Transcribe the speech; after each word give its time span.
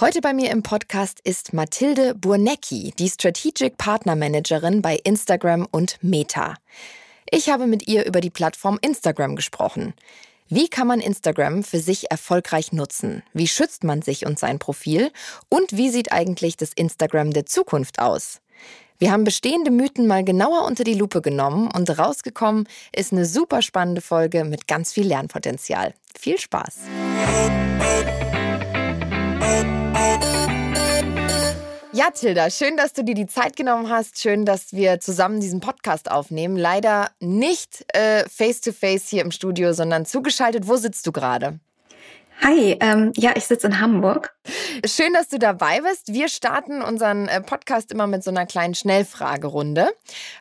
Heute 0.00 0.20
bei 0.20 0.32
mir 0.32 0.52
im 0.52 0.62
Podcast 0.62 1.18
ist 1.24 1.52
Mathilde 1.52 2.14
Burnecki, 2.14 2.94
die 3.00 3.08
Strategic 3.08 3.78
Partner 3.78 4.14
Managerin 4.14 4.80
bei 4.80 4.94
Instagram 4.94 5.66
und 5.72 5.98
Meta. 6.02 6.54
Ich 7.28 7.48
habe 7.48 7.66
mit 7.66 7.88
ihr 7.88 8.06
über 8.06 8.20
die 8.20 8.30
Plattform 8.30 8.78
Instagram 8.80 9.34
gesprochen. 9.34 9.94
Wie 10.48 10.68
kann 10.68 10.86
man 10.86 11.00
Instagram 11.00 11.64
für 11.64 11.80
sich 11.80 12.12
erfolgreich 12.12 12.70
nutzen? 12.70 13.24
Wie 13.32 13.48
schützt 13.48 13.82
man 13.82 14.00
sich 14.00 14.24
und 14.24 14.38
sein 14.38 14.60
Profil? 14.60 15.10
Und 15.48 15.76
wie 15.76 15.90
sieht 15.90 16.12
eigentlich 16.12 16.56
das 16.56 16.72
Instagram 16.74 17.32
der 17.32 17.46
Zukunft 17.46 17.98
aus? 17.98 18.40
Wir 19.00 19.10
haben 19.10 19.24
bestehende 19.24 19.72
Mythen 19.72 20.06
mal 20.06 20.22
genauer 20.22 20.64
unter 20.64 20.84
die 20.84 20.94
Lupe 20.94 21.22
genommen 21.22 21.72
und 21.74 21.98
rausgekommen 21.98 22.68
ist 22.94 23.12
eine 23.12 23.26
super 23.26 23.62
spannende 23.62 24.00
Folge 24.00 24.44
mit 24.44 24.68
ganz 24.68 24.92
viel 24.92 25.08
Lernpotenzial. 25.08 25.92
Viel 26.16 26.38
Spaß! 26.38 26.82
Ja, 31.98 32.12
Tilda, 32.12 32.48
schön, 32.48 32.76
dass 32.76 32.92
du 32.92 33.02
dir 33.02 33.16
die 33.16 33.26
Zeit 33.26 33.56
genommen 33.56 33.90
hast. 33.90 34.20
Schön, 34.20 34.44
dass 34.44 34.72
wir 34.72 35.00
zusammen 35.00 35.40
diesen 35.40 35.58
Podcast 35.58 36.08
aufnehmen. 36.08 36.56
Leider 36.56 37.10
nicht 37.18 37.84
face 37.92 38.60
to 38.60 38.70
face 38.70 39.08
hier 39.08 39.20
im 39.22 39.32
Studio, 39.32 39.72
sondern 39.72 40.06
zugeschaltet. 40.06 40.68
Wo 40.68 40.76
sitzt 40.76 41.08
du 41.08 41.10
gerade? 41.10 41.58
Hi, 42.40 42.76
ähm, 42.78 43.12
ja, 43.16 43.32
ich 43.34 43.46
sitze 43.46 43.66
in 43.66 43.80
Hamburg. 43.80 44.32
Schön, 44.86 45.12
dass 45.12 45.26
du 45.26 45.40
dabei 45.40 45.80
bist. 45.80 46.12
Wir 46.12 46.28
starten 46.28 46.82
unseren 46.82 47.26
äh, 47.26 47.40
Podcast 47.40 47.90
immer 47.90 48.06
mit 48.06 48.22
so 48.22 48.30
einer 48.30 48.46
kleinen 48.46 48.76
Schnellfragerunde. 48.76 49.90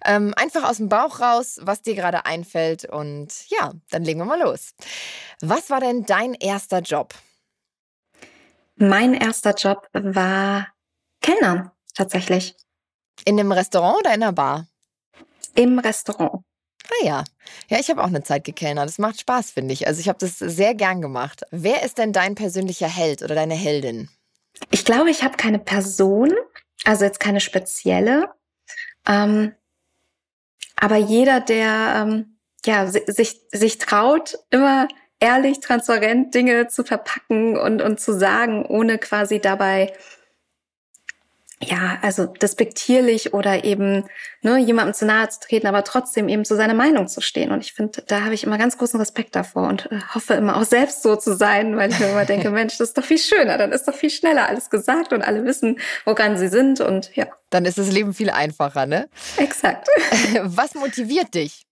Ähm, 0.06 0.36
einfach 0.38 0.64
aus 0.64 0.78
dem 0.78 0.90
Bauch 0.90 1.22
raus, 1.22 1.60
was 1.64 1.82
dir 1.82 1.96
gerade 1.96 2.28
einfällt. 2.28 2.86
Und 2.86 3.50
ja, 3.50 3.72
dann 3.90 4.04
legen 4.04 4.20
wir 4.20 4.26
mal 4.26 4.40
los. 4.40 4.76
Was 5.42 5.72
war 5.72 5.80
denn 5.80 6.06
dein 6.06 6.36
erster 6.36 6.82
Job? 6.82 7.16
Mein 8.76 9.16
erster 9.16 9.56
Job 9.56 9.88
war 9.94 10.68
Kellner, 11.22 11.74
tatsächlich. 11.96 12.56
In 13.26 13.40
einem 13.40 13.52
Restaurant 13.52 14.00
oder 14.00 14.14
in 14.14 14.24
einer 14.24 14.34
Bar? 14.34 14.68
Im 15.56 15.80
Restaurant. 15.80 16.44
Ah 16.90 17.06
ja. 17.06 17.24
Ja, 17.70 17.80
ich 17.80 17.90
habe 17.90 18.02
auch 18.02 18.08
eine 18.08 18.24
Zeit 18.24 18.44
gekellnert. 18.44 18.88
Das 18.88 18.98
macht 18.98 19.20
Spaß, 19.20 19.52
finde 19.52 19.74
ich. 19.74 19.88
Also 19.88 20.00
ich 20.00 20.08
habe 20.08 20.20
das 20.20 20.38
sehr 20.38 20.76
gern 20.76 21.02
gemacht. 21.02 21.42
Wer 21.52 21.84
ist 21.84 21.98
denn 21.98 22.14
dein 22.14 22.36
persönlicher 22.36 22.88
Held 22.88 23.24
oder 23.24 23.36
deine 23.36 23.56
Heldin? 23.56 24.10
Ich 24.72 24.86
glaube, 24.86 25.10
ich 25.10 25.24
habe 25.24 25.38
keine 25.38 25.60
Person, 25.60 26.34
also 26.86 27.06
jetzt 27.06 27.20
keine 27.20 27.40
spezielle. 27.40 28.30
Ähm, 29.08 29.54
aber 30.76 30.98
jeder, 30.98 31.42
der 31.42 32.06
ähm, 32.08 32.38
ja, 32.66 32.88
sich, 32.88 33.42
sich 33.52 33.78
traut, 33.78 34.38
immer 34.50 34.88
ehrlich, 35.20 35.60
transparent 35.60 36.34
Dinge 36.36 36.68
zu 36.68 36.84
verpacken 36.84 37.58
und, 37.58 37.82
und 37.82 38.00
zu 38.00 38.14
sagen, 38.14 38.66
ohne 38.66 38.98
quasi 38.98 39.40
dabei 39.40 39.94
ja, 41.60 41.98
also 42.04 42.28
despektierlich 42.28 43.34
oder 43.34 43.64
eben 43.64 44.06
ne, 44.42 44.60
jemandem 44.60 44.94
zu 44.94 45.06
nahe 45.08 45.28
zu 45.30 45.40
treten, 45.40 45.66
aber 45.66 45.84
trotzdem 45.84 46.30
eben 46.30 46.46
zu 46.46 46.56
seiner 46.56 46.76
Meinung 46.76 47.08
zu 47.08 47.20
stehen. 47.20 47.52
Und 47.52 47.62
ich 47.62 47.74
finde, 47.74 48.04
da 48.08 48.22
habe 48.22 48.36
ich 48.36 48.44
immer 48.44 48.60
ganz 48.60 48.78
großen 48.78 49.00
Respekt 49.00 49.36
davor 49.36 49.68
und 49.68 49.92
äh, 49.92 50.00
hoffe 50.14 50.36
immer 50.36 50.58
auch 50.58 50.66
selbst 50.66 51.02
so 51.02 51.16
zu 51.16 51.36
sein, 51.36 51.76
weil 51.76 51.92
ich 51.92 52.00
mir 52.00 52.10
immer 52.10 52.26
denke, 52.26 52.50
Mensch, 52.52 52.78
das 52.78 52.90
ist 52.90 52.98
doch 52.98 53.04
viel 53.04 53.18
schöner, 53.18 53.58
dann 53.58 53.72
ist 53.72 53.88
doch 53.88 53.96
viel 53.96 54.12
schneller 54.12 54.48
alles 54.48 54.70
gesagt 54.70 55.14
und 55.14 55.24
alle 55.24 55.46
wissen, 55.46 55.80
woran 56.06 56.38
sie 56.38 56.48
sind 56.48 56.80
und 56.80 57.16
ja. 57.16 57.26
Dann 57.50 57.66
ist 57.66 57.80
das 57.80 57.92
Leben 57.92 58.14
viel 58.14 58.30
einfacher, 58.30 58.86
ne? 58.86 59.10
Exakt. 59.38 59.88
Was 60.44 60.76
motiviert 60.76 61.34
dich? 61.34 61.66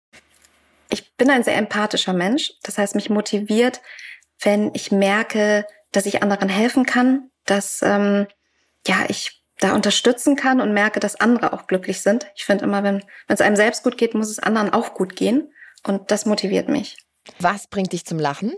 Ich 0.90 1.16
bin 1.16 1.30
ein 1.30 1.44
sehr 1.44 1.58
empathischer 1.58 2.14
Mensch. 2.14 2.54
Das 2.64 2.80
heißt, 2.80 2.96
mich 2.96 3.10
motiviert, 3.12 3.82
wenn 4.42 4.72
ich 4.74 4.92
merke, 4.92 5.68
dass 5.92 6.08
ich 6.08 6.24
anderen 6.24 6.50
helfen 6.50 6.86
kann, 6.86 7.30
dass 7.46 7.82
ähm, 7.84 8.26
ja 8.88 9.06
ich 9.08 9.45
da 9.60 9.74
unterstützen 9.74 10.36
kann 10.36 10.62
und 10.62 10.74
merke, 10.74 11.00
dass 11.00 11.20
andere 11.20 11.54
auch 11.54 11.68
glücklich 11.68 12.02
sind. 12.02 12.28
Ich 12.36 12.46
finde 12.46 12.66
immer, 12.66 12.84
wenn 12.84 13.04
es 13.28 13.42
einem 13.42 13.56
selbst 13.56 13.84
gut 13.84 13.98
geht, 13.98 14.14
muss 14.14 14.30
es 14.30 14.40
anderen 14.40 14.72
auch 14.74 14.94
gut 14.94 15.16
gehen. 15.16 15.52
Und 15.86 16.12
das 16.12 16.26
motiviert 16.26 16.68
mich. 16.68 16.98
Was 17.40 17.68
bringt 17.68 17.94
dich 17.94 18.06
zum 18.06 18.20
Lachen? 18.20 18.54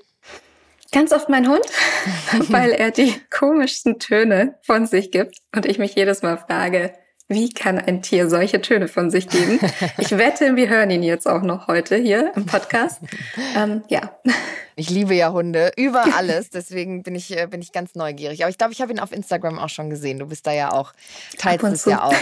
Ganz 0.92 1.12
oft 1.12 1.30
mein 1.30 1.50
Hund, 1.50 1.66
weil 2.50 2.72
er 2.72 2.92
die 2.92 3.14
komischsten 3.30 4.00
Töne 4.00 4.58
von 4.62 4.88
sich 4.88 5.12
gibt 5.12 5.38
und 5.54 5.66
ich 5.66 5.80
mich 5.80 5.96
jedes 5.96 6.22
Mal 6.22 6.38
frage, 6.38 6.94
wie 7.28 7.50
kann 7.50 7.78
ein 7.78 8.02
Tier 8.02 8.30
solche 8.30 8.62
Töne 8.62 8.88
von 8.88 9.12
sich 9.12 9.28
geben? 9.28 9.60
Ich 9.98 10.18
wette, 10.18 10.56
wir 10.56 10.70
hören 10.70 10.90
ihn 10.92 11.04
jetzt 11.04 11.28
auch 11.28 11.42
noch 11.42 11.68
heute 11.68 11.98
hier 11.98 12.32
im 12.36 12.46
Podcast. 12.46 13.02
Ähm, 13.56 13.84
ja. 13.90 14.18
Ich 14.76 14.90
liebe 14.90 15.16
ja 15.16 15.32
Hunde 15.32 15.72
über 15.76 16.06
alles, 16.16 16.52
deswegen 16.52 17.02
bin 17.02 17.16
ich, 17.16 17.36
äh, 17.36 17.48
bin 17.48 17.62
ich 17.62 17.72
ganz 17.72 17.96
neugierig. 17.96 18.44
Aber 18.44 18.50
ich 18.52 18.58
glaube, 18.58 18.74
ich 18.74 18.82
habe 18.82 18.92
ihn 18.92 19.00
auf 19.00 19.12
Instagram 19.12 19.58
auch 19.58 19.70
schon 19.70 19.90
gesehen. 19.90 20.20
Du 20.20 20.28
bist 20.28 20.46
da 20.46 20.54
ja 20.54 20.72
auch, 20.72 20.94
teilst 21.38 21.66
es 21.66 21.86
ja 21.86 22.04
auch. 22.04 22.14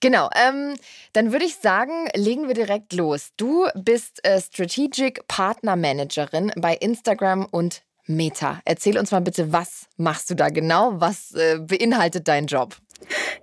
Genau, 0.00 0.30
ähm, 0.36 0.76
dann 1.12 1.32
würde 1.32 1.44
ich 1.44 1.56
sagen, 1.56 2.08
legen 2.14 2.46
wir 2.46 2.54
direkt 2.54 2.92
los. 2.92 3.30
Du 3.36 3.66
bist 3.74 4.24
äh, 4.24 4.40
Strategic 4.40 5.26
Partner 5.26 5.74
Managerin 5.74 6.52
bei 6.56 6.74
Instagram 6.74 7.46
und 7.50 7.82
Meta. 8.06 8.60
Erzähl 8.64 8.96
uns 8.96 9.10
mal 9.10 9.20
bitte, 9.20 9.52
was 9.52 9.86
machst 9.96 10.30
du 10.30 10.34
da 10.34 10.50
genau? 10.50 11.00
Was 11.00 11.34
äh, 11.34 11.58
beinhaltet 11.58 12.28
dein 12.28 12.46
Job? 12.46 12.76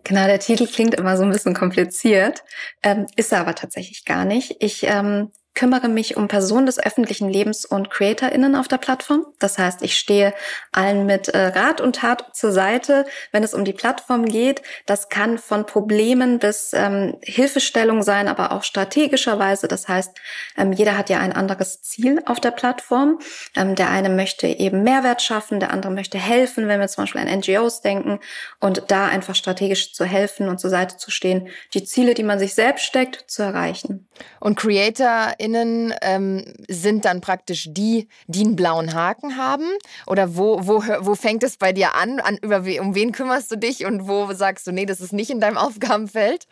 Genau, 0.03 0.25
der 0.27 0.39
Titel 0.39 0.67
klingt 0.67 0.95
immer 0.95 1.17
so 1.17 1.23
ein 1.23 1.31
bisschen 1.31 1.53
kompliziert, 1.53 2.43
ähm, 2.83 3.07
ist 3.15 3.31
er 3.31 3.41
aber 3.41 3.55
tatsächlich 3.55 4.05
gar 4.05 4.25
nicht. 4.25 4.57
Ich 4.59 4.83
ähm, 4.83 5.31
kümmere 5.55 5.87
mich 5.87 6.17
um 6.17 6.27
Personen 6.27 6.65
des 6.65 6.79
öffentlichen 6.79 7.29
Lebens 7.29 7.65
und 7.65 7.89
CreatorInnen 7.89 8.55
auf 8.55 8.67
der 8.67 8.77
Plattform. 8.77 9.25
Das 9.39 9.57
heißt, 9.57 9.81
ich 9.81 9.97
stehe 9.97 10.33
allen 10.71 11.05
mit 11.05 11.29
äh, 11.29 11.47
Rat 11.47 11.81
und 11.81 11.95
Tat 11.95 12.35
zur 12.35 12.51
Seite, 12.51 13.05
wenn 13.31 13.43
es 13.43 13.53
um 13.53 13.65
die 13.65 13.73
Plattform 13.73 14.25
geht. 14.25 14.61
Das 14.85 15.09
kann 15.09 15.37
von 15.37 15.65
Problemen 15.65 16.39
bis 16.39 16.73
ähm, 16.73 17.17
Hilfestellung 17.21 18.03
sein, 18.03 18.27
aber 18.27 18.51
auch 18.51 18.63
strategischerweise. 18.63 19.67
Das 19.67 19.87
heißt, 19.87 20.11
ähm, 20.57 20.73
jeder 20.73 20.97
hat 20.97 21.09
ja 21.09 21.19
ein 21.19 21.33
anderes 21.33 21.81
Ziel 21.81 22.21
auf 22.25 22.39
der 22.39 22.51
Plattform. 22.51 23.19
Ähm, 23.55 23.75
der 23.75 23.89
eine 23.89 24.09
möchte 24.09 24.47
eben 24.47 24.83
Mehrwert 24.83 25.21
schaffen, 25.21 25.59
der 25.59 25.71
andere 25.71 25.91
möchte 25.91 26.17
helfen, 26.17 26.67
wenn 26.67 26.79
wir 26.79 26.87
zum 26.89 27.05
Beispiel 27.05 27.21
an 27.21 27.39
NGOs 27.39 27.81
denken 27.81 28.19
und 28.59 28.83
da 28.89 29.07
einfach 29.07 29.35
strategisch 29.35 29.93
zu 29.93 30.03
helfen 30.03 30.49
und 30.49 30.59
zur 30.59 30.69
Seite 30.69 30.97
zu 30.97 31.11
stehen, 31.11 31.47
die 31.73 31.85
Ziele, 31.85 32.13
die 32.13 32.23
man 32.23 32.39
sich 32.39 32.53
selbst 32.53 32.83
steckt, 32.83 33.29
zu 33.31 33.41
erreichen. 33.41 34.07
Und 34.39 34.57
Creator 34.57 35.33
HörerInnen 35.45 35.93
ähm, 36.01 36.43
sind 36.67 37.05
dann 37.05 37.21
praktisch 37.21 37.67
die, 37.69 38.07
die 38.27 38.41
einen 38.41 38.55
blauen 38.55 38.93
Haken 38.93 39.37
haben? 39.37 39.65
Oder 40.07 40.35
wo, 40.35 40.65
wo, 40.65 40.83
wo 40.99 41.15
fängt 41.15 41.43
es 41.43 41.57
bei 41.57 41.71
dir 41.71 41.95
an? 41.95 42.19
an 42.19 42.37
über, 42.41 42.63
um 42.79 42.95
wen 42.95 43.11
kümmerst 43.11 43.51
du 43.51 43.55
dich 43.57 43.85
und 43.85 44.07
wo 44.07 44.31
sagst 44.33 44.67
du, 44.67 44.71
nee, 44.71 44.85
das 44.85 45.01
ist 45.01 45.13
nicht 45.13 45.29
in 45.29 45.39
deinem 45.39 45.57
Aufgabenfeld? 45.65 46.47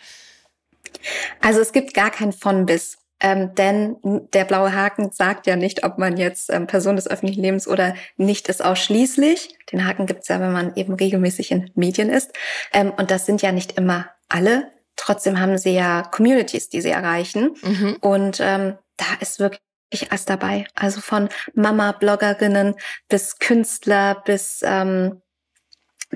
Also 1.42 1.59
es 1.59 1.72
gibt 1.72 1.94
gar 1.94 2.12
kein 2.12 2.31
von 2.31 2.66
bis. 2.66 2.98
Ähm, 3.20 3.56
denn 3.56 3.96
der 4.34 4.44
blaue 4.44 4.76
Haken 4.76 5.12
sagt 5.12 5.48
ja 5.48 5.56
nicht, 5.56 5.86
ob 5.86 5.98
man 5.98 6.18
jetzt 6.18 6.52
ähm, 6.52 6.68
Person 6.68 6.98
des 6.98 7.08
öffentlichen 7.08 7.42
Lebens 7.42 7.70
oder 7.70 7.96
nicht 8.18 8.50
ist 8.50 8.64
ausschließlich. 8.64 9.58
Den 9.72 9.88
Haken 9.88 10.08
gibt 10.08 10.24
es 10.24 10.28
ja, 10.28 10.42
wenn 10.42 10.52
man 10.52 10.75
eben 10.75 10.94
regelmäßig 10.94 11.52
in 11.52 11.72
Medien 11.74 12.10
ist. 12.10 12.34
Ähm, 12.74 12.92
und 12.98 13.12
das 13.12 13.25
sind 13.25 13.42
ja 13.42 13.54
nicht 13.54 13.78
immer 13.78 14.10
alle. 14.28 14.74
Trotzdem 14.98 15.40
haben 15.40 15.58
sie 15.58 15.74
ja 15.74 16.04
Communities, 16.04 16.68
die 16.68 16.81
sie 16.81 16.90
erreichen. 16.90 17.56
Mhm. 17.64 17.98
Und 18.02 18.40
ähm, 18.42 18.75
da 18.98 19.06
ist 19.20 19.40
wirklich 19.40 19.62
alles 20.09 20.26
dabei. 20.26 20.66
Also 20.76 21.02
von 21.02 21.30
Mama-Bloggerinnen 21.54 22.76
bis 23.09 23.40
Künstler 23.40 24.22
bis 24.26 24.62
ähm, 24.64 25.22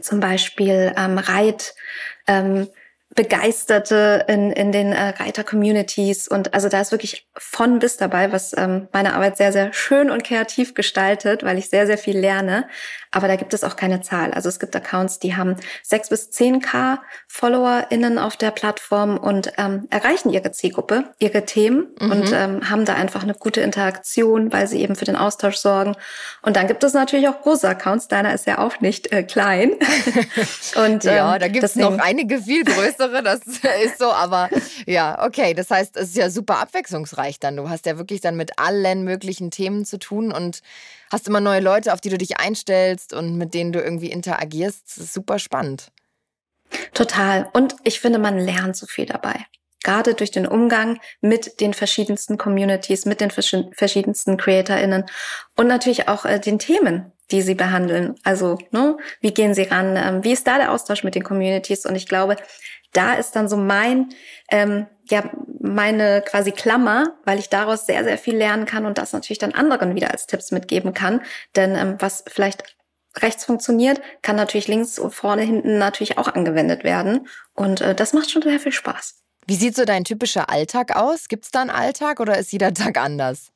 zum 0.02 0.20
Beispiel 0.20 0.94
ähm, 0.96 1.18
Reit. 1.18 1.76
Ähm, 2.28 2.70
Begeisterte 3.18 4.26
in, 4.28 4.52
in 4.52 4.72
den 4.72 4.92
äh, 4.92 5.10
Reiter-Communities. 5.10 6.28
Und 6.28 6.54
also 6.54 6.70
da 6.70 6.82
ist 6.82 6.92
wirklich 6.92 7.28
von 7.36 7.80
bis 7.80 7.98
dabei, 7.98 8.32
was 8.32 8.56
ähm, 8.56 8.90
meine 8.92 9.16
Arbeit 9.16 9.38
sehr, 9.38 9.52
sehr 9.52 9.74
schön 9.74 10.12
und 10.12 10.24
kreativ 10.24 10.76
gestaltet, 10.76 11.42
weil 11.44 11.58
ich 11.58 11.70
sehr, 11.70 11.88
sehr 11.88 11.98
viel 11.98 12.16
lerne. 12.16 12.68
Aber 13.17 13.28
da 13.28 13.35
gibt 13.35 13.55
es 13.55 13.63
auch 13.63 13.75
keine 13.75 14.01
Zahl. 14.01 14.31
Also 14.31 14.47
es 14.47 14.59
gibt 14.59 14.75
Accounts, 14.75 15.17
die 15.17 15.35
haben 15.35 15.55
sechs 15.81 16.09
bis 16.09 16.29
zehn 16.29 16.61
K 16.61 17.02
FollowerInnen 17.28 18.19
auf 18.19 18.37
der 18.37 18.52
Plattform 18.52 19.17
und 19.17 19.53
ähm, 19.58 19.87
erreichen 19.90 20.29
ihre 20.29 20.52
Zielgruppe, 20.52 21.05
ihre 21.17 21.43
Themen 21.43 21.87
mhm. 21.99 22.11
und 22.11 22.31
ähm, 22.31 22.69
haben 22.69 22.85
da 22.85 22.93
einfach 22.93 23.23
eine 23.23 23.34
gute 23.34 23.61
Interaktion, 23.61 24.53
weil 24.53 24.67
sie 24.67 24.81
eben 24.81 24.96
für 24.96 25.05
den 25.05 25.16
Austausch 25.16 25.55
sorgen. 25.55 25.96
Und 26.43 26.58
dann 26.58 26.67
gibt 26.67 26.84
es 26.84 26.93
natürlich 26.93 27.28
auch 27.28 27.41
große 27.41 27.67
Accounts. 27.67 28.08
Deiner 28.08 28.35
ist 28.35 28.46
ja 28.46 28.59
auch 28.59 28.81
nicht 28.81 29.11
äh, 29.11 29.23
klein. 29.23 29.72
und, 30.75 31.03
ähm, 31.05 31.16
ja, 31.16 31.40
da 31.40 31.47
gibt 31.47 31.63
es 31.63 31.75
noch 31.75 31.97
einige 31.97 32.40
viel 32.40 32.66
größere, 32.66 33.23
das 33.23 33.40
ist 33.84 33.97
so. 33.97 34.11
Aber 34.11 34.47
ja, 34.85 35.25
okay. 35.25 35.55
Das 35.55 35.72
heißt, 35.72 35.97
es 35.97 36.09
ist 36.09 36.17
ja 36.17 36.29
super 36.29 36.59
abwechslungsreich 36.59 37.40
dann. 37.40 37.58
Du 37.58 37.67
hast 37.67 37.87
ja 37.87 37.97
wirklich 37.97 38.22
dann 38.22 38.37
mit 38.37 38.59
allen 38.59 39.03
möglichen 39.03 39.49
Themen 39.49 39.85
zu 39.85 39.97
tun 39.97 40.31
und 40.31 40.61
hast 41.12 41.28
immer 41.28 41.42
neue 41.42 41.62
Leute, 41.62 41.94
auf 41.94 42.02
die 42.02 42.09
du 42.09 42.18
dich 42.18 42.40
einstellst 42.40 43.14
und 43.14 43.38
mit 43.38 43.54
denen 43.54 43.72
du 43.72 43.82
irgendwie 43.82 44.12
interagierst. 44.12 44.84
Das 44.88 44.98
ist 44.98 45.14
super 45.14 45.40
spannend. 45.40 45.92
Total. 46.94 47.50
Und 47.54 47.76
ich 47.84 48.00
finde, 48.00 48.20
man 48.20 48.38
lernt 48.38 48.76
so 48.76 48.86
viel 48.86 49.06
dabei. 49.06 49.46
Gerade 49.84 50.16
durch 50.16 50.32
den 50.32 50.48
Umgang 50.48 51.00
mit 51.22 51.62
den 51.62 51.74
verschiedensten 51.74 52.38
Communities, 52.38 53.06
mit 53.06 53.22
den 53.22 53.32
verschiedensten 53.32 54.36
CreatorInnen 54.36 55.06
und 55.56 55.68
natürlich 55.68 56.09
auch 56.09 56.26
äh, 56.26 56.40
den 56.40 56.59
Themen. 56.59 57.14
die 57.32 57.42
sie 57.42 57.56
behandeln. 57.56 58.16
Also, 58.24 58.58
ne, 58.72 58.98
wie 59.20 59.34
gehen 59.34 59.54
sie 59.54 59.64
ran? 59.64 59.98
Ähm, 59.98 60.24
wie 60.24 60.32
ist 60.32 60.48
da 60.48 60.58
der 60.58 60.72
Austausch 60.72 61.04
mit 61.04 61.16
den 61.16 61.24
Communities? 61.24 61.86
Und 61.86 61.96
ich 61.96 62.08
glaube, 62.08 62.38
da 62.93 63.13
ist 63.13 63.35
dann 63.35 63.47
so 63.47 63.57
mein, 63.57 64.09
ähm, 64.51 64.87
ja, 65.09 65.29
meine 65.59 66.22
quasi 66.22 66.51
Klammer, 66.51 67.16
weil 67.25 67.39
ich 67.39 67.49
daraus 67.49 67.85
sehr, 67.85 68.03
sehr 68.03 68.17
viel 68.17 68.35
lernen 68.35 68.66
kann 68.66 68.85
und 68.85 68.97
das 68.97 69.13
natürlich 69.13 69.39
dann 69.39 69.53
anderen 69.53 69.95
wieder 69.95 70.11
als 70.11 70.28
Tipps 70.28 70.51
mitgeben 70.51 70.93
kann. 70.93 71.22
Denn 71.55 71.75
ähm, 71.75 71.95
was 71.99 72.23
vielleicht 72.28 72.63
rechts 73.17 73.45
funktioniert, 73.45 74.01
kann 74.22 74.35
natürlich 74.35 74.67
links 74.67 74.99
und 74.99 75.13
vorne, 75.13 75.43
hinten 75.43 75.78
natürlich 75.78 76.17
auch 76.17 76.28
angewendet 76.28 76.84
werden. 76.84 77.28
Und 77.53 77.81
äh, 77.81 77.95
das 77.95 78.13
macht 78.13 78.31
schon 78.31 78.41
sehr 78.41 78.59
viel 78.59 78.72
Spaß. 78.72 79.16
Wie 79.45 79.55
sieht 79.55 79.75
so 79.75 79.85
dein 79.85 80.03
typischer 80.03 80.49
Alltag 80.49 80.95
aus? 80.95 81.29
Gibt 81.29 81.45
es 81.45 81.51
da 81.51 81.61
einen 81.61 81.69
Alltag 81.69 82.19
oder 82.19 82.37
ist 82.37 82.51
jeder 82.51 82.73
Tag 82.73 82.97
anders? 82.97 83.51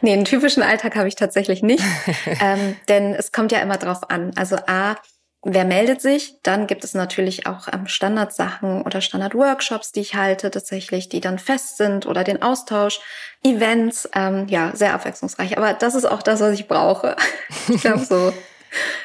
Nee, 0.00 0.12
einen 0.12 0.24
typischen 0.24 0.62
Alltag 0.62 0.96
habe 0.96 1.08
ich 1.08 1.16
tatsächlich 1.16 1.62
nicht. 1.62 1.82
ähm, 2.40 2.76
denn 2.88 3.14
es 3.14 3.32
kommt 3.32 3.52
ja 3.52 3.60
immer 3.60 3.78
drauf 3.78 4.10
an. 4.10 4.32
Also 4.36 4.56
A, 4.66 4.96
wer 5.42 5.64
meldet 5.64 6.00
sich? 6.00 6.36
Dann 6.42 6.66
gibt 6.66 6.84
es 6.84 6.94
natürlich 6.94 7.46
auch 7.46 7.68
ähm, 7.72 7.86
Standardsachen 7.86 8.82
oder 8.82 9.00
Standardworkshops, 9.00 9.92
die 9.92 10.00
ich 10.00 10.14
halte, 10.14 10.50
tatsächlich, 10.50 11.08
die 11.08 11.20
dann 11.20 11.38
fest 11.38 11.76
sind 11.76 12.06
oder 12.06 12.24
den 12.24 12.42
Austausch, 12.42 13.00
Events, 13.42 14.08
ähm, 14.14 14.46
ja, 14.48 14.72
sehr 14.74 14.94
abwechslungsreich. 14.94 15.56
Aber 15.56 15.72
das 15.72 15.94
ist 15.94 16.04
auch 16.04 16.22
das, 16.22 16.40
was 16.40 16.54
ich 16.54 16.68
brauche. 16.68 17.16
ich 17.68 17.80
glaube 17.80 18.04
so. 18.04 18.32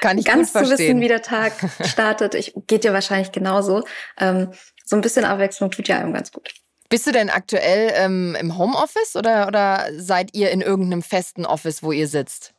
Kann 0.02 0.18
ich 0.18 0.26
ganz 0.26 0.52
zu 0.52 0.70
wissen, 0.70 1.00
wie 1.00 1.08
der 1.08 1.22
Tag 1.22 1.54
startet. 1.86 2.36
Ich, 2.36 2.54
geht 2.68 2.84
dir 2.84 2.94
wahrscheinlich 2.94 3.32
genauso. 3.32 3.84
Ähm, 4.20 4.52
so 4.84 4.96
ein 4.96 5.02
bisschen 5.02 5.24
Abwechslung 5.24 5.72
tut 5.72 5.88
ja 5.88 5.98
einem 5.98 6.14
ganz 6.14 6.32
gut. 6.32 6.54
Bist 6.90 7.08
du 7.08 7.14
denn 7.14 7.30
aktuell 7.30 7.94
ähm, 7.96 8.36
im 8.38 8.58
Homeoffice 8.58 9.16
oder, 9.16 9.48
oder 9.48 9.88
seid 9.96 10.34
ihr 10.34 10.52
in 10.52 10.60
irgendeinem 10.60 11.02
festen 11.02 11.46
Office, 11.46 11.84
wo 11.84 11.94
ihr 11.94 12.08
sitzt? 12.08 12.54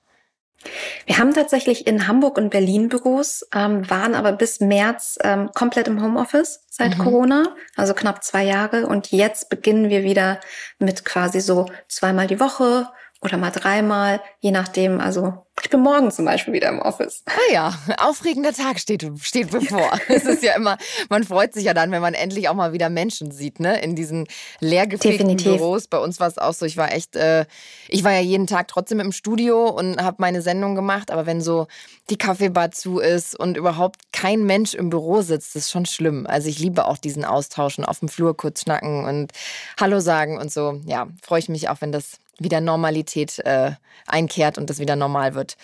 Wir 1.06 1.18
haben 1.18 1.34
tatsächlich 1.34 1.86
in 1.86 2.06
Hamburg 2.06 2.38
und 2.38 2.50
Berlin 2.50 2.88
Büros, 2.88 3.46
ähm, 3.54 3.88
waren 3.90 4.14
aber 4.14 4.32
bis 4.32 4.60
März 4.60 5.18
ähm, 5.22 5.50
komplett 5.54 5.88
im 5.88 6.02
Homeoffice 6.02 6.64
seit 6.68 6.98
mhm. 6.98 7.02
Corona, 7.02 7.56
also 7.76 7.94
knapp 7.94 8.22
zwei 8.24 8.44
Jahre. 8.44 8.86
Und 8.86 9.12
jetzt 9.12 9.48
beginnen 9.48 9.90
wir 9.90 10.04
wieder 10.04 10.40
mit 10.78 11.04
quasi 11.04 11.40
so 11.40 11.66
zweimal 11.88 12.26
die 12.26 12.40
Woche 12.40 12.88
oder 13.22 13.36
mal 13.36 13.50
dreimal, 13.50 14.20
je 14.40 14.50
nachdem. 14.50 15.00
Also 15.00 15.34
ich 15.62 15.70
bin 15.70 15.80
morgen 15.80 16.10
zum 16.10 16.24
Beispiel 16.24 16.54
wieder 16.54 16.68
im 16.70 16.80
Office. 16.80 17.22
Ah 17.26 17.52
ja, 17.52 17.74
aufregender 17.98 18.52
Tag 18.52 18.80
steht, 18.80 19.08
steht 19.22 19.52
bevor. 19.52 19.92
es 20.08 20.24
ist 20.24 20.42
ja 20.42 20.56
immer, 20.56 20.76
man 21.08 21.22
freut 21.22 21.54
sich 21.54 21.64
ja 21.64 21.72
dann, 21.72 21.92
wenn 21.92 22.02
man 22.02 22.14
endlich 22.14 22.48
auch 22.48 22.54
mal 22.54 22.72
wieder 22.72 22.90
Menschen 22.90 23.30
sieht, 23.30 23.60
ne? 23.60 23.80
In 23.80 23.94
diesen 23.94 24.26
leergefegten 24.58 25.36
Büros. 25.36 25.86
Bei 25.86 25.98
uns 25.98 26.18
war 26.18 26.26
es 26.26 26.36
auch 26.36 26.52
so, 26.52 26.66
ich 26.66 26.76
war 26.76 26.92
echt, 26.92 27.14
äh, 27.14 27.46
ich 27.88 28.02
war 28.02 28.12
ja 28.12 28.20
jeden 28.20 28.48
Tag 28.48 28.66
trotzdem 28.66 28.98
im 28.98 29.12
Studio 29.12 29.68
und 29.68 30.02
habe 30.02 30.16
meine 30.18 30.42
Sendung 30.42 30.74
gemacht, 30.74 31.12
aber 31.12 31.24
wenn 31.24 31.40
so 31.40 31.68
die 32.10 32.18
Kaffeebar 32.18 32.72
zu 32.72 32.98
ist 32.98 33.38
und 33.38 33.56
überhaupt 33.56 34.00
kein 34.12 34.42
Mensch 34.44 34.74
im 34.74 34.90
Büro 34.90 35.22
sitzt, 35.22 35.54
das 35.54 35.64
ist 35.64 35.70
schon 35.70 35.86
schlimm. 35.86 36.26
Also 36.26 36.48
ich 36.48 36.58
liebe 36.58 36.86
auch 36.88 36.98
diesen 36.98 37.24
Austausch 37.24 37.78
und 37.78 37.84
auf 37.84 38.00
dem 38.00 38.08
Flur 38.08 38.36
kurz 38.36 38.62
schnacken 38.62 39.04
und 39.04 39.32
Hallo 39.80 40.00
sagen 40.00 40.38
und 40.38 40.50
so. 40.50 40.80
Ja, 40.86 41.06
freue 41.22 41.38
ich 41.38 41.48
mich 41.48 41.68
auch, 41.68 41.80
wenn 41.80 41.92
das 41.92 42.18
wieder 42.44 42.60
Normalität 42.60 43.38
äh, 43.40 43.72
einkehrt 44.06 44.58
und 44.58 44.70
das 44.70 44.78
wieder 44.78 44.96
normal 44.96 45.34
wird. 45.34 45.56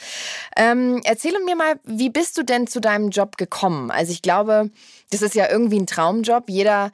Ähm, 0.56 1.00
erzähle 1.04 1.40
mir 1.44 1.56
mal, 1.56 1.80
wie 1.84 2.10
bist 2.10 2.36
du 2.38 2.42
denn 2.42 2.66
zu 2.66 2.80
deinem 2.80 3.10
Job 3.10 3.36
gekommen? 3.36 3.90
Also 3.90 4.12
ich 4.12 4.22
glaube, 4.22 4.70
das 5.10 5.22
ist 5.22 5.34
ja 5.34 5.50
irgendwie 5.50 5.80
ein 5.80 5.86
Traumjob. 5.86 6.48
Jeder 6.48 6.90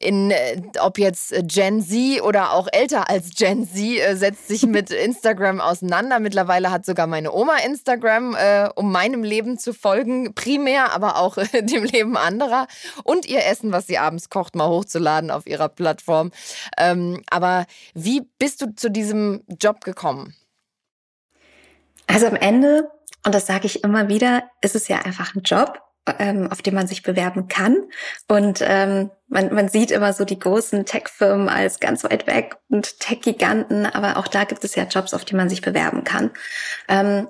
in, 0.00 0.30
äh, 0.30 0.62
ob 0.80 0.98
jetzt 0.98 1.34
Gen 1.42 1.82
Z 1.82 2.22
oder 2.22 2.52
auch 2.54 2.68
älter 2.72 3.10
als 3.10 3.30
Gen 3.36 3.68
Z, 3.68 3.78
äh, 3.78 4.16
setzt 4.16 4.48
sich 4.48 4.66
mit 4.66 4.90
Instagram 4.90 5.60
auseinander. 5.60 6.18
Mittlerweile 6.18 6.70
hat 6.70 6.86
sogar 6.86 7.06
meine 7.06 7.32
Oma 7.32 7.58
Instagram, 7.58 8.34
äh, 8.34 8.70
um 8.74 8.90
meinem 8.90 9.22
Leben 9.22 9.58
zu 9.58 9.74
folgen, 9.74 10.34
primär, 10.34 10.92
aber 10.92 11.18
auch 11.18 11.36
äh, 11.36 11.62
dem 11.62 11.84
Leben 11.84 12.16
anderer 12.16 12.66
und 13.04 13.26
ihr 13.26 13.44
Essen, 13.44 13.72
was 13.72 13.86
sie 13.86 13.98
abends 13.98 14.30
kocht, 14.30 14.56
mal 14.56 14.68
hochzuladen 14.68 15.30
auf 15.30 15.46
ihrer 15.46 15.68
Plattform. 15.68 16.32
Ähm, 16.78 17.22
aber 17.30 17.66
wie 17.92 18.22
bist 18.38 18.62
du 18.62 18.74
zu 18.74 18.90
diesem 18.90 19.44
Job 19.60 19.84
gekommen? 19.84 20.34
Also 22.06 22.26
am 22.26 22.36
Ende, 22.36 22.90
und 23.24 23.34
das 23.34 23.46
sage 23.46 23.66
ich 23.66 23.84
immer 23.84 24.08
wieder, 24.08 24.44
ist 24.62 24.74
es 24.74 24.88
ja 24.88 25.00
einfach 25.00 25.34
ein 25.34 25.42
Job 25.42 25.78
ähm, 26.18 26.50
auf 26.50 26.62
den 26.62 26.74
man 26.74 26.86
sich 26.86 27.02
bewerben 27.02 27.48
kann. 27.48 27.76
Und 28.28 28.60
ähm, 28.62 29.10
man, 29.28 29.54
man 29.54 29.68
sieht 29.68 29.90
immer 29.90 30.12
so 30.12 30.24
die 30.24 30.38
großen 30.38 30.84
Tech-Firmen 30.84 31.48
als 31.48 31.80
ganz 31.80 32.04
weit 32.04 32.26
weg 32.26 32.56
und 32.68 33.00
Tech-Giganten, 33.00 33.86
aber 33.86 34.16
auch 34.16 34.28
da 34.28 34.44
gibt 34.44 34.64
es 34.64 34.74
ja 34.74 34.84
Jobs, 34.84 35.14
auf 35.14 35.24
die 35.24 35.36
man 35.36 35.48
sich 35.48 35.62
bewerben 35.62 36.04
kann. 36.04 36.30
Ähm, 36.88 37.28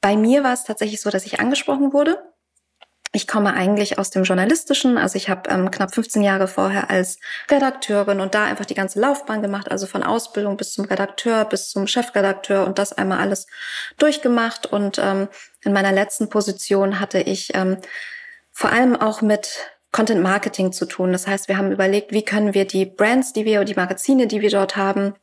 bei 0.00 0.16
mir 0.16 0.44
war 0.44 0.52
es 0.52 0.64
tatsächlich 0.64 1.00
so, 1.00 1.10
dass 1.10 1.26
ich 1.26 1.40
angesprochen 1.40 1.92
wurde 1.92 2.18
ich 3.12 3.26
komme 3.26 3.54
eigentlich 3.54 3.98
aus 3.98 4.10
dem 4.10 4.24
Journalistischen, 4.24 4.98
also 4.98 5.16
ich 5.16 5.28
habe 5.28 5.48
ähm, 5.50 5.70
knapp 5.70 5.94
15 5.94 6.22
Jahre 6.22 6.46
vorher 6.46 6.90
als 6.90 7.18
Redakteurin 7.50 8.20
und 8.20 8.34
da 8.34 8.44
einfach 8.44 8.66
die 8.66 8.74
ganze 8.74 9.00
Laufbahn 9.00 9.40
gemacht, 9.40 9.70
also 9.70 9.86
von 9.86 10.02
Ausbildung 10.02 10.56
bis 10.56 10.72
zum 10.72 10.84
Redakteur, 10.84 11.44
bis 11.44 11.70
zum 11.70 11.86
Chefredakteur 11.86 12.66
und 12.66 12.78
das 12.78 12.92
einmal 12.92 13.18
alles 13.18 13.46
durchgemacht. 13.98 14.66
Und 14.66 14.98
ähm, 14.98 15.28
in 15.62 15.72
meiner 15.72 15.92
letzten 15.92 16.28
Position 16.28 17.00
hatte 17.00 17.20
ich 17.20 17.54
ähm, 17.54 17.78
vor 18.52 18.72
allem 18.72 18.94
auch 18.94 19.22
mit 19.22 19.70
Content 19.90 20.22
Marketing 20.22 20.72
zu 20.72 20.84
tun. 20.84 21.12
Das 21.12 21.26
heißt, 21.26 21.48
wir 21.48 21.56
haben 21.56 21.72
überlegt, 21.72 22.12
wie 22.12 22.24
können 22.24 22.52
wir 22.52 22.66
die 22.66 22.84
Brands, 22.84 23.32
die 23.32 23.44
wir, 23.46 23.64
die 23.64 23.74
Magazine, 23.74 24.26
die 24.26 24.42
wir 24.42 24.50
dort 24.50 24.76
haben, 24.76 25.14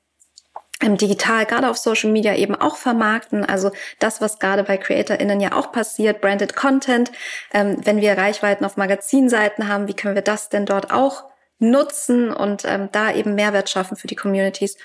digital, 0.81 1.45
gerade 1.45 1.69
auf 1.69 1.77
Social 1.77 2.11
Media 2.11 2.35
eben 2.35 2.55
auch 2.55 2.75
vermarkten. 2.75 3.45
Also 3.45 3.71
das, 3.99 4.21
was 4.21 4.39
gerade 4.39 4.63
bei 4.63 4.77
CreatorInnen 4.77 5.39
ja 5.39 5.53
auch 5.53 5.71
passiert, 5.71 6.21
Branded 6.21 6.55
Content. 6.55 7.11
Ähm, 7.53 7.77
wenn 7.83 8.01
wir 8.01 8.17
Reichweiten 8.17 8.65
auf 8.65 8.77
Magazinseiten 8.77 9.67
haben, 9.67 9.87
wie 9.87 9.93
können 9.93 10.15
wir 10.15 10.21
das 10.21 10.49
denn 10.49 10.65
dort 10.65 10.91
auch 10.91 11.25
nutzen 11.59 12.31
und 12.31 12.63
ähm, 12.65 12.89
da 12.91 13.13
eben 13.13 13.35
Mehrwert 13.35 13.69
schaffen 13.69 13.97
für 13.97 14.07
die 14.07 14.15
Communities? 14.15 14.77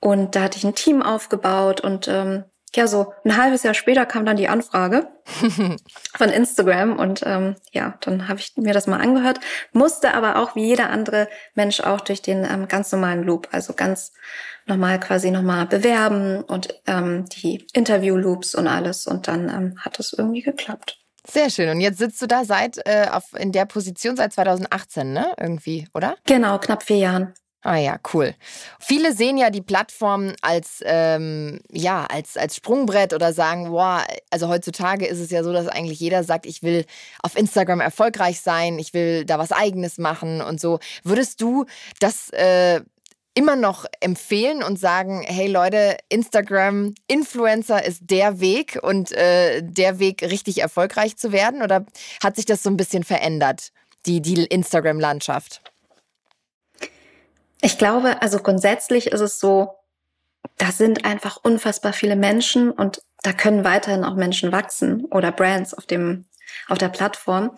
Und 0.00 0.36
da 0.36 0.42
hatte 0.42 0.58
ich 0.58 0.64
ein 0.64 0.74
Team 0.74 1.02
aufgebaut 1.02 1.80
und 1.80 2.08
ähm, 2.08 2.44
ja, 2.76 2.86
so 2.86 3.12
ein 3.24 3.36
halbes 3.36 3.62
Jahr 3.62 3.74
später 3.74 4.06
kam 4.06 4.24
dann 4.24 4.36
die 4.36 4.48
Anfrage 4.48 5.08
von 6.16 6.28
Instagram 6.28 6.96
und 6.98 7.22
ähm, 7.26 7.56
ja, 7.72 7.96
dann 8.00 8.28
habe 8.28 8.40
ich 8.40 8.52
mir 8.56 8.74
das 8.74 8.86
mal 8.86 9.00
angehört, 9.00 9.40
musste 9.72 10.14
aber 10.14 10.36
auch 10.36 10.54
wie 10.54 10.66
jeder 10.66 10.90
andere 10.90 11.28
Mensch 11.54 11.80
auch 11.80 12.00
durch 12.00 12.22
den 12.22 12.44
ähm, 12.44 12.68
ganz 12.68 12.92
normalen 12.92 13.22
Loop, 13.24 13.48
also 13.52 13.72
ganz 13.72 14.12
nochmal 14.66 15.00
quasi 15.00 15.30
nochmal 15.30 15.66
bewerben 15.66 16.42
und 16.42 16.80
ähm, 16.86 17.24
die 17.26 17.66
Interview-Loops 17.72 18.54
und 18.54 18.66
alles. 18.66 19.06
Und 19.06 19.28
dann 19.28 19.48
ähm, 19.48 19.78
hat 19.80 19.98
es 19.98 20.12
irgendwie 20.12 20.42
geklappt. 20.42 20.98
Sehr 21.28 21.50
schön. 21.50 21.68
Und 21.70 21.80
jetzt 21.80 21.98
sitzt 21.98 22.22
du 22.22 22.26
da 22.26 22.44
seit 22.44 22.78
äh, 22.86 23.06
auf, 23.10 23.24
in 23.36 23.52
der 23.52 23.64
Position 23.64 24.16
seit 24.16 24.32
2018, 24.32 25.12
ne? 25.12 25.34
Irgendwie, 25.38 25.88
oder? 25.94 26.16
Genau, 26.24 26.58
knapp 26.58 26.84
vier 26.84 26.98
Jahren. 26.98 27.34
Ah 27.62 27.78
ja, 27.78 27.98
cool. 28.14 28.34
Viele 28.78 29.12
sehen 29.12 29.38
ja 29.38 29.50
die 29.50 29.60
Plattform 29.60 30.34
als 30.40 30.82
ähm, 30.84 31.60
ja 31.72 32.04
als 32.04 32.36
als 32.36 32.54
Sprungbrett 32.54 33.12
oder 33.12 33.32
sagen, 33.32 33.70
boah, 33.70 34.04
also 34.30 34.48
heutzutage 34.48 35.06
ist 35.06 35.18
es 35.18 35.30
ja 35.30 35.42
so, 35.42 35.52
dass 35.52 35.66
eigentlich 35.66 35.98
jeder 35.98 36.22
sagt, 36.22 36.46
ich 36.46 36.62
will 36.62 36.84
auf 37.22 37.36
Instagram 37.36 37.80
erfolgreich 37.80 38.40
sein, 38.40 38.78
ich 38.78 38.94
will 38.94 39.24
da 39.24 39.38
was 39.38 39.50
Eigenes 39.50 39.98
machen 39.98 40.42
und 40.42 40.60
so. 40.60 40.78
Würdest 41.02 41.40
du 41.40 41.66
das 41.98 42.30
äh, 42.30 42.82
immer 43.36 43.56
noch 43.56 43.84
empfehlen 44.00 44.62
und 44.62 44.78
sagen, 44.78 45.22
hey 45.26 45.46
Leute, 45.46 45.98
Instagram 46.08 46.94
Influencer 47.06 47.84
ist 47.84 48.02
der 48.10 48.40
Weg 48.40 48.78
und 48.82 49.12
äh, 49.12 49.62
der 49.62 49.98
Weg 49.98 50.22
richtig 50.22 50.62
erfolgreich 50.62 51.16
zu 51.16 51.32
werden? 51.32 51.62
Oder 51.62 51.84
hat 52.22 52.36
sich 52.36 52.46
das 52.46 52.62
so 52.62 52.70
ein 52.70 52.76
bisschen 52.76 53.04
verändert, 53.04 53.72
die, 54.06 54.22
die 54.22 54.44
Instagram-Landschaft? 54.44 55.62
Ich 57.62 57.78
glaube, 57.78 58.22
also 58.22 58.38
grundsätzlich 58.38 59.08
ist 59.08 59.20
es 59.20 59.40
so, 59.40 59.74
da 60.58 60.72
sind 60.72 61.04
einfach 61.04 61.38
unfassbar 61.42 61.92
viele 61.92 62.16
Menschen 62.16 62.70
und 62.70 63.02
da 63.22 63.32
können 63.32 63.64
weiterhin 63.64 64.04
auch 64.04 64.14
Menschen 64.14 64.52
wachsen 64.52 65.04
oder 65.06 65.32
Brands 65.32 65.74
auf 65.74 65.86
dem, 65.86 66.26
auf 66.68 66.78
der 66.78 66.88
Plattform. 66.88 67.56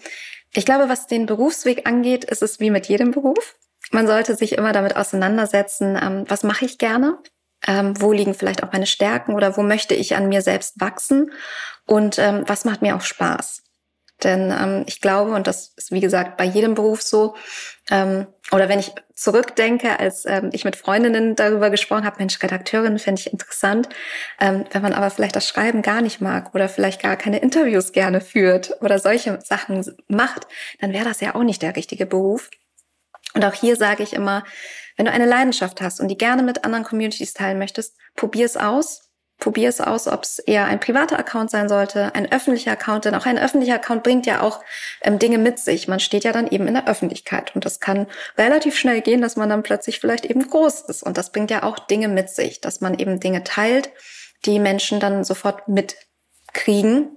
Ich 0.54 0.64
glaube, 0.64 0.88
was 0.88 1.06
den 1.06 1.26
Berufsweg 1.26 1.86
angeht, 1.86 2.24
ist 2.24 2.42
es 2.42 2.60
wie 2.60 2.70
mit 2.70 2.86
jedem 2.86 3.10
Beruf 3.10 3.56
man 3.90 4.06
sollte 4.06 4.34
sich 4.34 4.52
immer 4.52 4.72
damit 4.72 4.96
auseinandersetzen, 4.96 5.98
ähm, 6.00 6.24
was 6.28 6.42
mache 6.42 6.64
ich 6.64 6.78
gerne, 6.78 7.18
ähm, 7.66 8.00
wo 8.00 8.12
liegen 8.12 8.34
vielleicht 8.34 8.62
auch 8.62 8.72
meine 8.72 8.86
Stärken 8.86 9.34
oder 9.34 9.56
wo 9.56 9.62
möchte 9.62 9.94
ich 9.94 10.16
an 10.16 10.28
mir 10.28 10.42
selbst 10.42 10.80
wachsen 10.80 11.32
und 11.86 12.18
ähm, 12.18 12.44
was 12.46 12.64
macht 12.64 12.82
mir 12.82 12.96
auch 12.96 13.00
Spaß. 13.00 13.62
Denn 14.24 14.50
ähm, 14.50 14.84
ich 14.86 15.00
glaube, 15.00 15.32
und 15.32 15.46
das 15.46 15.72
ist 15.76 15.92
wie 15.92 16.00
gesagt 16.00 16.36
bei 16.36 16.44
jedem 16.44 16.74
Beruf 16.74 17.02
so, 17.02 17.36
ähm, 17.90 18.26
oder 18.50 18.68
wenn 18.68 18.80
ich 18.80 18.92
zurückdenke, 19.14 19.98
als 19.98 20.24
ähm, 20.26 20.50
ich 20.52 20.64
mit 20.64 20.76
Freundinnen 20.76 21.36
darüber 21.36 21.70
gesprochen 21.70 22.04
habe, 22.04 22.16
Mensch, 22.18 22.42
Redakteurin 22.42 22.98
finde 22.98 23.20
ich 23.20 23.32
interessant, 23.32 23.88
ähm, 24.40 24.64
wenn 24.72 24.82
man 24.82 24.92
aber 24.92 25.10
vielleicht 25.10 25.36
das 25.36 25.48
Schreiben 25.48 25.82
gar 25.82 26.00
nicht 26.00 26.20
mag 26.20 26.54
oder 26.54 26.68
vielleicht 26.68 27.02
gar 27.02 27.16
keine 27.16 27.38
Interviews 27.38 27.92
gerne 27.92 28.20
führt 28.20 28.80
oder 28.80 28.98
solche 28.98 29.40
Sachen 29.42 29.84
macht, 30.08 30.46
dann 30.80 30.92
wäre 30.92 31.04
das 31.04 31.20
ja 31.20 31.34
auch 31.34 31.44
nicht 31.44 31.62
der 31.62 31.76
richtige 31.76 32.06
Beruf. 32.06 32.50
Und 33.34 33.44
auch 33.44 33.54
hier 33.54 33.76
sage 33.76 34.02
ich 34.02 34.14
immer, 34.14 34.44
wenn 34.96 35.06
du 35.06 35.12
eine 35.12 35.26
Leidenschaft 35.26 35.80
hast 35.80 36.00
und 36.00 36.08
die 36.08 36.18
gerne 36.18 36.42
mit 36.42 36.64
anderen 36.64 36.84
Communities 36.84 37.34
teilen 37.34 37.58
möchtest, 37.58 37.96
probier 38.16 38.46
es 38.46 38.56
aus. 38.56 39.07
Probiere 39.38 39.70
es 39.70 39.80
aus, 39.80 40.08
ob 40.08 40.24
es 40.24 40.38
eher 40.40 40.66
ein 40.66 40.80
privater 40.80 41.18
Account 41.18 41.50
sein 41.50 41.68
sollte, 41.68 42.14
ein 42.14 42.30
öffentlicher 42.30 42.72
Account, 42.72 43.04
denn 43.04 43.14
auch 43.14 43.26
ein 43.26 43.38
öffentlicher 43.38 43.76
Account 43.76 44.02
bringt 44.02 44.26
ja 44.26 44.42
auch 44.42 44.62
ähm, 45.00 45.18
Dinge 45.18 45.38
mit 45.38 45.58
sich. 45.58 45.88
Man 45.88 46.00
steht 46.00 46.24
ja 46.24 46.32
dann 46.32 46.48
eben 46.48 46.66
in 46.66 46.74
der 46.74 46.88
Öffentlichkeit 46.88 47.54
und 47.54 47.64
das 47.64 47.80
kann 47.80 48.06
relativ 48.36 48.76
schnell 48.76 49.00
gehen, 49.00 49.22
dass 49.22 49.36
man 49.36 49.48
dann 49.48 49.62
plötzlich 49.62 50.00
vielleicht 50.00 50.26
eben 50.26 50.48
groß 50.48 50.82
ist 50.82 51.02
und 51.02 51.16
das 51.16 51.30
bringt 51.30 51.50
ja 51.50 51.62
auch 51.62 51.78
Dinge 51.78 52.08
mit 52.08 52.30
sich, 52.30 52.60
dass 52.60 52.80
man 52.80 52.98
eben 52.98 53.20
Dinge 53.20 53.44
teilt, 53.44 53.90
die 54.44 54.58
Menschen 54.58 55.00
dann 55.00 55.24
sofort 55.24 55.68
mitkriegen 55.68 57.16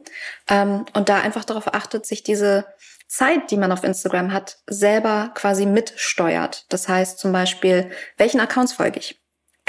ähm, 0.50 0.86
und 0.94 1.10
da 1.10 1.20
einfach 1.22 1.46
darauf 1.46 1.74
achtet, 1.74 2.06
sich 2.06 2.24
diese 2.24 2.66
Zeit, 3.08 3.52
die 3.52 3.58
man 3.58 3.74
auf 3.74 3.84
Instagram 3.84 4.32
hat, 4.32 4.60
selber 4.68 5.32
quasi 5.34 5.66
mitsteuert. 5.66 6.66
Das 6.70 6.88
heißt 6.88 7.20
zum 7.20 7.34
Beispiel, 7.34 7.92
welchen 8.18 8.40
Accounts 8.40 8.72
folge 8.72 9.00
ich? 9.00 9.21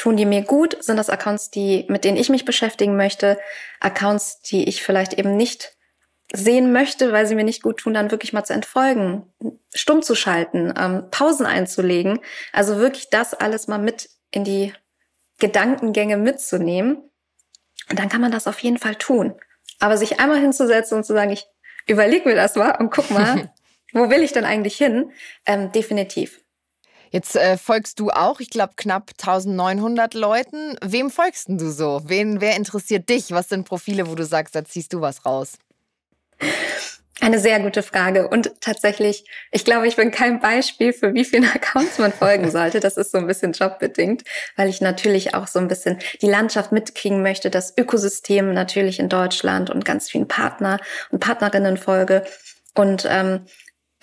Tun 0.03 0.17
die 0.17 0.27
mir 0.27 0.43
gut? 0.43 0.83
Sind 0.83 0.97
das 0.97 1.09
Accounts, 1.09 1.53
die, 1.53 1.85
mit 1.89 2.03
denen 2.03 2.17
ich 2.17 2.29
mich 2.29 2.45
beschäftigen 2.45 2.97
möchte? 2.97 3.39
Accounts, 3.79 4.41
die 4.41 4.69
ich 4.69 4.83
vielleicht 4.83 5.13
eben 5.13 5.37
nicht 5.37 5.77
sehen 6.33 6.73
möchte, 6.73 7.13
weil 7.13 7.25
sie 7.25 7.37
mir 7.37 7.45
nicht 7.45 7.63
gut 7.63 7.77
tun, 7.77 7.95
dann 7.95 8.11
wirklich 8.11 8.33
mal 8.33 8.43
zu 8.43 8.53
entfolgen, 8.53 9.33
stumm 9.73 10.03
zu 10.03 10.17
schalten, 10.17 10.75
ähm, 10.77 11.05
Pausen 11.13 11.47
einzulegen. 11.47 12.19
Also 12.53 12.79
wirklich 12.79 13.11
das 13.11 13.33
alles 13.33 13.69
mal 13.69 13.79
mit 13.79 14.11
in 14.33 14.43
die 14.43 14.75
Gedankengänge 15.39 16.17
mitzunehmen. 16.17 16.97
Und 17.89 17.97
dann 17.97 18.09
kann 18.09 18.21
man 18.21 18.33
das 18.33 18.49
auf 18.49 18.59
jeden 18.59 18.79
Fall 18.79 18.97
tun. 18.97 19.37
Aber 19.79 19.97
sich 19.97 20.19
einmal 20.19 20.41
hinzusetzen 20.41 20.99
und 20.99 21.05
zu 21.05 21.13
sagen, 21.13 21.31
ich 21.31 21.47
überleg 21.87 22.27
mir 22.27 22.35
das 22.35 22.57
mal 22.57 22.73
und 22.73 22.91
guck 22.91 23.09
mal, 23.13 23.53
wo 23.93 24.11
will 24.11 24.25
ich 24.25 24.33
denn 24.33 24.47
eigentlich 24.47 24.75
hin? 24.75 25.13
Ähm, 25.47 25.71
definitiv. 25.71 26.42
Jetzt 27.13 27.37
äh, 27.37 27.59
folgst 27.59 28.01
du 28.01 28.09
auch, 28.09 28.41
ich 28.41 28.49
glaube, 28.49 28.73
knapp 28.75 29.11
1900 29.21 30.15
Leuten. 30.15 30.79
Wem 30.83 31.11
folgst 31.11 31.47
du 31.49 31.71
so? 31.71 32.01
Wen, 32.07 32.41
wer 32.41 32.57
interessiert 32.57 33.11
dich? 33.11 33.31
Was 33.33 33.51
sind 33.51 33.69
Profile, 33.69 34.09
wo 34.09 34.15
du 34.15 34.25
sagst, 34.25 34.55
da 34.55 34.65
ziehst 34.65 34.95
du 34.95 35.03
was 35.03 35.27
raus? 35.27 35.59
Eine 37.21 37.39
sehr 37.39 37.61
gute 37.61 37.83
Frage. 37.83 38.29
Und 38.29 38.51
tatsächlich, 38.63 39.27
ich 39.51 39.67
glaube, 39.67 39.87
ich 39.87 39.97
bin 39.97 40.11
kein 40.11 40.41
Beispiel 40.41 40.95
für 40.95 41.13
wie 41.13 41.27
vielen 41.27 41.45
Accounts 41.45 41.99
man 41.99 42.15
folgen 42.15 42.51
sollte. 42.51 42.81
Das 42.81 42.97
ist 42.97 43.13
so 43.13 43.19
ein 43.19 43.27
bisschen 43.27 43.53
jobbedingt, 43.53 44.23
weil 44.57 44.71
ich 44.71 44.81
natürlich 44.81 45.35
auch 45.35 45.47
so 45.47 45.59
ein 45.59 45.69
bisschen 45.69 45.99
die 46.23 46.31
Landschaft 46.31 46.73
mitkriegen 46.73 47.23
möchte, 47.23 47.51
das 47.51 47.77
Ökosystem 47.77 48.55
natürlich 48.55 48.99
in 48.99 49.11
Deutschland 49.11 49.69
und 49.69 49.85
ganz 49.85 50.09
vielen 50.09 50.29
Partner 50.29 50.81
und 51.11 51.21
Partnerinnen 51.21 51.77
folge 51.77 52.25
und 52.75 53.07
ähm, 53.07 53.45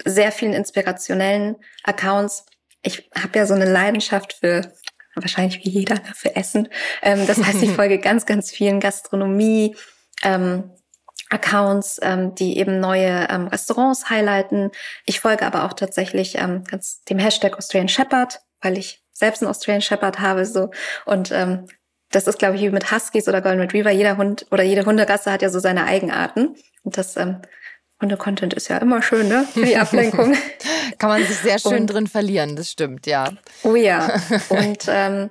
sehr 0.05 0.31
vielen 0.31 0.53
inspirationellen 0.53 1.55
Accounts 1.83 2.45
ich 2.81 3.09
habe 3.15 3.37
ja 3.37 3.45
so 3.45 3.53
eine 3.53 3.69
Leidenschaft 3.69 4.33
für 4.33 4.73
wahrscheinlich 5.15 5.65
wie 5.65 5.69
jeder 5.69 5.97
für 6.15 6.35
Essen. 6.35 6.69
Ähm, 7.01 7.27
das 7.27 7.43
heißt, 7.43 7.61
ich 7.63 7.71
folge 7.75 7.99
ganz, 7.99 8.25
ganz 8.25 8.51
vielen 8.51 8.79
Gastronomie. 8.79 9.75
Ähm, 10.23 10.71
Accounts, 11.29 11.99
ähm, 12.01 12.33
die 12.33 12.57
eben 12.57 12.79
neue 12.79 13.27
ähm, 13.29 13.47
Restaurants 13.47 14.09
highlighten. 14.09 14.71
Ich 15.05 15.19
folge 15.19 15.45
aber 15.45 15.65
auch 15.65 15.73
tatsächlich 15.73 16.35
ähm, 16.35 16.63
ganz 16.63 17.03
dem 17.03 17.19
Hashtag 17.19 17.57
Australian 17.57 17.87
Shepherd, 17.87 18.41
weil 18.61 18.77
ich 18.77 19.03
selbst 19.13 19.41
einen 19.41 19.51
Australian 19.51 19.81
Shepherd 19.81 20.19
habe 20.19 20.45
so 20.45 20.71
und 21.05 21.31
ähm, 21.31 21.67
das 22.09 22.25
ist 22.25 22.39
glaube 22.39 22.55
ich 22.55 22.61
wie 22.61 22.69
mit 22.71 22.91
Huskies 22.91 23.27
oder 23.27 23.41
Golden 23.41 23.59
Retriever. 23.59 23.91
Jeder 23.91 24.17
Hund 24.17 24.47
oder 24.49 24.63
jede 24.63 24.85
Hunderasse 24.85 25.31
hat 25.31 25.43
ja 25.43 25.49
so 25.49 25.59
seine 25.59 25.85
Eigenarten 25.85 26.55
und 26.81 26.97
das 26.97 27.15
ähm, 27.15 27.41
Hunde-Content 28.01 28.53
ist 28.53 28.69
ja 28.69 28.77
immer 28.77 29.01
schön, 29.01 29.27
ne? 29.27 29.45
Für 29.53 29.65
die 29.65 29.77
Ablenkung. 29.77 30.35
Kann 30.99 31.09
man 31.09 31.23
sich 31.23 31.37
sehr 31.37 31.59
schön 31.59 31.81
und, 31.81 31.87
drin 31.87 32.07
verlieren, 32.07 32.55
das 32.55 32.71
stimmt, 32.71 33.05
ja. 33.05 33.31
Oh 33.63 33.75
ja. 33.75 34.19
Und 34.49 34.85
ähm, 34.87 35.29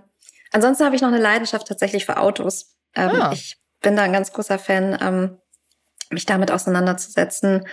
ansonsten 0.53 0.85
habe 0.85 0.97
ich 0.97 1.03
noch 1.03 1.09
eine 1.09 1.19
Leidenschaft 1.19 1.67
tatsächlich 1.67 2.07
für 2.07 2.19
Autos. 2.19 2.75
Ähm, 2.95 3.11
ah. 3.11 3.31
Ich 3.33 3.57
bin 3.81 3.97
da 3.97 4.03
ein 4.03 4.13
ganz 4.13 4.33
großer 4.33 4.59
Fan, 4.59 4.99
ähm, 5.01 5.39
mich 6.11 6.27
damit 6.27 6.51
auseinanderzusetzen, 6.51 7.67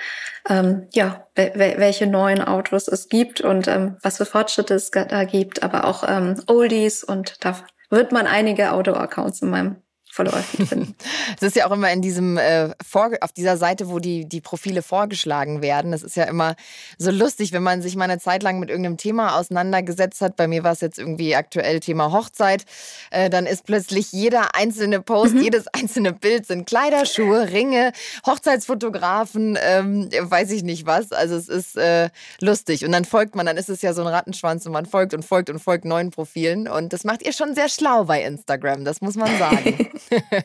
ähm, 0.50 0.88
ja, 0.94 1.28
welche 1.36 2.06
neuen 2.06 2.42
Autos 2.42 2.88
es 2.88 3.08
gibt 3.08 3.42
und 3.42 3.68
ähm, 3.68 3.98
was 4.02 4.18
für 4.18 4.26
Fortschritte 4.26 4.74
es 4.74 4.92
da 4.92 5.24
gibt, 5.24 5.64
aber 5.64 5.86
auch 5.86 6.04
ähm, 6.06 6.42
Oldies 6.48 7.04
und 7.04 7.44
da 7.46 7.58
wird 7.90 8.12
man 8.12 8.28
einige 8.28 8.74
Auto-Accounts 8.74 9.42
in 9.42 9.50
meinem 9.50 9.76
verläufig 10.16 10.70
finden. 10.70 10.96
Es 11.36 11.44
ist 11.44 11.56
ja 11.56 11.68
auch 11.68 11.72
immer 11.72 11.92
in 11.92 12.02
diesem 12.02 12.38
äh, 12.38 12.70
vor, 12.84 13.12
auf 13.20 13.34
dieser 13.34 13.58
Seite, 13.58 13.90
wo 13.90 14.00
die, 14.00 14.26
die 14.26 14.42
Profile 14.42 14.82
vorgeschlagen 14.82 15.62
werden. 15.62 15.92
Das 15.92 16.04
ist 16.04 16.16
ja 16.16 16.24
immer 16.24 16.56
so 16.98 17.12
lustig, 17.12 17.52
wenn 17.52 17.64
man 17.64 17.82
sich 17.82 17.96
mal 17.96 18.06
eine 18.06 18.20
Zeit 18.20 18.42
lang 18.42 18.60
mit 18.60 18.70
irgendeinem 18.70 18.98
Thema 18.98 19.38
auseinandergesetzt 19.38 20.22
hat. 20.22 20.38
Bei 20.38 20.48
mir 20.48 20.64
war 20.64 20.72
es 20.72 20.80
jetzt 20.80 20.98
irgendwie 20.98 21.36
aktuell 21.36 21.82
Thema 21.82 22.14
Hochzeit. 22.14 22.66
Äh, 23.12 23.30
dann 23.30 23.46
ist 23.46 23.66
plötzlich 23.66 24.14
jeder 24.14 24.56
einzelne 24.56 25.02
Post, 25.02 25.36
mhm. 25.36 25.42
jedes 25.42 25.68
einzelne 25.68 26.14
Bild 26.14 26.46
sind 26.46 26.66
Kleider, 26.66 27.06
Schuhe, 27.06 27.52
Ringe, 27.52 27.92
Hochzeitsfotografen, 28.26 29.58
ähm, 29.62 30.10
weiß 30.22 30.52
ich 30.52 30.64
nicht 30.64 30.86
was. 30.86 31.12
Also 31.12 31.36
es 31.36 31.50
ist 31.50 31.76
äh, 31.76 32.10
lustig. 32.40 32.86
Und 32.86 32.94
dann 32.94 33.04
folgt 33.04 33.36
man, 33.36 33.46
dann 33.46 33.58
ist 33.58 33.70
es 33.70 33.82
ja 33.82 33.94
so 33.94 34.02
ein 34.02 34.08
Rattenschwanz 34.08 34.66
und 34.66 34.72
man 34.72 34.86
folgt 34.86 35.14
und 35.14 35.26
folgt 35.26 35.50
und 35.50 35.60
folgt 35.60 35.84
neuen 35.84 36.12
Profilen. 36.12 36.70
Und 36.70 36.94
das 36.94 37.04
macht 37.04 37.22
ihr 37.24 37.34
schon 37.34 37.54
sehr 37.54 37.68
schlau 37.68 38.06
bei 38.06 38.24
Instagram, 38.24 38.86
das 38.86 39.02
muss 39.02 39.16
man 39.16 39.38
sagen. 39.38 39.90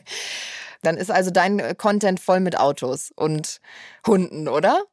Dann 0.81 0.97
ist 0.97 1.11
also 1.11 1.29
dein 1.29 1.77
Content 1.77 2.19
voll 2.19 2.39
mit 2.39 2.57
Autos 2.57 3.11
und 3.15 3.59
Hunden, 4.05 4.47
oder? 4.47 4.83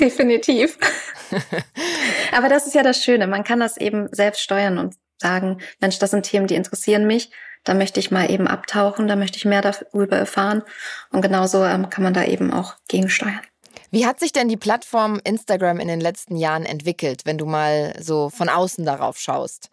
Definitiv. 0.00 0.78
Aber 2.32 2.48
das 2.48 2.66
ist 2.66 2.74
ja 2.74 2.82
das 2.82 3.02
Schöne. 3.02 3.26
Man 3.26 3.44
kann 3.44 3.60
das 3.60 3.76
eben 3.76 4.08
selbst 4.12 4.40
steuern 4.40 4.78
und 4.78 4.94
sagen, 5.18 5.58
Mensch, 5.80 5.98
das 5.98 6.12
sind 6.12 6.22
Themen, 6.22 6.46
die 6.46 6.54
interessieren 6.54 7.06
mich. 7.06 7.30
Da 7.64 7.74
möchte 7.74 8.00
ich 8.00 8.10
mal 8.10 8.30
eben 8.30 8.46
abtauchen, 8.46 9.08
da 9.08 9.16
möchte 9.16 9.36
ich 9.36 9.44
mehr 9.44 9.60
darüber 9.60 10.16
erfahren. 10.16 10.62
Und 11.10 11.22
genauso 11.22 11.64
ähm, 11.64 11.90
kann 11.90 12.04
man 12.04 12.14
da 12.14 12.24
eben 12.24 12.52
auch 12.52 12.76
gegensteuern. 12.88 13.40
Wie 13.90 14.06
hat 14.06 14.20
sich 14.20 14.32
denn 14.32 14.48
die 14.48 14.56
Plattform 14.56 15.20
Instagram 15.24 15.80
in 15.80 15.88
den 15.88 16.00
letzten 16.00 16.36
Jahren 16.36 16.64
entwickelt, 16.64 17.22
wenn 17.24 17.38
du 17.38 17.46
mal 17.46 17.94
so 18.00 18.30
von 18.30 18.48
außen 18.48 18.84
darauf 18.84 19.18
schaust? 19.18 19.70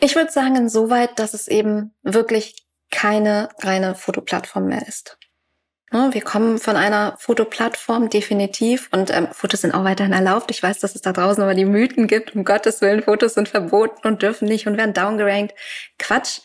Ich 0.00 0.14
würde 0.14 0.30
sagen, 0.30 0.56
insoweit, 0.56 1.18
dass 1.18 1.34
es 1.34 1.48
eben 1.48 1.94
wirklich 2.02 2.66
keine 2.90 3.48
reine 3.58 3.94
Fotoplattform 3.94 4.66
mehr 4.66 4.86
ist. 4.86 5.18
Ne, 5.90 6.10
wir 6.12 6.20
kommen 6.20 6.58
von 6.58 6.76
einer 6.76 7.16
Fotoplattform 7.18 8.10
definitiv 8.10 8.90
und 8.92 9.10
ähm, 9.10 9.28
Fotos 9.32 9.62
sind 9.62 9.72
auch 9.72 9.84
weiterhin 9.84 10.12
erlaubt. 10.12 10.50
Ich 10.50 10.62
weiß, 10.62 10.80
dass 10.80 10.94
es 10.94 11.00
da 11.00 11.12
draußen 11.12 11.42
aber 11.42 11.54
die 11.54 11.64
Mythen 11.64 12.06
gibt, 12.06 12.36
um 12.36 12.44
Gottes 12.44 12.82
Willen, 12.82 13.02
Fotos 13.02 13.34
sind 13.34 13.48
verboten 13.48 14.06
und 14.06 14.20
dürfen 14.20 14.46
nicht 14.46 14.66
und 14.66 14.76
werden 14.76 14.92
downgerankt. 14.92 15.54
Quatsch. 15.98 16.40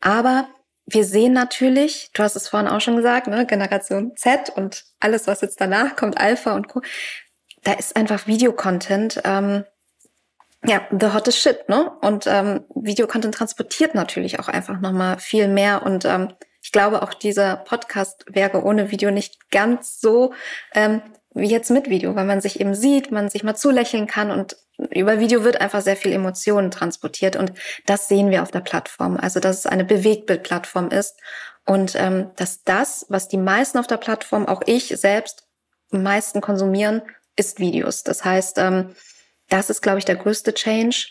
Aber 0.00 0.48
wir 0.86 1.04
sehen 1.04 1.34
natürlich, 1.34 2.10
du 2.14 2.22
hast 2.22 2.34
es 2.34 2.48
vorhin 2.48 2.68
auch 2.68 2.80
schon 2.80 2.96
gesagt, 2.96 3.26
ne, 3.26 3.44
Generation 3.44 4.16
Z 4.16 4.50
und 4.56 4.84
alles, 5.00 5.26
was 5.26 5.42
jetzt 5.42 5.60
danach 5.60 5.94
kommt, 5.94 6.18
Alpha 6.18 6.54
und 6.54 6.68
Co. 6.68 6.80
Da 7.64 7.74
ist 7.74 7.94
einfach 7.94 8.26
Videocontent, 8.26 9.20
ähm, 9.24 9.64
ja, 10.64 10.86
the 10.90 11.12
hottest 11.12 11.38
shit, 11.38 11.68
ne? 11.68 11.92
Und 12.00 12.26
ähm, 12.26 12.64
Videocontent 12.74 13.34
transportiert 13.34 13.94
natürlich 13.94 14.40
auch 14.40 14.48
einfach 14.48 14.80
nochmal 14.80 15.18
viel 15.18 15.48
mehr. 15.48 15.82
Und 15.84 16.04
ähm, 16.04 16.32
ich 16.62 16.72
glaube, 16.72 17.02
auch 17.02 17.14
dieser 17.14 17.56
Podcast 17.56 18.24
wäre 18.28 18.64
ohne 18.64 18.90
Video 18.90 19.10
nicht 19.10 19.50
ganz 19.50 20.00
so 20.00 20.32
ähm, 20.74 21.00
wie 21.34 21.48
jetzt 21.48 21.70
mit 21.70 21.88
Video, 21.88 22.16
weil 22.16 22.24
man 22.24 22.40
sich 22.40 22.60
eben 22.60 22.74
sieht, 22.74 23.12
man 23.12 23.28
sich 23.28 23.44
mal 23.44 23.54
zulächeln 23.54 24.06
kann 24.06 24.30
und 24.30 24.56
über 24.90 25.18
Video 25.18 25.44
wird 25.44 25.60
einfach 25.60 25.82
sehr 25.82 25.96
viel 25.96 26.12
Emotionen 26.12 26.70
transportiert 26.70 27.36
und 27.36 27.52
das 27.86 28.08
sehen 28.08 28.30
wir 28.30 28.42
auf 28.42 28.50
der 28.50 28.60
Plattform. 28.60 29.16
Also 29.16 29.40
dass 29.40 29.58
es 29.58 29.66
eine 29.66 29.84
Bewegtbildplattform 29.84 30.90
ist 30.90 31.16
und 31.66 31.94
ähm, 31.96 32.30
dass 32.36 32.64
das, 32.64 33.06
was 33.08 33.28
die 33.28 33.38
meisten 33.38 33.78
auf 33.78 33.86
der 33.86 33.96
Plattform, 33.96 34.46
auch 34.46 34.62
ich 34.66 34.88
selbst, 34.96 35.46
am 35.90 36.02
meisten 36.02 36.40
konsumieren, 36.40 37.02
ist 37.36 37.60
Videos. 37.60 38.02
Das 38.02 38.24
heißt, 38.24 38.58
ähm, 38.58 38.94
das 39.48 39.70
ist, 39.70 39.82
glaube 39.82 39.98
ich, 39.98 40.04
der 40.04 40.16
größte 40.16 40.54
Change, 40.54 41.08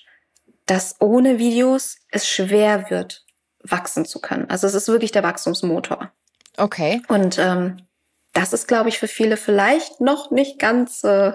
dass 0.65 0.95
ohne 0.99 1.39
Videos 1.39 1.97
es 2.09 2.27
schwer 2.27 2.89
wird, 2.89 3.25
wachsen 3.63 4.05
zu 4.05 4.19
können. 4.19 4.49
Also 4.49 4.67
es 4.67 4.73
ist 4.73 4.87
wirklich 4.87 5.11
der 5.11 5.23
Wachstumsmotor. 5.23 6.11
Okay. 6.57 7.01
Und 7.07 7.37
ähm, 7.37 7.87
das 8.33 8.53
ist, 8.53 8.67
glaube 8.67 8.89
ich, 8.89 8.99
für 8.99 9.07
viele 9.07 9.37
vielleicht 9.37 10.01
noch 10.01 10.31
nicht 10.31 10.59
ganz 10.59 11.03
äh, 11.03 11.33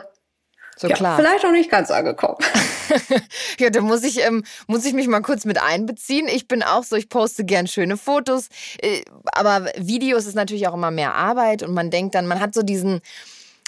so 0.77 0.89
ja, 0.89 0.97
klar. 0.97 1.17
Vielleicht 1.17 1.45
noch 1.45 1.53
nicht 1.53 1.71
ganz 1.71 1.91
angekommen. 1.91 2.39
ja, 3.59 3.71
da 3.71 3.81
muss 3.81 4.03
ich, 4.05 4.25
ähm, 4.25 4.45
muss 4.67 4.85
ich 4.85 4.93
mich 4.93 5.09
mal 5.09 5.21
kurz 5.21 5.45
mit 5.45 5.61
einbeziehen. 5.61 6.29
Ich 6.29 6.49
bin 6.49 6.63
auch 6.63 6.85
so, 6.85 6.97
ich 6.97 7.09
poste 7.09 7.45
gern 7.45 7.67
schöne 7.67 7.97
Fotos, 7.97 8.49
äh, 8.81 9.03
aber 9.33 9.67
Videos 9.77 10.27
ist 10.27 10.35
natürlich 10.35 10.69
auch 10.69 10.75
immer 10.75 10.91
mehr 10.91 11.15
Arbeit 11.15 11.63
und 11.63 11.75
man 11.75 11.91
denkt 11.91 12.15
dann, 12.15 12.27
man 12.27 12.41
hat 12.41 12.55
so 12.55 12.63
diesen, 12.63 13.01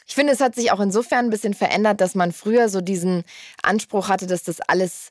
ich 0.07 0.15
finde, 0.15 0.33
es 0.33 0.41
hat 0.41 0.55
sich 0.55 0.71
auch 0.71 0.81
insofern 0.81 1.27
ein 1.27 1.31
bisschen 1.31 1.55
verändert, 1.55 2.01
dass 2.01 2.15
man 2.15 2.33
früher 2.33 2.69
so 2.69 2.81
diesen 2.81 3.25
Anspruch 3.63 4.09
hatte, 4.09 4.27
dass 4.27 4.43
das 4.43 4.61
alles 4.61 5.11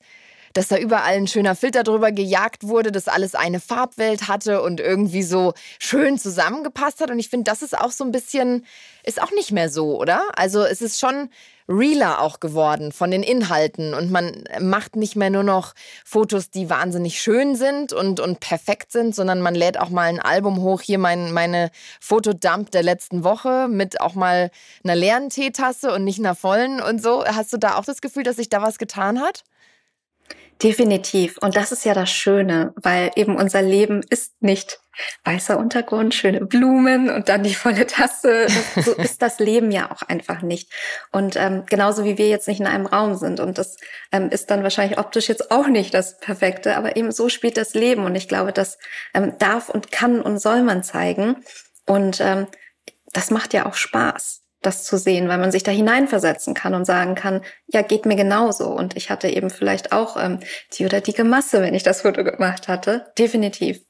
dass 0.53 0.67
da 0.67 0.77
überall 0.77 1.15
ein 1.15 1.27
schöner 1.27 1.55
Filter 1.55 1.83
drüber 1.83 2.11
gejagt 2.11 2.67
wurde, 2.67 2.91
dass 2.91 3.07
alles 3.07 3.33
eine 3.35 3.59
Farbwelt 3.59 4.27
hatte 4.27 4.61
und 4.61 4.79
irgendwie 4.79 5.23
so 5.23 5.53
schön 5.79 6.17
zusammengepasst 6.19 7.01
hat. 7.01 7.09
Und 7.09 7.19
ich 7.19 7.29
finde, 7.29 7.45
das 7.49 7.63
ist 7.63 7.75
auch 7.77 7.91
so 7.91 8.03
ein 8.03 8.11
bisschen, 8.11 8.65
ist 9.03 9.21
auch 9.21 9.31
nicht 9.31 9.51
mehr 9.51 9.69
so, 9.69 9.99
oder? 9.99 10.21
Also 10.35 10.63
es 10.63 10.81
ist 10.81 10.99
schon 10.99 11.29
realer 11.67 12.21
auch 12.21 12.39
geworden 12.39 12.91
von 12.91 13.11
den 13.11 13.23
Inhalten 13.23 13.93
und 13.93 14.11
man 14.11 14.43
macht 14.59 14.95
nicht 14.95 15.15
mehr 15.15 15.29
nur 15.29 15.43
noch 15.43 15.73
Fotos, 16.05 16.49
die 16.49 16.69
wahnsinnig 16.69 17.21
schön 17.21 17.55
sind 17.55 17.93
und, 17.93 18.19
und 18.19 18.39
perfekt 18.39 18.91
sind, 18.91 19.15
sondern 19.15 19.41
man 19.41 19.55
lädt 19.55 19.79
auch 19.79 19.89
mal 19.89 20.09
ein 20.09 20.19
Album 20.19 20.61
hoch, 20.61 20.81
hier 20.81 20.99
mein, 20.99 21.31
meine 21.31 21.71
Fotodump 21.99 22.71
der 22.71 22.83
letzten 22.83 23.23
Woche 23.23 23.67
mit 23.69 24.01
auch 24.01 24.15
mal 24.15 24.51
einer 24.83 24.95
leeren 24.95 25.29
Teetasse 25.29 25.93
und 25.93 26.03
nicht 26.03 26.19
einer 26.19 26.35
vollen 26.35 26.81
und 26.81 27.01
so. 27.01 27.25
Hast 27.25 27.53
du 27.53 27.57
da 27.57 27.75
auch 27.75 27.85
das 27.85 28.01
Gefühl, 28.01 28.23
dass 28.23 28.35
sich 28.35 28.49
da 28.49 28.61
was 28.61 28.77
getan 28.77 29.19
hat? 29.19 29.43
Definitiv. 30.63 31.37
Und 31.39 31.57
das 31.57 31.73
ist 31.73 31.83
ja 31.83 31.93
das 31.93 32.09
Schöne, 32.09 32.73
weil 32.77 33.11
eben 33.17 33.35
unser 33.35 33.61
Leben 33.61 34.01
ist 34.09 34.41
nicht 34.41 34.79
weißer 35.25 35.57
Untergrund, 35.57 36.15
schöne 36.15 36.45
Blumen 36.45 37.09
und 37.09 37.27
dann 37.27 37.43
die 37.43 37.53
volle 37.53 37.85
Tasse. 37.85 38.45
Das, 38.75 38.85
so 38.85 38.93
ist 38.97 39.21
das 39.21 39.39
Leben 39.39 39.71
ja 39.71 39.91
auch 39.91 40.03
einfach 40.03 40.41
nicht. 40.41 40.71
Und 41.11 41.35
ähm, 41.35 41.63
genauso 41.65 42.05
wie 42.05 42.17
wir 42.17 42.29
jetzt 42.29 42.47
nicht 42.47 42.61
in 42.61 42.67
einem 42.67 42.85
Raum 42.85 43.15
sind. 43.15 43.41
Und 43.41 43.57
das 43.57 43.75
ähm, 44.13 44.29
ist 44.29 44.51
dann 44.51 44.63
wahrscheinlich 44.63 44.97
optisch 44.97 45.27
jetzt 45.27 45.51
auch 45.51 45.67
nicht 45.67 45.93
das 45.93 46.17
Perfekte, 46.19 46.77
aber 46.77 46.95
eben 46.95 47.11
so 47.11 47.27
spielt 47.27 47.57
das 47.57 47.73
Leben. 47.73 48.05
Und 48.05 48.15
ich 48.15 48.29
glaube, 48.29 48.53
das 48.53 48.77
ähm, 49.13 49.33
darf 49.39 49.67
und 49.67 49.91
kann 49.91 50.21
und 50.21 50.39
soll 50.39 50.63
man 50.63 50.81
zeigen. 50.81 51.43
Und 51.85 52.21
ähm, 52.21 52.47
das 53.11 53.31
macht 53.31 53.53
ja 53.53 53.65
auch 53.65 53.75
Spaß 53.75 54.42
das 54.65 54.83
zu 54.83 54.97
sehen, 54.97 55.27
weil 55.27 55.37
man 55.37 55.51
sich 55.51 55.63
da 55.63 55.71
hineinversetzen 55.71 56.53
kann 56.53 56.73
und 56.73 56.85
sagen 56.85 57.15
kann, 57.15 57.41
ja, 57.67 57.81
geht 57.81 58.05
mir 58.05 58.15
genauso. 58.15 58.69
Und 58.69 58.95
ich 58.97 59.09
hatte 59.09 59.27
eben 59.27 59.49
vielleicht 59.49 59.91
auch 59.91 60.17
ähm, 60.17 60.39
die 60.73 60.85
oder 60.85 61.01
die 61.01 61.23
Masse, 61.23 61.61
wenn 61.61 61.73
ich 61.73 61.83
das 61.83 62.01
Foto 62.01 62.23
gemacht 62.23 62.67
hatte. 62.67 63.05
Definitiv. 63.17 63.81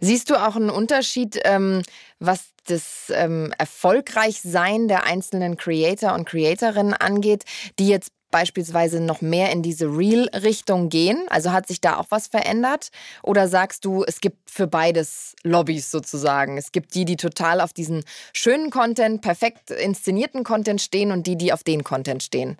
Siehst 0.00 0.30
du 0.30 0.36
auch 0.36 0.56
einen 0.56 0.70
Unterschied, 0.70 1.40
ähm, 1.44 1.82
was 2.18 2.52
das 2.66 3.12
ähm, 3.14 3.52
Erfolgreichsein 3.58 4.88
der 4.88 5.04
einzelnen 5.04 5.56
Creator 5.56 6.14
und 6.14 6.28
Creatorinnen 6.28 6.94
angeht, 6.94 7.44
die 7.78 7.88
jetzt 7.88 8.10
beispielsweise 8.32 8.98
noch 8.98 9.20
mehr 9.20 9.52
in 9.52 9.62
diese 9.62 9.86
Real-Richtung 9.86 10.88
gehen? 10.88 11.24
Also 11.28 11.52
hat 11.52 11.68
sich 11.68 11.80
da 11.80 11.98
auch 11.98 12.06
was 12.08 12.26
verändert? 12.26 12.88
Oder 13.22 13.46
sagst 13.46 13.84
du, 13.84 14.02
es 14.02 14.20
gibt 14.20 14.50
für 14.50 14.66
beides 14.66 15.36
Lobbys 15.44 15.92
sozusagen? 15.92 16.58
Es 16.58 16.72
gibt 16.72 16.96
die, 16.96 17.04
die 17.04 17.16
total 17.16 17.60
auf 17.60 17.72
diesen 17.72 18.04
schönen 18.32 18.70
Content, 18.70 19.22
perfekt 19.22 19.70
inszenierten 19.70 20.42
Content 20.42 20.82
stehen 20.82 21.12
und 21.12 21.28
die, 21.28 21.36
die 21.36 21.52
auf 21.52 21.62
den 21.62 21.84
Content 21.84 22.24
stehen? 22.24 22.56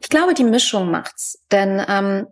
Ich 0.00 0.08
glaube, 0.08 0.34
die 0.34 0.44
Mischung 0.44 0.92
macht's. 0.92 1.40
Denn 1.50 1.82
ähm, 1.88 2.28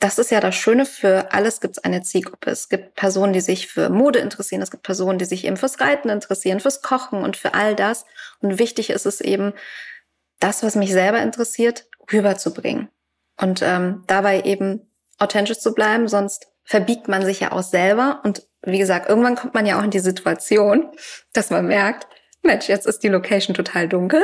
das 0.00 0.18
ist 0.18 0.30
ja 0.30 0.40
das 0.40 0.54
Schöne, 0.54 0.86
für 0.86 1.32
alles 1.32 1.60
gibt 1.60 1.78
es 1.78 1.84
eine 1.84 2.02
Zielgruppe. 2.02 2.50
Es 2.50 2.68
gibt 2.68 2.94
Personen, 2.94 3.32
die 3.32 3.40
sich 3.40 3.68
für 3.68 3.90
Mode 3.90 4.18
interessieren, 4.18 4.62
es 4.62 4.70
gibt 4.70 4.82
Personen, 4.82 5.18
die 5.18 5.24
sich 5.24 5.44
eben 5.44 5.56
fürs 5.56 5.80
Reiten 5.80 6.08
interessieren, 6.08 6.60
fürs 6.60 6.82
Kochen 6.82 7.22
und 7.22 7.36
für 7.36 7.54
all 7.54 7.74
das. 7.74 8.04
Und 8.40 8.58
wichtig 8.58 8.90
ist 8.90 9.06
es 9.06 9.20
eben, 9.20 9.52
das, 10.40 10.62
was 10.62 10.74
mich 10.74 10.92
selber 10.92 11.20
interessiert, 11.22 11.86
rüberzubringen. 12.12 12.88
Und 13.40 13.62
ähm, 13.62 14.04
dabei 14.06 14.42
eben 14.42 14.90
authentisch 15.18 15.58
zu 15.58 15.74
bleiben, 15.74 16.08
sonst 16.08 16.48
verbiegt 16.64 17.08
man 17.08 17.24
sich 17.24 17.40
ja 17.40 17.52
auch 17.52 17.62
selber. 17.62 18.20
Und 18.24 18.46
wie 18.62 18.78
gesagt, 18.78 19.08
irgendwann 19.08 19.36
kommt 19.36 19.54
man 19.54 19.66
ja 19.66 19.78
auch 19.78 19.84
in 19.84 19.90
die 19.90 19.98
Situation, 19.98 20.90
dass 21.32 21.50
man 21.50 21.66
merkt, 21.66 22.06
Mensch, 22.42 22.68
jetzt 22.68 22.86
ist 22.86 23.02
die 23.02 23.08
Location 23.08 23.54
total 23.54 23.88
dunkel. 23.88 24.22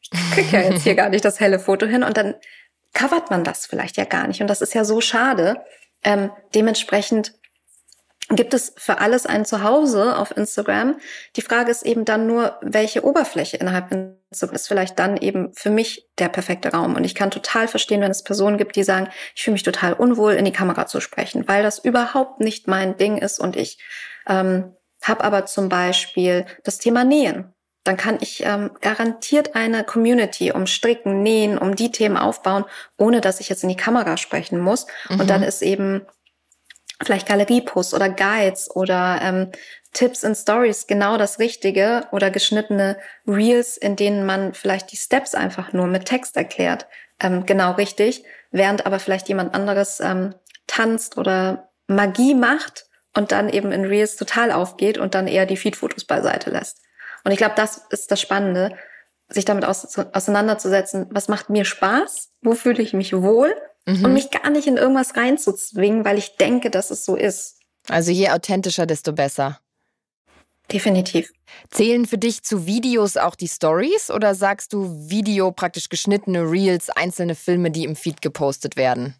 Ich 0.00 0.10
krieg 0.32 0.52
ja 0.52 0.60
jetzt 0.60 0.82
hier 0.82 0.94
gar 0.96 1.08
nicht 1.08 1.24
das 1.24 1.40
helle 1.40 1.58
Foto 1.58 1.86
hin. 1.86 2.02
Und 2.02 2.16
dann 2.16 2.34
covert 2.92 3.30
man 3.30 3.44
das 3.44 3.66
vielleicht 3.66 3.96
ja 3.96 4.04
gar 4.04 4.26
nicht. 4.26 4.40
Und 4.40 4.48
das 4.48 4.60
ist 4.60 4.74
ja 4.74 4.84
so 4.84 5.00
schade. 5.00 5.64
Ähm, 6.04 6.30
dementsprechend 6.54 7.34
gibt 8.28 8.54
es 8.54 8.74
für 8.76 8.98
alles 8.98 9.26
ein 9.26 9.44
Zuhause 9.44 10.16
auf 10.16 10.36
Instagram. 10.36 10.98
Die 11.36 11.42
Frage 11.42 11.70
ist 11.70 11.84
eben 11.84 12.04
dann 12.04 12.26
nur, 12.26 12.58
welche 12.62 13.04
Oberfläche 13.04 13.56
innerhalb 13.56 13.90
Instagram 14.32 14.54
ist 14.54 14.68
vielleicht 14.68 14.98
dann 14.98 15.16
eben 15.16 15.52
für 15.54 15.70
mich 15.70 16.08
der 16.18 16.28
perfekte 16.28 16.70
Raum. 16.72 16.96
Und 16.96 17.04
ich 17.04 17.14
kann 17.14 17.30
total 17.30 17.68
verstehen, 17.68 18.00
wenn 18.00 18.10
es 18.10 18.24
Personen 18.24 18.58
gibt, 18.58 18.76
die 18.76 18.84
sagen, 18.84 19.08
ich 19.34 19.42
fühle 19.42 19.52
mich 19.52 19.62
total 19.62 19.92
unwohl, 19.92 20.32
in 20.32 20.44
die 20.44 20.52
Kamera 20.52 20.86
zu 20.86 21.00
sprechen, 21.00 21.46
weil 21.48 21.62
das 21.62 21.78
überhaupt 21.78 22.40
nicht 22.40 22.68
mein 22.68 22.96
Ding 22.96 23.18
ist 23.18 23.38
und 23.38 23.56
ich 23.56 23.78
ähm, 24.26 24.74
habe 25.02 25.24
aber 25.24 25.46
zum 25.46 25.68
Beispiel 25.68 26.46
das 26.64 26.78
Thema 26.78 27.04
Nähen. 27.04 27.52
Dann 27.84 27.96
kann 27.96 28.18
ich 28.20 28.44
ähm, 28.44 28.70
garantiert 28.80 29.56
eine 29.56 29.82
Community 29.82 30.52
um 30.52 30.68
Stricken, 30.68 31.22
Nähen, 31.22 31.58
um 31.58 31.74
die 31.74 31.90
Themen 31.90 32.16
aufbauen, 32.16 32.64
ohne 32.96 33.20
dass 33.20 33.40
ich 33.40 33.48
jetzt 33.48 33.64
in 33.64 33.68
die 33.68 33.76
Kamera 33.76 34.16
sprechen 34.16 34.60
muss. 34.60 34.86
Mhm. 35.08 35.20
Und 35.20 35.30
dann 35.30 35.42
ist 35.42 35.62
eben 35.62 36.06
vielleicht 37.02 37.26
Galerieposts 37.26 37.94
oder 37.94 38.08
Guides 38.08 38.70
oder 38.74 39.18
ähm, 39.20 39.52
Tipps 39.92 40.22
in 40.22 40.34
Stories 40.34 40.86
genau 40.86 41.18
das 41.18 41.38
Richtige 41.38 42.06
oder 42.12 42.30
geschnittene 42.30 42.96
Reels, 43.26 43.76
in 43.76 43.96
denen 43.96 44.24
man 44.24 44.54
vielleicht 44.54 44.90
die 44.92 44.96
Steps 44.96 45.34
einfach 45.34 45.72
nur 45.72 45.86
mit 45.86 46.06
Text 46.06 46.36
erklärt, 46.36 46.86
ähm, 47.20 47.44
genau 47.44 47.72
richtig, 47.72 48.24
während 48.50 48.86
aber 48.86 48.98
vielleicht 48.98 49.28
jemand 49.28 49.54
anderes 49.54 50.00
ähm, 50.00 50.34
tanzt 50.66 51.18
oder 51.18 51.70
Magie 51.88 52.34
macht 52.34 52.86
und 53.14 53.32
dann 53.32 53.48
eben 53.48 53.72
in 53.72 53.84
Reels 53.84 54.16
total 54.16 54.50
aufgeht 54.50 54.96
und 54.96 55.14
dann 55.14 55.26
eher 55.26 55.46
die 55.46 55.56
Feed-Fotos 55.56 56.04
beiseite 56.04 56.50
lässt. 56.50 56.80
Und 57.24 57.32
ich 57.32 57.38
glaube, 57.38 57.54
das 57.56 57.82
ist 57.90 58.10
das 58.10 58.20
Spannende, 58.20 58.76
sich 59.28 59.44
damit 59.44 59.64
auseinanderzusetzen, 59.64 61.06
was 61.10 61.28
macht 61.28 61.50
mir 61.50 61.64
Spaß, 61.64 62.30
wo 62.42 62.54
fühle 62.54 62.82
ich 62.82 62.92
mich 62.92 63.12
wohl 63.12 63.54
mhm. 63.86 64.04
und 64.04 64.12
mich 64.12 64.30
gar 64.30 64.50
nicht 64.50 64.66
in 64.66 64.76
irgendwas 64.76 65.16
reinzuzwingen, 65.16 66.04
weil 66.04 66.18
ich 66.18 66.36
denke, 66.36 66.70
dass 66.70 66.90
es 66.90 67.04
so 67.04 67.16
ist. 67.16 67.58
Also 67.88 68.10
je 68.10 68.30
authentischer, 68.30 68.86
desto 68.86 69.12
besser. 69.12 69.60
Definitiv. 70.72 71.30
Zählen 71.70 72.06
für 72.06 72.18
dich 72.18 72.42
zu 72.42 72.66
Videos 72.66 73.16
auch 73.16 73.34
die 73.34 73.48
Stories 73.48 74.10
oder 74.10 74.34
sagst 74.34 74.72
du 74.72 75.08
Video 75.08 75.52
praktisch 75.52 75.88
geschnittene 75.88 76.50
Reels, 76.50 76.88
einzelne 76.90 77.34
Filme, 77.34 77.70
die 77.70 77.84
im 77.84 77.94
Feed 77.94 78.22
gepostet 78.22 78.76
werden? 78.76 79.14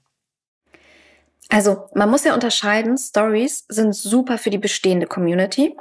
Also 1.50 1.88
man 1.94 2.10
muss 2.10 2.24
ja 2.24 2.32
unterscheiden, 2.32 2.96
Stories 2.96 3.66
sind 3.68 3.94
super 3.94 4.38
für 4.38 4.50
die 4.50 4.58
bestehende 4.58 5.06
Community 5.06 5.76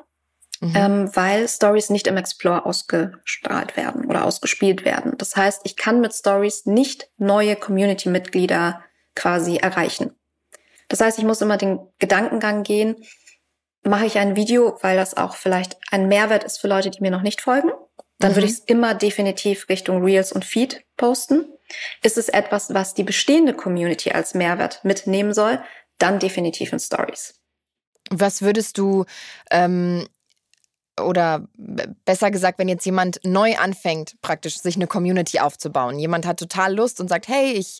mhm. 0.61 0.73
ähm, 0.75 1.15
weil 1.15 1.47
Stories 1.47 1.89
nicht 1.89 2.07
im 2.07 2.17
Explore 2.17 2.65
ausgestrahlt 2.65 3.75
werden 3.75 4.05
oder 4.05 4.23
ausgespielt 4.25 4.85
werden. 4.85 5.17
Das 5.17 5.35
heißt, 5.35 5.61
ich 5.65 5.75
kann 5.75 5.99
mit 5.99 6.13
Stories 6.13 6.65
nicht 6.65 7.09
neue 7.17 7.55
Community-Mitglieder 7.55 8.81
quasi 9.15 9.57
erreichen. 9.57 10.11
Das 10.87 11.01
heißt, 11.01 11.17
ich 11.17 11.25
muss 11.25 11.41
immer 11.41 11.57
den 11.57 11.79
Gedankengang 11.99 12.63
gehen, 12.63 12.95
mache 13.83 14.05
ich 14.05 14.17
ein 14.17 14.35
Video, 14.35 14.77
weil 14.81 14.95
das 14.95 15.17
auch 15.17 15.35
vielleicht 15.35 15.77
ein 15.91 16.07
Mehrwert 16.07 16.43
ist 16.43 16.59
für 16.59 16.67
Leute, 16.67 16.91
die 16.91 17.01
mir 17.01 17.11
noch 17.11 17.21
nicht 17.21 17.41
folgen. 17.41 17.71
Dann 18.19 18.31
mhm. 18.31 18.35
würde 18.35 18.47
ich 18.47 18.53
es 18.53 18.59
immer 18.59 18.93
definitiv 18.93 19.67
Richtung 19.69 20.03
Reels 20.03 20.31
und 20.31 20.45
Feed 20.45 20.83
posten. 20.97 21.45
Ist 22.03 22.17
es 22.17 22.29
etwas, 22.29 22.73
was 22.73 22.93
die 22.93 23.03
bestehende 23.03 23.53
Community 23.53 24.11
als 24.11 24.33
Mehrwert 24.33 24.83
mitnehmen 24.83 25.33
soll, 25.33 25.63
dann 25.97 26.19
definitiv 26.19 26.73
in 26.73 26.79
Stories. 26.79 27.35
Was 28.09 28.41
würdest 28.41 28.77
du 28.77 29.05
ähm, 29.51 30.05
oder 30.99 31.47
besser 32.05 32.31
gesagt, 32.31 32.59
wenn 32.59 32.67
jetzt 32.67 32.85
jemand 32.85 33.19
neu 33.23 33.55
anfängt, 33.55 34.21
praktisch 34.21 34.57
sich 34.59 34.75
eine 34.75 34.87
Community 34.87 35.39
aufzubauen. 35.39 35.97
Jemand 35.97 36.25
hat 36.25 36.39
total 36.39 36.75
Lust 36.75 36.99
und 36.99 37.07
sagt, 37.07 37.27
hey, 37.27 37.53
ich 37.53 37.79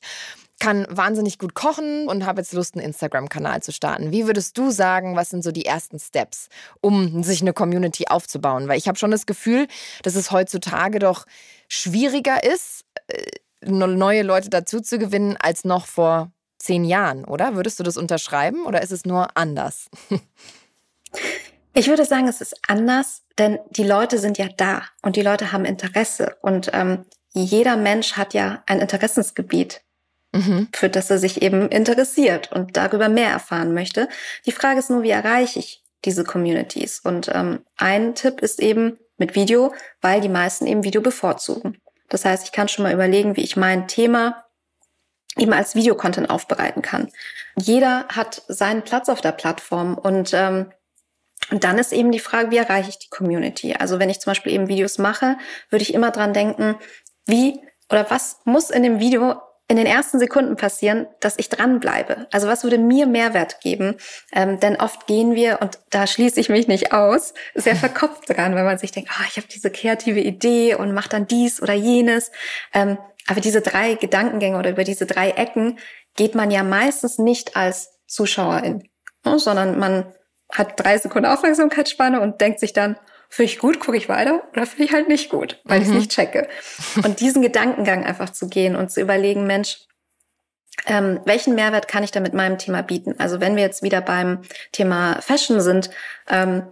kann 0.62 0.86
wahnsinnig 0.90 1.40
gut 1.40 1.56
kochen 1.56 2.08
und 2.08 2.26
habe 2.26 2.40
jetzt 2.40 2.54
Lust, 2.54 2.76
einen 2.76 2.86
Instagram-Kanal 2.86 3.64
zu 3.64 3.72
starten. 3.72 4.12
Wie 4.12 4.28
würdest 4.28 4.58
du 4.60 4.70
sagen, 4.70 5.16
was 5.16 5.32
sind 5.32 5.44
so 5.44 5.52
die 5.52 5.66
ersten 5.66 6.00
Steps, 6.00 6.50
um 6.82 7.24
sich 7.24 7.42
eine 7.42 7.52
Community 7.52 8.06
aufzubauen? 8.08 8.68
Weil 8.68 8.78
ich 8.78 8.88
habe 8.88 8.98
schon 8.98 9.10
das 9.10 9.26
Gefühl, 9.26 9.68
dass 10.04 10.16
es 10.16 10.30
heutzutage 10.30 11.00
doch 11.00 11.26
schwieriger 11.68 12.44
ist, 12.44 12.86
äh, 13.08 13.32
neue 13.66 14.22
Leute 14.22 14.50
dazu 14.50 14.82
zu 14.82 15.00
gewinnen, 15.00 15.36
als 15.40 15.66
noch 15.66 15.88
vor 15.88 16.32
zehn 16.60 16.86
Jahren, 16.86 17.26
oder? 17.26 17.56
Würdest 17.56 17.80
du 17.80 17.84
das 17.84 17.98
unterschreiben 17.98 18.66
oder 18.66 18.84
ist 18.84 18.92
es 18.92 19.04
nur 19.04 19.36
anders? 19.36 19.90
Ich 21.74 21.88
würde 21.88 22.04
sagen, 22.04 22.28
es 22.28 22.42
ist 22.42 22.54
anders, 22.68 23.24
denn 23.38 23.58
die 23.70 23.86
Leute 23.86 24.18
sind 24.18 24.38
ja 24.38 24.50
da 24.58 24.84
und 25.02 25.16
die 25.16 25.22
Leute 25.22 25.54
haben 25.54 25.64
Interesse 25.64 26.36
und 26.42 26.70
ähm, 26.74 27.06
jeder 27.32 27.78
Mensch 27.78 28.14
hat 28.18 28.34
ja 28.34 28.62
ein 28.66 28.82
Interessensgebiet, 28.82 29.82
mhm. 30.32 30.68
für 30.74 30.90
das 30.90 31.10
er 31.10 31.18
sich 31.18 31.42
eben 31.42 31.70
interessiert 31.70 32.52
und 32.52 32.78
darüber 32.78 33.10
mehr 33.10 33.30
erfahren 33.30 33.74
möchte. 33.74 34.08
Die 34.46 34.52
Frage 34.52 34.80
ist 34.80 34.90
nur, 34.90 35.04
wie 35.04 35.12
erreiche 35.12 35.60
ich 35.60 35.82
diese 36.06 36.24
Communities? 36.24 37.00
Und 37.00 37.30
ähm, 37.34 37.66
ein 37.78 38.16
Tipp 38.16 38.42
ist 38.42 38.60
eben 38.60 38.98
mit 39.18 39.36
Video, 39.36 39.74
weil 40.02 40.22
die 40.22 40.30
meisten 40.30 40.68
eben 40.68 40.84
Video 40.84 41.02
bevorzugen. 41.02 41.78
Das 42.10 42.26
heißt, 42.26 42.44
ich 42.46 42.52
kann 42.52 42.68
schon 42.68 42.84
mal 42.84 42.94
überlegen, 42.94 43.38
wie 43.38 43.44
ich 43.44 43.56
mein 43.56 43.88
Thema 43.88 44.44
eben 45.38 45.54
als 45.54 45.76
Videocontent 45.76 46.30
aufbereiten 46.30 46.82
kann. 46.82 47.10
Jeder 47.56 48.06
hat 48.10 48.42
seinen 48.48 48.82
Platz 48.82 49.08
auf 49.08 49.22
der 49.22 49.32
Plattform 49.32 49.98
und 49.98 50.32
ähm, 50.34 50.72
und 51.50 51.66
dann 51.66 51.78
ist 51.80 51.92
eben 51.92 52.12
die 52.12 52.20
Frage, 52.20 52.52
wie 52.52 52.58
erreiche 52.58 52.90
ich 52.90 53.00
die 53.00 53.10
Community? 53.10 53.74
Also 53.74 54.00
wenn 54.00 54.10
ich 54.10 54.22
zum 54.22 54.32
Beispiel 54.32 54.54
eben 54.54 54.70
Videos 54.70 54.98
mache, 54.98 55.38
würde 55.70 55.84
ich 55.84 55.94
immer 55.94 56.12
dran 56.12 56.34
denken, 56.34 56.78
wie 57.26 57.60
oder 57.90 58.10
was 58.10 58.40
muss 58.46 58.70
in 58.70 58.84
dem 58.84 59.00
Video 59.00 59.36
in 59.72 59.78
den 59.78 59.86
ersten 59.86 60.20
Sekunden 60.20 60.58
passieren, 60.58 61.08
dass 61.22 61.40
ich 61.40 61.48
dranbleibe? 61.48 62.28
Also 62.32 62.50
was 62.50 62.64
würde 62.64 62.78
mir 62.78 63.08
Mehrwert 63.08 63.62
geben? 63.62 63.96
Ähm, 64.34 64.60
denn 64.60 64.76
oft 64.76 65.08
gehen 65.08 65.34
wir, 65.34 65.60
und 65.62 65.80
da 65.90 66.08
schließe 66.08 66.42
ich 66.42 66.50
mich 66.50 66.68
nicht 66.68 66.92
aus, 66.92 67.34
sehr 67.56 67.76
verkopft 67.78 68.30
dran, 68.30 68.54
wenn 68.54 68.66
man 68.66 68.78
sich 68.78 68.92
denkt, 68.92 69.12
oh, 69.18 69.24
ich 69.30 69.38
habe 69.38 69.48
diese 69.48 69.72
kreative 69.72 70.20
Idee 70.20 70.76
und 70.76 70.94
mache 70.94 71.08
dann 71.08 71.26
dies 71.26 71.62
oder 71.62 71.74
jenes. 71.74 72.32
Ähm, 72.74 72.98
aber 73.28 73.40
diese 73.40 73.62
drei 73.62 73.94
Gedankengänge 73.94 74.58
oder 74.58 74.72
über 74.72 74.84
diese 74.84 75.06
drei 75.06 75.30
Ecken 75.30 75.80
geht 76.18 76.36
man 76.36 76.52
ja 76.52 76.64
meistens 76.64 77.18
nicht 77.18 77.56
als 77.56 77.98
Zuschauerin, 78.08 78.90
ne, 79.24 79.40
sondern 79.40 79.80
man 79.80 80.14
hat 80.52 80.78
drei 80.78 80.98
Sekunden 80.98 81.28
Aufmerksamkeitsspanne 81.30 82.20
und 82.20 82.42
denkt 82.42 82.60
sich 82.60 82.74
dann, 82.74 82.98
finde 83.32 83.52
ich 83.52 83.60
gut, 83.60 83.80
gucke 83.80 83.98
ich 83.98 84.10
weiter 84.10 84.44
oder 84.52 84.66
finde 84.66 84.84
ich 84.84 84.92
halt 84.92 85.08
nicht 85.08 85.30
gut, 85.30 85.62
weil 85.64 85.80
mhm. 85.80 85.84
ich 85.84 85.90
es 85.90 85.96
nicht 85.96 86.12
checke. 86.12 86.50
Und 87.04 87.22
diesen 87.22 87.42
Gedankengang 87.42 88.04
einfach 88.04 88.32
zu 88.32 88.50
gehen 88.50 88.76
und 88.76 88.92
zu 88.92 89.02
überlegen, 89.02 89.48
Mensch, 89.48 89.80
ähm, 90.86 91.22
welchen 91.26 91.56
Mehrwert 91.56 91.88
kann 91.88 92.04
ich 92.04 92.12
da 92.12 92.20
mit 92.20 92.34
meinem 92.34 92.58
Thema 92.58 92.82
bieten? 92.82 93.16
Also 93.20 93.40
wenn 93.40 93.56
wir 93.56 93.64
jetzt 93.64 93.84
wieder 93.84 94.02
beim 94.02 94.42
Thema 94.74 95.22
Fashion 95.22 95.62
sind, 95.62 95.90
ähm, 96.30 96.64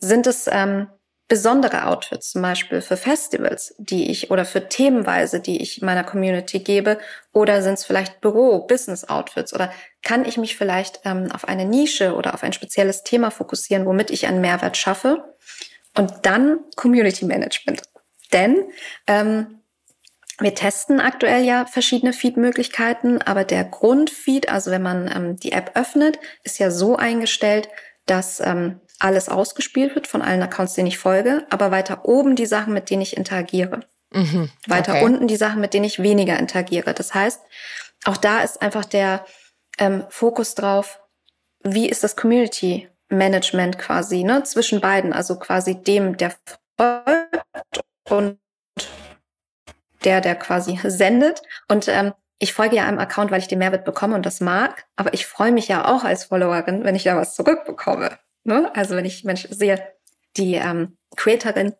sind 0.00 0.26
es 0.26 0.48
ähm, 0.52 0.88
besondere 1.28 1.86
Outfits, 1.86 2.32
zum 2.32 2.42
Beispiel 2.42 2.82
für 2.82 2.98
Festivals, 2.98 3.74
die 3.78 4.10
ich 4.10 4.30
oder 4.30 4.44
für 4.44 4.68
Themenweise, 4.68 5.40
die 5.40 5.62
ich 5.62 5.80
meiner 5.80 6.04
Community 6.04 6.58
gebe, 6.58 6.98
oder 7.32 7.62
sind 7.62 7.74
es 7.74 7.86
vielleicht 7.86 8.20
Büro, 8.20 8.66
Business 8.66 9.08
Outfits 9.08 9.54
oder 9.54 9.72
kann 10.02 10.26
ich 10.26 10.36
mich 10.36 10.56
vielleicht 10.56 11.00
ähm, 11.04 11.32
auf 11.32 11.48
eine 11.48 11.64
Nische 11.64 12.14
oder 12.16 12.34
auf 12.34 12.42
ein 12.42 12.52
spezielles 12.52 13.02
Thema 13.02 13.30
fokussieren, 13.30 13.86
womit 13.86 14.10
ich 14.10 14.26
einen 14.26 14.42
Mehrwert 14.42 14.76
schaffe? 14.76 15.31
Und 15.96 16.12
dann 16.22 16.60
Community 16.76 17.24
Management. 17.24 17.82
Denn 18.32 18.64
ähm, 19.06 19.62
wir 20.38 20.54
testen 20.54 21.00
aktuell 21.00 21.44
ja 21.44 21.66
verschiedene 21.66 22.12
Feed-Möglichkeiten, 22.12 23.20
aber 23.20 23.44
der 23.44 23.64
Grundfeed, 23.64 24.48
also 24.48 24.70
wenn 24.70 24.82
man 24.82 25.10
ähm, 25.14 25.36
die 25.36 25.52
App 25.52 25.72
öffnet, 25.74 26.18
ist 26.42 26.58
ja 26.58 26.70
so 26.70 26.96
eingestellt, 26.96 27.68
dass 28.06 28.40
ähm, 28.40 28.80
alles 28.98 29.28
ausgespielt 29.28 29.94
wird 29.94 30.06
von 30.06 30.22
allen 30.22 30.42
Accounts, 30.42 30.74
denen 30.74 30.88
ich 30.88 30.98
folge, 30.98 31.46
aber 31.50 31.70
weiter 31.70 32.04
oben 32.04 32.36
die 32.36 32.46
Sachen, 32.46 32.72
mit 32.72 32.90
denen 32.90 33.02
ich 33.02 33.16
interagiere. 33.16 33.80
Mhm, 34.12 34.50
weiter 34.66 34.92
okay. 34.94 35.04
unten 35.04 35.26
die 35.26 35.36
Sachen, 35.36 35.60
mit 35.60 35.74
denen 35.74 35.84
ich 35.84 36.02
weniger 36.02 36.38
interagiere. 36.38 36.94
Das 36.94 37.14
heißt, 37.14 37.40
auch 38.04 38.16
da 38.16 38.40
ist 38.40 38.60
einfach 38.60 38.84
der 38.84 39.24
ähm, 39.78 40.04
Fokus 40.08 40.54
drauf, 40.54 41.00
wie 41.62 41.88
ist 41.88 42.04
das 42.04 42.16
Community 42.16 42.88
Management 43.12 43.78
quasi, 43.78 44.24
ne, 44.24 44.42
zwischen 44.44 44.80
beiden, 44.80 45.12
also 45.12 45.38
quasi 45.38 45.82
dem, 45.82 46.16
der 46.16 46.32
folgt 46.76 47.80
und 48.08 48.38
der, 50.04 50.20
der 50.20 50.34
quasi 50.34 50.78
sendet. 50.84 51.42
Und 51.68 51.88
ähm, 51.88 52.12
ich 52.38 52.54
folge 52.54 52.76
ja 52.76 52.86
einem 52.86 52.98
Account, 52.98 53.30
weil 53.30 53.40
ich 53.40 53.46
den 53.46 53.60
Mehrwert 53.60 53.84
bekomme 53.84 54.16
und 54.16 54.26
das 54.26 54.40
mag, 54.40 54.86
aber 54.96 55.14
ich 55.14 55.26
freue 55.26 55.52
mich 55.52 55.68
ja 55.68 55.86
auch 55.86 56.02
als 56.02 56.24
Followerin, 56.24 56.82
wenn 56.82 56.96
ich 56.96 57.04
da 57.04 57.16
was 57.16 57.36
zurückbekomme. 57.36 58.18
Ne? 58.44 58.70
Also 58.74 58.96
wenn 58.96 59.04
ich 59.04 59.22
Mensch 59.22 59.46
sehe, 59.48 59.80
die 60.36 60.54
ähm, 60.54 60.96
Creatorin 61.16 61.74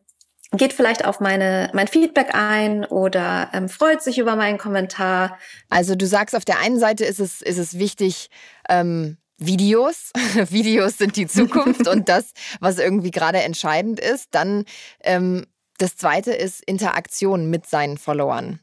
geht 0.53 0.73
vielleicht 0.75 1.05
auf 1.05 1.19
meine 1.19 1.71
mein 1.73 1.89
Feedback 1.89 2.35
ein 2.35 2.85
oder 2.85 3.51
ähm, 3.55 3.69
freut 3.69 4.03
sich 4.03 4.19
über 4.19 4.37
meinen 4.37 4.59
Kommentar. 4.59 5.39
Also 5.69 5.95
du 5.95 6.07
sagst, 6.07 6.37
auf 6.37 6.45
der 6.45 6.59
einen 6.61 6.79
Seite 6.79 7.05
ist 7.05 7.21
es 7.21 7.43
ist 7.43 7.59
es 7.59 7.79
wichtig, 7.79 8.29
ähm, 8.69 9.17
Videos. 9.47 10.11
Videos 10.51 10.99
sind 10.99 11.17
die 11.17 11.27
Zukunft 11.27 11.89
und 11.89 12.09
das, 12.09 12.33
was 12.61 12.79
irgendwie 12.79 13.11
gerade 13.11 13.43
entscheidend 13.43 14.01
ist. 14.01 14.29
Dann 14.33 14.65
ähm, 15.01 15.47
das 15.79 15.97
zweite 15.97 16.33
ist 16.33 16.63
Interaktion 16.65 17.51
mit 17.51 17.67
seinen 17.67 17.99
Followern. 17.99 18.61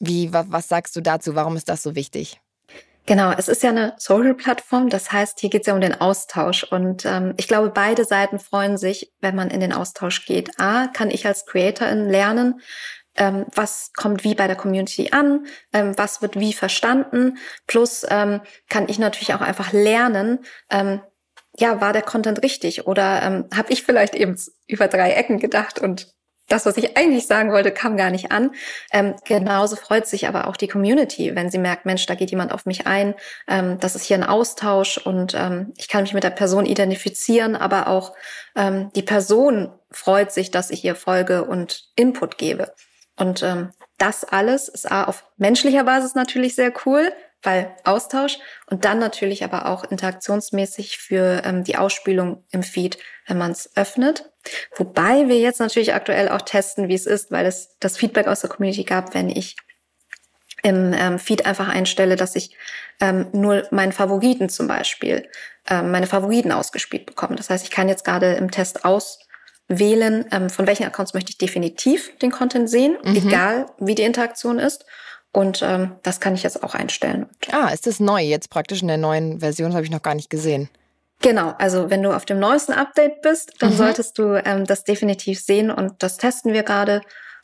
Wie, 0.00 0.32
was, 0.32 0.46
was 0.48 0.68
sagst 0.68 0.96
du 0.96 1.00
dazu? 1.00 1.34
Warum 1.34 1.56
ist 1.56 1.68
das 1.68 1.82
so 1.82 1.94
wichtig? 1.94 2.40
Genau, 3.06 3.32
es 3.32 3.48
ist 3.48 3.62
ja 3.62 3.68
eine 3.68 3.92
Social-Plattform, 3.98 4.88
das 4.88 5.12
heißt, 5.12 5.38
hier 5.38 5.50
geht 5.50 5.62
es 5.62 5.66
ja 5.66 5.74
um 5.74 5.80
den 5.82 6.00
Austausch. 6.00 6.64
Und 6.64 7.04
ähm, 7.04 7.34
ich 7.36 7.48
glaube, 7.48 7.68
beide 7.68 8.06
Seiten 8.06 8.38
freuen 8.38 8.78
sich, 8.78 9.12
wenn 9.20 9.36
man 9.36 9.50
in 9.50 9.60
den 9.60 9.74
Austausch 9.74 10.24
geht. 10.24 10.58
A, 10.58 10.86
kann 10.86 11.10
ich 11.10 11.26
als 11.26 11.44
Creatorin 11.44 12.08
lernen, 12.08 12.62
ähm, 13.16 13.46
was 13.54 13.92
kommt 13.94 14.24
wie 14.24 14.34
bei 14.34 14.46
der 14.46 14.56
Community 14.56 15.10
an, 15.12 15.46
ähm, 15.72 15.92
was 15.96 16.22
wird 16.22 16.38
wie 16.38 16.52
verstanden. 16.52 17.38
Plus 17.66 18.06
ähm, 18.08 18.40
kann 18.68 18.88
ich 18.88 18.98
natürlich 18.98 19.34
auch 19.34 19.40
einfach 19.40 19.72
lernen, 19.72 20.40
ähm, 20.70 21.00
ja, 21.56 21.80
war 21.80 21.92
der 21.92 22.02
Content 22.02 22.42
richtig 22.42 22.86
oder 22.86 23.22
ähm, 23.22 23.44
habe 23.54 23.72
ich 23.72 23.84
vielleicht 23.84 24.14
eben 24.14 24.36
über 24.66 24.88
drei 24.88 25.12
Ecken 25.12 25.38
gedacht 25.38 25.78
und 25.78 26.14
das, 26.48 26.66
was 26.66 26.76
ich 26.76 26.96
eigentlich 26.96 27.26
sagen 27.26 27.52
wollte, 27.52 27.72
kam 27.72 27.96
gar 27.96 28.10
nicht 28.10 28.30
an. 28.30 28.50
Ähm, 28.92 29.14
genauso 29.24 29.76
freut 29.76 30.06
sich 30.06 30.28
aber 30.28 30.46
auch 30.46 30.56
die 30.56 30.68
Community, 30.68 31.34
wenn 31.34 31.50
sie 31.50 31.58
merkt, 31.58 31.86
Mensch, 31.86 32.04
da 32.04 32.14
geht 32.14 32.30
jemand 32.30 32.52
auf 32.52 32.66
mich 32.66 32.86
ein. 32.86 33.14
Ähm, 33.48 33.78
das 33.80 33.96
ist 33.96 34.04
hier 34.04 34.18
ein 34.18 34.24
Austausch 34.24 34.98
und 34.98 35.34
ähm, 35.34 35.72
ich 35.78 35.88
kann 35.88 36.02
mich 36.02 36.12
mit 36.12 36.22
der 36.22 36.30
Person 36.30 36.66
identifizieren, 36.66 37.56
aber 37.56 37.88
auch 37.88 38.12
ähm, 38.56 38.90
die 38.94 39.02
Person 39.02 39.72
freut 39.90 40.32
sich, 40.32 40.50
dass 40.50 40.70
ich 40.70 40.84
ihr 40.84 40.96
folge 40.96 41.44
und 41.44 41.88
Input 41.96 42.36
gebe. 42.36 42.74
Und 43.16 43.42
ähm, 43.42 43.70
das 43.98 44.24
alles 44.24 44.68
ist 44.68 44.90
A, 44.90 45.04
auf 45.04 45.24
menschlicher 45.36 45.84
Basis 45.84 46.14
natürlich 46.14 46.54
sehr 46.54 46.72
cool, 46.84 47.12
weil 47.42 47.74
Austausch 47.84 48.38
und 48.66 48.84
dann 48.84 48.98
natürlich 48.98 49.44
aber 49.44 49.66
auch 49.66 49.84
interaktionsmäßig 49.84 50.98
für 50.98 51.42
ähm, 51.44 51.62
die 51.62 51.76
Ausspielung 51.76 52.44
im 52.50 52.62
Feed, 52.62 52.98
wenn 53.26 53.38
man 53.38 53.52
es 53.52 53.70
öffnet. 53.76 54.30
Wobei 54.76 55.28
wir 55.28 55.38
jetzt 55.38 55.60
natürlich 55.60 55.94
aktuell 55.94 56.28
auch 56.28 56.42
testen, 56.42 56.88
wie 56.88 56.94
es 56.94 57.06
ist, 57.06 57.30
weil 57.30 57.46
es 57.46 57.76
das 57.80 57.96
Feedback 57.96 58.26
aus 58.26 58.40
der 58.40 58.50
Community 58.50 58.84
gab, 58.84 59.14
wenn 59.14 59.28
ich 59.28 59.56
im 60.62 60.94
ähm, 60.94 61.18
Feed 61.18 61.44
einfach 61.44 61.68
einstelle, 61.68 62.16
dass 62.16 62.34
ich 62.34 62.56
ähm, 62.98 63.26
nur 63.32 63.66
meinen 63.70 63.92
Favoriten 63.92 64.48
zum 64.48 64.66
Beispiel, 64.66 65.28
ähm, 65.68 65.90
meine 65.90 66.06
Favoriten 66.06 66.52
ausgespielt 66.52 67.04
bekomme. 67.04 67.36
Das 67.36 67.50
heißt, 67.50 67.64
ich 67.64 67.70
kann 67.70 67.88
jetzt 67.88 68.04
gerade 68.04 68.32
im 68.34 68.50
Test 68.50 68.84
aus 68.84 69.18
wählen, 69.68 70.26
ähm, 70.30 70.50
von 70.50 70.66
welchen 70.66 70.84
Accounts 70.84 71.14
möchte 71.14 71.30
ich 71.30 71.38
definitiv 71.38 72.16
den 72.18 72.30
Content 72.30 72.68
sehen, 72.68 72.96
mhm. 73.02 73.16
egal 73.16 73.66
wie 73.78 73.94
die 73.94 74.02
Interaktion 74.02 74.58
ist. 74.58 74.84
Und 75.32 75.62
ähm, 75.62 75.96
das 76.02 76.20
kann 76.20 76.34
ich 76.34 76.44
jetzt 76.44 76.62
auch 76.62 76.74
einstellen. 76.74 77.26
Ah, 77.50 77.70
ist 77.70 77.86
das 77.86 77.98
neu 77.98 78.22
jetzt 78.22 78.50
praktisch 78.50 78.82
in 78.82 78.88
der 78.88 78.98
neuen 78.98 79.40
Version? 79.40 79.70
Das 79.70 79.76
habe 79.76 79.84
ich 79.84 79.90
noch 79.90 80.02
gar 80.02 80.14
nicht 80.14 80.30
gesehen. 80.30 80.68
Genau, 81.20 81.54
also 81.58 81.90
wenn 81.90 82.02
du 82.02 82.14
auf 82.14 82.24
dem 82.24 82.38
neuesten 82.38 82.72
Update 82.72 83.22
bist, 83.22 83.54
dann 83.58 83.72
mhm. 83.72 83.76
solltest 83.76 84.18
du 84.18 84.34
ähm, 84.44 84.64
das 84.64 84.84
definitiv 84.84 85.40
sehen 85.40 85.70
und 85.70 86.02
das 86.02 86.18
testen 86.18 86.52
wir 86.52 86.62
gerade. 86.62 87.00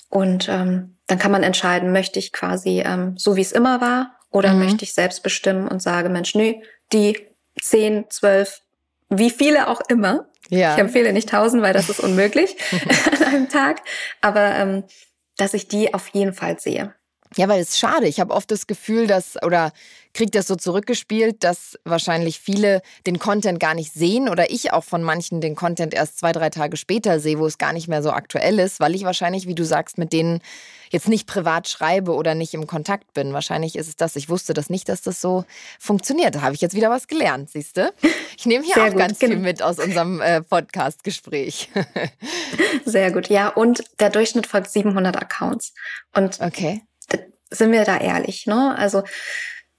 Und 0.08 0.48
ähm, 0.48 0.96
dann 1.06 1.18
kann 1.18 1.32
man 1.32 1.42
entscheiden, 1.42 1.92
möchte 1.92 2.18
ich 2.18 2.32
quasi 2.32 2.82
ähm, 2.84 3.16
so 3.16 3.36
wie 3.36 3.40
es 3.40 3.52
immer 3.52 3.80
war 3.80 4.16
oder 4.30 4.52
mhm. 4.52 4.60
möchte 4.60 4.84
ich 4.84 4.92
selbst 4.92 5.22
bestimmen 5.22 5.66
und 5.66 5.82
sage, 5.82 6.08
Mensch, 6.08 6.34
nö, 6.34 6.54
die 6.92 7.26
10, 7.60 8.10
12, 8.10 8.60
wie 9.08 9.30
viele 9.30 9.68
auch 9.68 9.80
immer, 9.88 10.26
ja. 10.50 10.74
Ich 10.74 10.80
empfehle 10.80 11.12
nicht 11.12 11.28
tausend, 11.28 11.62
weil 11.62 11.72
das 11.72 11.88
ist 11.88 12.00
unmöglich 12.00 12.56
an 13.20 13.24
einem 13.24 13.48
Tag. 13.48 13.82
Aber 14.20 14.54
ähm, 14.56 14.84
dass 15.36 15.54
ich 15.54 15.68
die 15.68 15.94
auf 15.94 16.08
jeden 16.08 16.34
Fall 16.34 16.60
sehe. 16.60 16.94
Ja, 17.36 17.48
weil 17.48 17.60
es 17.60 17.70
ist 17.70 17.78
schade. 17.78 18.08
Ich 18.08 18.18
habe 18.18 18.34
oft 18.34 18.50
das 18.50 18.66
Gefühl, 18.66 19.06
dass, 19.06 19.40
oder 19.44 19.72
kriege 20.14 20.32
das 20.32 20.48
so 20.48 20.56
zurückgespielt, 20.56 21.44
dass 21.44 21.78
wahrscheinlich 21.84 22.40
viele 22.40 22.82
den 23.06 23.20
Content 23.20 23.60
gar 23.60 23.74
nicht 23.74 23.92
sehen 23.92 24.28
oder 24.28 24.50
ich 24.50 24.72
auch 24.72 24.82
von 24.82 25.04
manchen 25.04 25.40
den 25.40 25.54
Content 25.54 25.94
erst 25.94 26.18
zwei, 26.18 26.32
drei 26.32 26.50
Tage 26.50 26.76
später 26.76 27.20
sehe, 27.20 27.38
wo 27.38 27.46
es 27.46 27.58
gar 27.58 27.72
nicht 27.72 27.86
mehr 27.86 28.02
so 28.02 28.10
aktuell 28.10 28.58
ist, 28.58 28.80
weil 28.80 28.96
ich 28.96 29.04
wahrscheinlich, 29.04 29.46
wie 29.46 29.54
du 29.54 29.64
sagst, 29.64 29.96
mit 29.96 30.12
denen 30.12 30.40
jetzt 30.90 31.08
nicht 31.08 31.26
privat 31.26 31.68
schreibe 31.68 32.12
oder 32.12 32.34
nicht 32.34 32.52
im 32.52 32.66
Kontakt 32.66 33.14
bin. 33.14 33.32
Wahrscheinlich 33.32 33.76
ist 33.76 33.88
es 33.88 33.96
das. 33.96 34.16
Ich 34.16 34.28
wusste 34.28 34.52
das 34.52 34.68
nicht, 34.68 34.88
dass 34.88 35.02
das 35.02 35.20
so 35.20 35.44
funktioniert. 35.78 36.34
Da 36.34 36.42
habe 36.42 36.54
ich 36.54 36.60
jetzt 36.60 36.74
wieder 36.74 36.90
was 36.90 37.08
gelernt, 37.08 37.50
siehst 37.50 37.76
du? 37.76 37.92
Ich 38.36 38.46
nehme 38.46 38.64
hier 38.64 38.74
Sehr 38.74 38.84
auch 38.84 38.90
gut, 38.90 38.98
ganz 38.98 39.18
genau. 39.18 39.34
viel 39.34 39.42
mit 39.42 39.62
aus 39.62 39.78
unserem 39.78 40.20
äh, 40.20 40.42
Podcast-Gespräch. 40.42 41.70
Sehr 42.84 43.12
gut, 43.12 43.28
ja. 43.28 43.48
Und 43.48 43.84
der 44.00 44.10
Durchschnitt 44.10 44.46
folgt 44.46 44.70
700 44.70 45.16
Accounts. 45.16 45.72
Und 46.14 46.40
okay. 46.40 46.82
sind 47.50 47.72
wir 47.72 47.84
da 47.84 47.98
ehrlich, 47.98 48.46
ne? 48.46 48.74
Also 48.76 49.02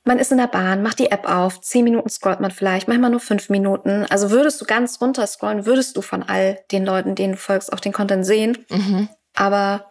man 0.03 0.17
ist 0.17 0.31
in 0.31 0.37
der 0.39 0.47
Bahn, 0.47 0.81
macht 0.81 0.99
die 0.99 1.11
App 1.11 1.29
auf, 1.29 1.61
zehn 1.61 1.83
Minuten 1.83 2.09
scrollt 2.09 2.39
man 2.39 2.51
vielleicht, 2.51 2.87
manchmal 2.87 3.11
nur 3.11 3.19
fünf 3.19 3.49
Minuten. 3.49 4.05
Also 4.09 4.31
würdest 4.31 4.59
du 4.59 4.65
ganz 4.65 4.99
runter 4.99 5.27
scrollen, 5.27 5.65
würdest 5.65 5.95
du 5.95 6.01
von 6.01 6.23
all 6.23 6.59
den 6.71 6.85
Leuten, 6.85 7.15
denen 7.15 7.33
du 7.33 7.37
folgst, 7.37 7.71
auch 7.71 7.79
den 7.79 7.93
Content 7.93 8.25
sehen. 8.25 8.65
Mhm. 8.69 9.09
Aber 9.35 9.90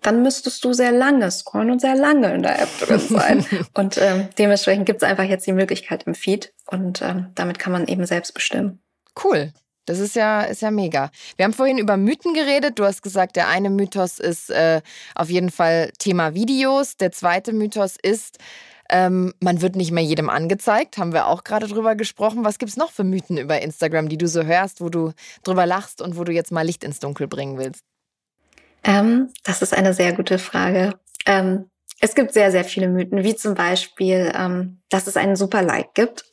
dann 0.00 0.22
müsstest 0.22 0.64
du 0.64 0.72
sehr 0.72 0.92
lange 0.92 1.30
scrollen 1.30 1.70
und 1.70 1.80
sehr 1.80 1.94
lange 1.94 2.32
in 2.34 2.42
der 2.42 2.60
App 2.62 2.78
drin 2.80 2.98
sein. 2.98 3.46
und 3.74 3.98
ähm, 3.98 4.28
dementsprechend 4.38 4.86
gibt 4.86 5.02
es 5.02 5.08
einfach 5.08 5.24
jetzt 5.24 5.46
die 5.46 5.52
Möglichkeit 5.52 6.04
im 6.04 6.14
Feed 6.14 6.52
und 6.66 7.02
ähm, 7.02 7.28
damit 7.34 7.58
kann 7.58 7.72
man 7.72 7.86
eben 7.86 8.06
selbst 8.06 8.32
bestimmen. 8.32 8.80
Cool. 9.22 9.52
Das 9.84 9.98
ist 9.98 10.14
ja, 10.14 10.42
ist 10.42 10.62
ja 10.62 10.70
mega. 10.70 11.10
Wir 11.36 11.44
haben 11.44 11.52
vorhin 11.52 11.78
über 11.78 11.96
Mythen 11.96 12.34
geredet. 12.34 12.78
Du 12.78 12.84
hast 12.84 13.02
gesagt, 13.02 13.34
der 13.34 13.48
eine 13.48 13.68
Mythos 13.68 14.20
ist 14.20 14.48
äh, 14.50 14.80
auf 15.16 15.28
jeden 15.28 15.50
Fall 15.50 15.90
Thema 15.98 16.34
Videos. 16.34 16.96
Der 16.96 17.10
zweite 17.10 17.52
Mythos 17.52 17.96
ist, 18.00 18.38
ähm, 18.90 19.34
man 19.40 19.60
wird 19.60 19.74
nicht 19.74 19.90
mehr 19.90 20.04
jedem 20.04 20.30
angezeigt. 20.30 20.98
Haben 20.98 21.12
wir 21.12 21.26
auch 21.26 21.42
gerade 21.42 21.66
drüber 21.66 21.96
gesprochen. 21.96 22.44
Was 22.44 22.58
gibt 22.58 22.70
es 22.70 22.76
noch 22.76 22.92
für 22.92 23.02
Mythen 23.02 23.38
über 23.38 23.60
Instagram, 23.60 24.08
die 24.08 24.18
du 24.18 24.28
so 24.28 24.44
hörst, 24.44 24.80
wo 24.80 24.88
du 24.88 25.12
drüber 25.42 25.66
lachst 25.66 26.00
und 26.00 26.16
wo 26.16 26.22
du 26.22 26.32
jetzt 26.32 26.52
mal 26.52 26.64
Licht 26.64 26.84
ins 26.84 27.00
Dunkel 27.00 27.26
bringen 27.26 27.58
willst? 27.58 27.84
Ähm, 28.84 29.32
das 29.44 29.62
ist 29.62 29.74
eine 29.74 29.94
sehr 29.94 30.12
gute 30.12 30.38
Frage. 30.38 30.94
Ähm, 31.26 31.70
es 32.00 32.14
gibt 32.14 32.32
sehr, 32.32 32.50
sehr 32.50 32.64
viele 32.64 32.88
Mythen, 32.88 33.22
wie 33.22 33.36
zum 33.36 33.54
Beispiel, 33.54 34.32
ähm, 34.34 34.82
dass 34.90 35.06
es 35.06 35.16
einen 35.16 35.36
super 35.36 35.62
Like 35.62 35.94
gibt. 35.94 36.24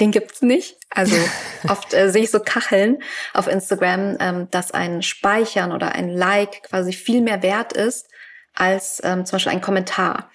Den 0.00 0.10
gibt's 0.10 0.40
nicht. 0.40 0.78
Also 0.88 1.16
oft 1.68 1.92
äh, 1.92 2.10
sehe 2.10 2.22
ich 2.22 2.30
so 2.30 2.40
Kacheln 2.40 3.02
auf 3.34 3.46
Instagram, 3.46 4.16
ähm, 4.20 4.48
dass 4.50 4.70
ein 4.70 5.02
Speichern 5.02 5.70
oder 5.70 5.94
ein 5.94 6.08
Like 6.08 6.62
quasi 6.64 6.92
viel 6.94 7.20
mehr 7.20 7.42
wert 7.42 7.74
ist 7.74 8.08
als 8.54 9.00
ähm, 9.04 9.26
zum 9.26 9.36
Beispiel 9.36 9.52
ein 9.52 9.60
Kommentar. 9.60 10.30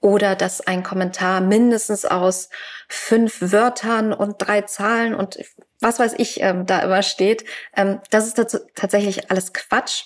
Oder 0.00 0.34
dass 0.34 0.60
ein 0.62 0.82
Kommentar 0.82 1.40
mindestens 1.40 2.04
aus 2.04 2.48
fünf 2.88 3.52
Wörtern 3.52 4.12
und 4.12 4.36
drei 4.38 4.62
Zahlen 4.62 5.14
und 5.14 5.38
was 5.80 5.98
weiß 5.98 6.14
ich 6.16 6.40
ähm, 6.40 6.66
da 6.66 6.80
immer 6.80 7.02
steht. 7.02 7.44
Ähm, 7.76 8.00
das 8.10 8.26
ist 8.26 8.40
tatsächlich 8.74 9.30
alles 9.30 9.52
Quatsch. 9.52 10.04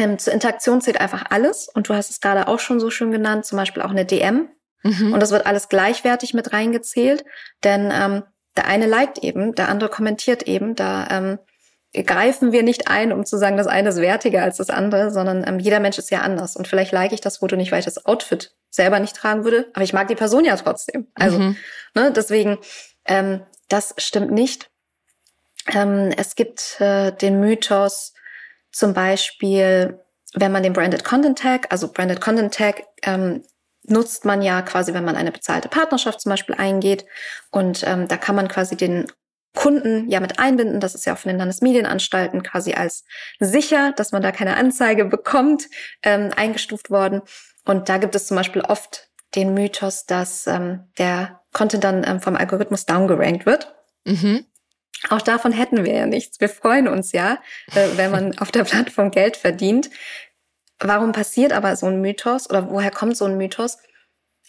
Ähm, 0.00 0.18
zur 0.18 0.32
Interaktion 0.32 0.80
zählt 0.80 0.98
einfach 0.98 1.26
alles. 1.28 1.68
Und 1.68 1.88
du 1.88 1.94
hast 1.94 2.10
es 2.10 2.20
gerade 2.20 2.48
auch 2.48 2.58
schon 2.58 2.80
so 2.80 2.90
schön 2.90 3.12
genannt, 3.12 3.44
zum 3.44 3.58
Beispiel 3.58 3.82
auch 3.82 3.90
eine 3.90 4.06
DM. 4.06 4.48
Mhm. 4.82 5.12
Und 5.12 5.20
das 5.20 5.30
wird 5.30 5.44
alles 5.44 5.68
gleichwertig 5.68 6.32
mit 6.32 6.54
reingezählt, 6.54 7.24
denn 7.64 7.90
ähm, 7.92 8.22
der 8.56 8.66
eine 8.66 8.86
liked 8.86 9.18
eben, 9.18 9.54
der 9.54 9.68
andere 9.68 9.90
kommentiert 9.90 10.44
eben, 10.44 10.74
da 10.74 11.06
ähm, 11.10 11.38
greifen 12.06 12.50
wir 12.52 12.62
nicht 12.62 12.88
ein, 12.88 13.12
um 13.12 13.26
zu 13.26 13.36
sagen, 13.36 13.58
das 13.58 13.66
eine 13.66 13.90
ist 13.90 14.00
wertiger 14.00 14.42
als 14.42 14.56
das 14.56 14.70
andere, 14.70 15.10
sondern 15.10 15.46
ähm, 15.46 15.58
jeder 15.58 15.80
Mensch 15.80 15.98
ist 15.98 16.10
ja 16.10 16.20
anders. 16.20 16.56
Und 16.56 16.66
vielleicht 16.66 16.92
like 16.92 17.12
ich 17.12 17.20
das 17.20 17.38
Foto 17.38 17.56
nicht, 17.56 17.72
weil 17.72 17.80
ich 17.80 17.84
das 17.84 18.06
Outfit 18.06 18.54
selber 18.70 19.00
nicht 19.00 19.16
tragen 19.16 19.44
würde, 19.44 19.68
aber 19.74 19.84
ich 19.84 19.92
mag 19.92 20.08
die 20.08 20.14
Person 20.14 20.46
ja 20.46 20.56
trotzdem. 20.56 21.08
Also, 21.14 21.38
mhm. 21.38 21.56
ne, 21.94 22.10
deswegen, 22.10 22.58
ähm, 23.04 23.42
das 23.68 23.94
stimmt 23.98 24.30
nicht. 24.30 24.70
Ähm, 25.74 26.10
es 26.16 26.36
gibt 26.36 26.80
äh, 26.80 27.12
den 27.12 27.38
Mythos 27.40 28.14
zum 28.72 28.94
Beispiel, 28.94 30.00
wenn 30.34 30.52
man 30.52 30.62
den 30.62 30.72
Branded 30.72 31.04
Content 31.04 31.38
Tag, 31.38 31.66
also 31.70 31.88
Branded 31.88 32.20
Content 32.20 32.54
Tag, 32.54 32.84
ähm, 33.02 33.42
nutzt 33.84 34.24
man 34.24 34.42
ja 34.42 34.62
quasi, 34.62 34.94
wenn 34.94 35.04
man 35.04 35.16
eine 35.16 35.32
bezahlte 35.32 35.68
Partnerschaft 35.68 36.20
zum 36.20 36.30
Beispiel 36.30 36.54
eingeht. 36.54 37.04
Und 37.50 37.82
ähm, 37.86 38.08
da 38.08 38.16
kann 38.16 38.36
man 38.36 38.48
quasi 38.48 38.76
den 38.76 39.06
Kunden 39.54 40.08
ja 40.08 40.20
mit 40.20 40.38
einbinden. 40.38 40.80
Das 40.80 40.94
ist 40.94 41.06
ja 41.06 41.14
auch 41.14 41.18
von 41.18 41.30
den 41.30 41.38
Landesmedienanstalten 41.38 42.42
quasi 42.42 42.74
als 42.74 43.04
sicher, 43.40 43.92
dass 43.92 44.12
man 44.12 44.22
da 44.22 44.32
keine 44.32 44.56
Anzeige 44.56 45.04
bekommt, 45.04 45.68
ähm, 46.02 46.30
eingestuft 46.36 46.90
worden. 46.90 47.22
Und 47.64 47.88
da 47.88 47.98
gibt 47.98 48.14
es 48.14 48.26
zum 48.26 48.36
Beispiel 48.36 48.62
oft 48.62 49.08
den 49.34 49.54
Mythos, 49.54 50.06
dass 50.06 50.46
ähm, 50.46 50.88
der 50.98 51.40
Content 51.52 51.84
dann 51.84 52.04
ähm, 52.06 52.20
vom 52.20 52.36
Algorithmus 52.36 52.86
downgerankt 52.86 53.46
wird. 53.46 53.74
Mhm. 54.04 54.46
Auch 55.08 55.22
davon 55.22 55.52
hätten 55.52 55.84
wir 55.84 55.94
ja 55.94 56.06
nichts. 56.06 56.40
Wir 56.40 56.48
freuen 56.48 56.86
uns 56.86 57.12
ja, 57.12 57.38
äh, 57.74 57.88
wenn 57.96 58.10
man 58.10 58.38
auf 58.38 58.50
der 58.50 58.64
Plattform 58.64 59.10
Geld 59.10 59.36
verdient. 59.36 59.90
Warum 60.78 61.12
passiert 61.12 61.52
aber 61.52 61.76
so 61.76 61.86
ein 61.86 62.00
Mythos 62.00 62.48
oder 62.48 62.70
woher 62.70 62.90
kommt 62.90 63.16
so 63.16 63.24
ein 63.24 63.36
Mythos? 63.36 63.78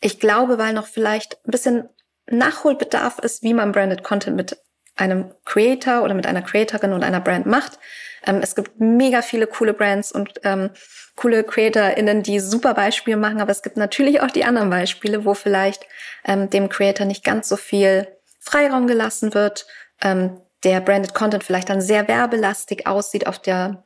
Ich 0.02 0.20
glaube, 0.20 0.58
weil 0.58 0.74
noch 0.74 0.88
vielleicht 0.88 1.38
ein 1.46 1.52
bisschen 1.52 1.90
Nachholbedarf 2.30 3.20
ist, 3.20 3.44
wie 3.44 3.54
man 3.54 3.72
Branded 3.72 4.04
Content 4.04 4.36
mit 4.36 4.58
einem 4.96 5.34
Creator 5.46 6.04
oder 6.04 6.14
mit 6.14 6.26
einer 6.26 6.42
Creatorin 6.42 6.94
und 6.94 7.04
einer 7.04 7.22
Brand 7.22 7.46
macht. 7.46 7.80
Ähm, 8.26 8.40
es 8.42 8.56
gibt 8.56 8.80
mega 8.80 9.22
viele 9.22 9.48
coole 9.48 9.74
Brands 9.74 10.12
und 10.12 10.40
ähm, 10.44 10.70
coole 11.16 11.44
CreatorInnen, 11.44 12.24
die 12.24 12.40
super 12.40 12.74
Beispiele 12.74 13.18
machen, 13.18 13.42
aber 13.42 13.52
es 13.52 13.62
gibt 13.62 13.78
natürlich 13.78 14.22
auch 14.22 14.32
die 14.32 14.46
anderen 14.46 14.70
Beispiele, 14.70 15.26
wo 15.26 15.34
vielleicht 15.34 15.86
ähm, 16.26 16.50
dem 16.50 16.70
Creator 16.70 17.06
nicht 17.06 17.24
ganz 17.24 17.50
so 17.50 17.58
viel 17.58 18.08
Freiraum 18.40 18.88
gelassen 18.88 19.34
wird, 19.34 19.66
ähm, 20.02 20.42
der 20.64 20.82
Branded 20.82 21.14
Content 21.14 21.44
vielleicht 21.44 21.70
dann 21.70 21.82
sehr 21.82 22.08
werbelastig 22.08 22.88
aussieht 22.88 23.28
auf 23.28 23.40
der, 23.40 23.86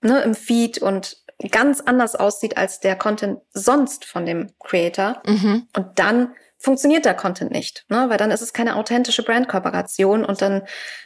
ne, 0.00 0.20
im 0.22 0.34
Feed 0.34 0.78
und 0.78 1.16
ganz 1.50 1.80
anders 1.80 2.14
aussieht 2.14 2.56
als 2.56 2.80
der 2.80 2.96
Content 2.96 3.40
sonst 3.52 4.04
von 4.04 4.24
dem 4.24 4.52
Creator. 4.60 5.22
Mhm. 5.26 5.68
Und 5.74 5.98
dann 5.98 6.34
funktioniert 6.58 7.04
der 7.04 7.14
Content 7.14 7.50
nicht, 7.50 7.84
ne? 7.88 8.06
weil 8.08 8.16
dann 8.16 8.30
ist 8.30 8.40
es 8.40 8.52
keine 8.52 8.76
authentische 8.76 9.22
Brandkooperation 9.22 10.24
und 10.24 10.40
dann 10.40 10.62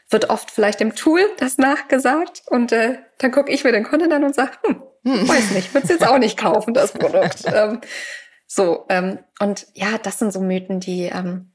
wird 0.08 0.30
oft 0.30 0.50
vielleicht 0.50 0.80
dem 0.80 0.94
Tool 0.94 1.20
das 1.38 1.58
nachgesagt 1.58 2.42
und 2.46 2.70
äh, 2.70 2.98
dann 3.18 3.32
gucke 3.32 3.50
ich 3.50 3.64
mir 3.64 3.72
den 3.72 3.84
Content 3.84 4.12
an 4.12 4.24
und 4.24 4.34
sage, 4.34 4.52
hm, 4.64 4.82
hm. 5.04 5.28
weiß 5.28 5.50
nicht, 5.50 5.74
würde 5.74 5.84
es 5.84 5.90
jetzt 5.90 6.06
auch 6.06 6.18
nicht 6.18 6.38
kaufen, 6.38 6.74
das 6.74 6.92
Produkt. 6.92 7.42
ähm, 7.52 7.80
so, 8.46 8.86
ähm, 8.88 9.18
und 9.40 9.66
ja, 9.74 9.98
das 10.00 10.18
sind 10.18 10.32
so 10.32 10.40
Mythen, 10.40 10.80
die 10.80 11.04
ähm, 11.04 11.52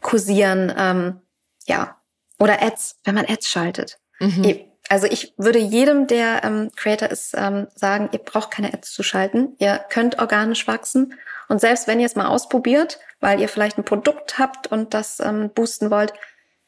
kursieren, 0.00 0.74
ähm, 0.76 1.20
ja, 1.68 1.96
oder 2.38 2.62
Ads, 2.62 2.96
wenn 3.04 3.14
man 3.14 3.26
Ads 3.26 3.48
schaltet. 3.48 3.98
Mhm. 4.18 4.64
Also 4.88 5.06
ich 5.06 5.34
würde 5.36 5.58
jedem, 5.58 6.06
der 6.06 6.42
ähm, 6.44 6.70
Creator 6.74 7.10
ist, 7.10 7.34
ähm, 7.36 7.68
sagen, 7.74 8.08
ihr 8.12 8.20
braucht 8.20 8.50
keine 8.50 8.72
Ads 8.72 8.92
zu 8.92 9.02
schalten. 9.02 9.54
Ihr 9.58 9.84
könnt 9.90 10.18
organisch 10.18 10.66
wachsen. 10.66 11.14
Und 11.48 11.60
selbst 11.60 11.86
wenn 11.86 12.00
ihr 12.00 12.06
es 12.06 12.16
mal 12.16 12.26
ausprobiert, 12.26 12.98
weil 13.20 13.40
ihr 13.40 13.48
vielleicht 13.48 13.76
ein 13.76 13.84
Produkt 13.84 14.38
habt 14.38 14.66
und 14.66 14.94
das 14.94 15.20
ähm, 15.20 15.50
boosten 15.50 15.90
wollt, 15.90 16.14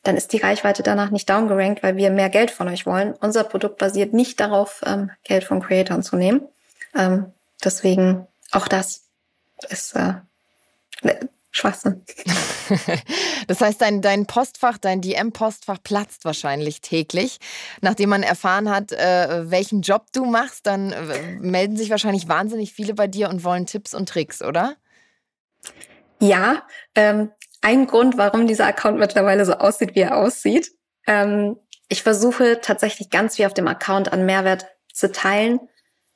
dann 0.03 0.17
ist 0.17 0.33
die 0.33 0.39
Reichweite 0.39 0.83
danach 0.83 1.11
nicht 1.11 1.29
downgerankt, 1.29 1.83
weil 1.83 1.97
wir 1.97 2.11
mehr 2.11 2.31
Geld 2.31 2.51
von 2.51 2.69
euch 2.69 2.87
wollen. 2.87 3.15
Unser 3.21 3.45
Produkt 3.45 3.79
basiert 3.79 4.13
nicht 4.13 4.41
darauf, 4.41 4.83
ähm, 4.87 5.11
Geld 5.25 5.45
von 5.45 5.61
Creatoren 5.61 6.03
zu 6.03 6.17
nehmen. 6.17 6.43
Ähm, 6.95 7.33
deswegen 7.63 8.27
auch 8.51 8.69
das 8.69 9.05
ist 9.69 9.95
äh, 9.97 10.15
Schwachsinn. 11.53 12.05
das 13.49 13.61
heißt, 13.61 13.81
dein, 13.81 14.03
dein 14.03 14.27
Postfach, 14.27 14.79
dein 14.79 15.01
DM-Postfach 15.01 15.79
platzt 15.83 16.25
wahrscheinlich 16.25 16.81
täglich. 16.81 17.39
Nachdem 17.81 18.11
man 18.11 18.23
erfahren 18.23 18.71
hat, 18.71 18.93
äh, 18.93 19.51
welchen 19.51 19.83
Job 19.83 20.07
du 20.13 20.25
machst, 20.27 20.67
dann 20.67 20.93
äh, 20.93 21.39
melden 21.41 21.77
sich 21.77 21.91
wahrscheinlich 21.91 22.29
wahnsinnig 22.29 22.73
viele 22.73 22.95
bei 22.95 23.09
dir 23.09 23.29
und 23.29 23.43
wollen 23.43 23.67
Tipps 23.67 23.95
und 23.95 24.09
Tricks, 24.09 24.43
oder? 24.43 24.77
Ja, 26.21 26.67
ähm, 26.95 27.33
ein 27.63 27.87
Grund, 27.87 28.17
warum 28.17 28.47
dieser 28.47 28.67
Account 28.67 28.99
mittlerweile 28.99 29.45
so 29.45 29.55
aussieht, 29.55 29.95
wie 29.95 30.01
er 30.01 30.17
aussieht. 30.17 30.71
Ähm, 31.07 31.57
ich 31.89 32.03
versuche 32.03 32.61
tatsächlich 32.61 33.11
ganz 33.11 33.37
viel 33.37 33.47
auf 33.47 33.55
dem 33.55 33.67
Account 33.67 34.13
an 34.13 34.25
Mehrwert 34.25 34.67
zu 34.93 35.11
teilen 35.11 35.61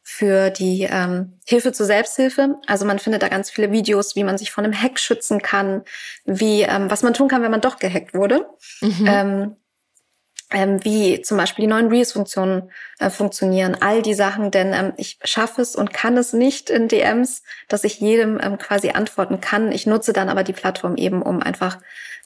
für 0.07 0.51
die 0.51 0.87
ähm, 0.89 1.41
Hilfe 1.47 1.73
zur 1.73 1.87
Selbsthilfe. 1.87 2.57
Also 2.67 2.85
man 2.85 2.99
findet 2.99 3.23
da 3.23 3.29
ganz 3.29 3.51
viele 3.51 3.73
Videos, 3.73 4.15
wie 4.15 4.23
man 4.23 4.37
sich 4.37 4.53
vor 4.53 4.63
einem 4.63 4.79
Hack 4.81 5.01
schützen 5.01 5.41
kann, 5.41 5.83
wie 6.27 6.61
ähm, 6.61 6.91
was 6.91 7.03
man 7.03 7.15
tun 7.15 7.29
kann, 7.29 7.43
wenn 7.43 7.51
man 7.51 7.63
doch 7.63 7.79
gehackt 7.79 8.13
wurde. 8.13 8.47
Mhm. 8.83 9.07
Ähm, 9.09 9.57
ähm, 10.51 10.85
wie 10.85 11.23
zum 11.23 11.39
Beispiel 11.39 11.65
die 11.65 11.71
neuen 11.71 11.89
Reels-Funktionen 11.89 12.71
äh, 12.99 13.09
funktionieren, 13.09 13.79
all 13.81 14.03
die 14.03 14.15
Sachen, 14.15 14.51
denn 14.51 14.75
ähm, 14.75 14.93
ich 14.99 15.19
schaffe 15.25 15.63
es 15.63 15.75
und 15.75 15.95
kann 15.95 16.19
es 16.19 16.35
nicht 16.35 16.69
in 16.69 16.87
DMs, 16.87 17.43
dass 17.69 17.83
ich 17.83 17.99
jedem 17.99 18.39
ähm, 18.41 18.59
quasi 18.59 18.91
antworten 18.91 19.41
kann. 19.41 19.73
Ich 19.73 19.87
nutze 19.87 20.13
dann 20.13 20.29
aber 20.29 20.45
die 20.45 20.53
Plattform 20.53 20.97
eben, 20.97 21.23
um 21.23 21.43
einfach 21.43 21.79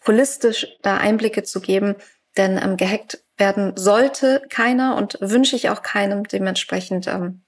holistisch 0.07 0.67
da 0.83 0.97
Einblicke 0.97 1.45
zu 1.45 1.61
geben, 1.61 1.95
denn 2.37 2.61
ähm, 2.62 2.77
gehackt 2.77 3.23
werden 3.37 3.75
sollte 3.77 4.43
keiner 4.51 4.97
und 4.97 5.17
wünsche 5.21 5.55
ich 5.55 5.71
auch 5.71 5.83
keinem. 5.83 6.25
Dementsprechend 6.25 7.07
ähm, 7.07 7.43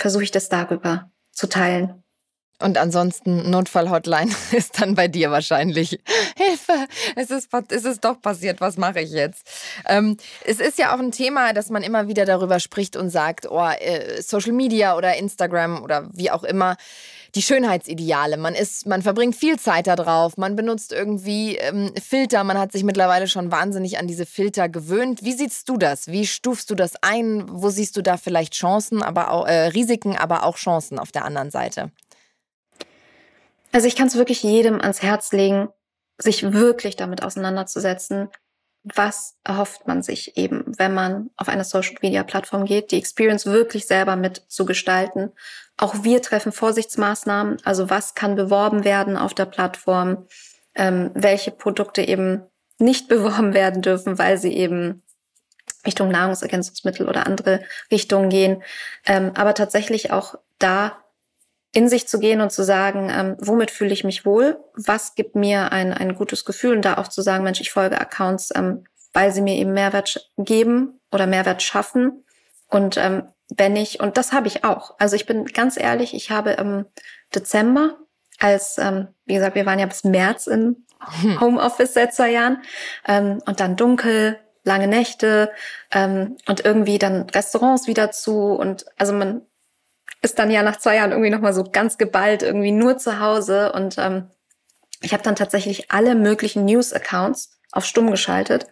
versuche 0.00 0.24
ich 0.24 0.30
das 0.30 0.48
darüber 0.48 1.10
zu 1.32 1.48
teilen. 1.48 2.02
Und 2.62 2.76
ansonsten 2.76 3.50
Notfallhotline 3.50 4.30
ist 4.52 4.80
dann 4.80 4.94
bei 4.94 5.08
dir 5.08 5.30
wahrscheinlich. 5.30 5.90
Hilfe, 6.36 6.86
es 7.16 7.30
ist, 7.30 7.48
es 7.68 7.84
ist 7.84 8.04
doch 8.04 8.20
passiert, 8.20 8.60
was 8.60 8.76
mache 8.76 9.00
ich 9.00 9.10
jetzt? 9.10 9.46
Ähm, 9.86 10.16
es 10.44 10.60
ist 10.60 10.78
ja 10.78 10.94
auch 10.94 10.98
ein 10.98 11.12
Thema, 11.12 11.52
dass 11.52 11.70
man 11.70 11.82
immer 11.82 12.06
wieder 12.06 12.26
darüber 12.26 12.60
spricht 12.60 12.96
und 12.96 13.10
sagt, 13.10 13.50
oh, 13.50 13.66
äh, 13.78 14.20
Social 14.20 14.52
Media 14.52 14.96
oder 14.96 15.16
Instagram 15.16 15.82
oder 15.82 16.08
wie 16.12 16.30
auch 16.30 16.44
immer, 16.44 16.76
die 17.34 17.42
Schönheitsideale. 17.42 18.36
Man 18.36 18.54
ist, 18.54 18.86
man 18.86 19.02
verbringt 19.02 19.36
viel 19.36 19.58
Zeit 19.58 19.86
da 19.86 19.96
drauf, 19.96 20.36
man 20.36 20.56
benutzt 20.56 20.92
irgendwie 20.92 21.56
ähm, 21.56 21.92
Filter, 22.00 22.44
man 22.44 22.58
hat 22.58 22.72
sich 22.72 22.84
mittlerweile 22.84 23.28
schon 23.28 23.52
wahnsinnig 23.52 23.98
an 23.98 24.06
diese 24.06 24.26
Filter 24.26 24.68
gewöhnt. 24.68 25.22
Wie 25.22 25.32
siehst 25.32 25.68
du 25.68 25.76
das? 25.76 26.08
Wie 26.08 26.26
stufst 26.26 26.70
du 26.70 26.74
das 26.74 26.94
ein? 27.02 27.44
Wo 27.48 27.70
siehst 27.70 27.96
du 27.96 28.02
da 28.02 28.16
vielleicht 28.16 28.54
Chancen, 28.54 29.02
aber 29.02 29.30
auch 29.30 29.46
äh, 29.46 29.68
Risiken, 29.68 30.16
aber 30.16 30.44
auch 30.44 30.56
Chancen 30.56 30.98
auf 30.98 31.12
der 31.12 31.24
anderen 31.24 31.50
Seite? 31.50 31.90
Also 33.72 33.86
ich 33.86 33.96
kann 33.96 34.08
es 34.08 34.16
wirklich 34.16 34.42
jedem 34.42 34.80
ans 34.80 35.02
Herz 35.02 35.32
legen, 35.32 35.68
sich 36.18 36.52
wirklich 36.52 36.96
damit 36.96 37.22
auseinanderzusetzen, 37.22 38.28
was 38.82 39.36
erhofft 39.44 39.86
man 39.86 40.02
sich 40.02 40.36
eben, 40.36 40.64
wenn 40.78 40.94
man 40.94 41.30
auf 41.36 41.48
eine 41.48 41.64
Social-Media-Plattform 41.64 42.64
geht, 42.64 42.90
die 42.90 42.98
Experience 42.98 43.46
wirklich 43.46 43.86
selber 43.86 44.16
mit 44.16 44.44
zu 44.48 44.64
gestalten. 44.64 45.32
Auch 45.76 46.02
wir 46.02 46.22
treffen 46.22 46.52
Vorsichtsmaßnahmen, 46.52 47.58
also 47.64 47.90
was 47.90 48.14
kann 48.14 48.36
beworben 48.36 48.84
werden 48.84 49.16
auf 49.16 49.34
der 49.34 49.46
Plattform, 49.46 50.26
ähm, 50.74 51.10
welche 51.14 51.50
Produkte 51.50 52.02
eben 52.02 52.42
nicht 52.78 53.08
beworben 53.08 53.54
werden 53.54 53.82
dürfen, 53.82 54.18
weil 54.18 54.38
sie 54.38 54.56
eben 54.56 55.02
Richtung 55.86 56.10
Nahrungsergänzungsmittel 56.10 57.08
oder 57.08 57.26
andere 57.26 57.60
Richtungen 57.90 58.28
gehen. 58.28 58.62
Ähm, 59.06 59.32
aber 59.34 59.54
tatsächlich 59.54 60.10
auch 60.10 60.36
da 60.58 60.99
in 61.72 61.88
sich 61.88 62.08
zu 62.08 62.18
gehen 62.18 62.40
und 62.40 62.50
zu 62.50 62.64
sagen, 62.64 63.10
ähm, 63.10 63.36
womit 63.38 63.70
fühle 63.70 63.92
ich 63.92 64.04
mich 64.04 64.24
wohl, 64.24 64.58
was 64.74 65.14
gibt 65.14 65.36
mir 65.36 65.72
ein, 65.72 65.92
ein 65.92 66.16
gutes 66.16 66.44
Gefühl 66.44 66.76
und 66.76 66.84
da 66.84 66.98
auch 66.98 67.08
zu 67.08 67.22
sagen, 67.22 67.44
Mensch, 67.44 67.60
ich 67.60 67.70
folge 67.70 68.00
Accounts, 68.00 68.50
ähm, 68.54 68.84
weil 69.12 69.32
sie 69.32 69.42
mir 69.42 69.54
eben 69.54 69.72
Mehrwert 69.72 70.30
geben 70.36 71.00
oder 71.12 71.26
Mehrwert 71.26 71.62
schaffen 71.62 72.24
und 72.68 72.96
ähm, 72.96 73.24
wenn 73.56 73.76
ich, 73.76 74.00
und 74.00 74.16
das 74.16 74.32
habe 74.32 74.46
ich 74.46 74.64
auch. 74.64 74.94
Also 74.98 75.16
ich 75.16 75.26
bin 75.26 75.44
ganz 75.46 75.76
ehrlich, 75.76 76.14
ich 76.14 76.30
habe 76.30 76.52
im 76.52 76.86
Dezember, 77.34 77.98
als, 78.38 78.78
ähm, 78.78 79.08
wie 79.26 79.34
gesagt, 79.34 79.56
wir 79.56 79.66
waren 79.66 79.78
ja 79.78 79.86
bis 79.86 80.04
März 80.04 80.46
in 80.46 80.86
hm. 81.20 81.40
Homeoffice 81.40 81.94
seit 81.94 82.14
zwei 82.14 82.30
Jahren, 82.30 82.62
ähm, 83.06 83.42
und 83.46 83.60
dann 83.60 83.76
dunkel, 83.76 84.38
lange 84.62 84.86
Nächte 84.86 85.50
ähm, 85.90 86.36
und 86.46 86.64
irgendwie 86.64 86.98
dann 86.98 87.28
Restaurants 87.30 87.86
wieder 87.86 88.10
zu 88.10 88.52
und 88.52 88.84
also 88.98 89.12
man 89.12 89.42
ist 90.22 90.38
dann 90.38 90.50
ja 90.50 90.62
nach 90.62 90.76
zwei 90.76 90.96
Jahren 90.96 91.12
irgendwie 91.12 91.30
nochmal 91.30 91.54
so 91.54 91.64
ganz 91.64 91.98
geballt 91.98 92.42
irgendwie 92.42 92.72
nur 92.72 92.98
zu 92.98 93.20
Hause 93.20 93.72
und 93.72 93.96
ähm, 93.98 94.30
ich 95.00 95.12
habe 95.12 95.22
dann 95.22 95.36
tatsächlich 95.36 95.90
alle 95.90 96.14
möglichen 96.14 96.64
News-Accounts 96.66 97.58
auf 97.72 97.86
stumm 97.86 98.10
geschaltet, 98.10 98.66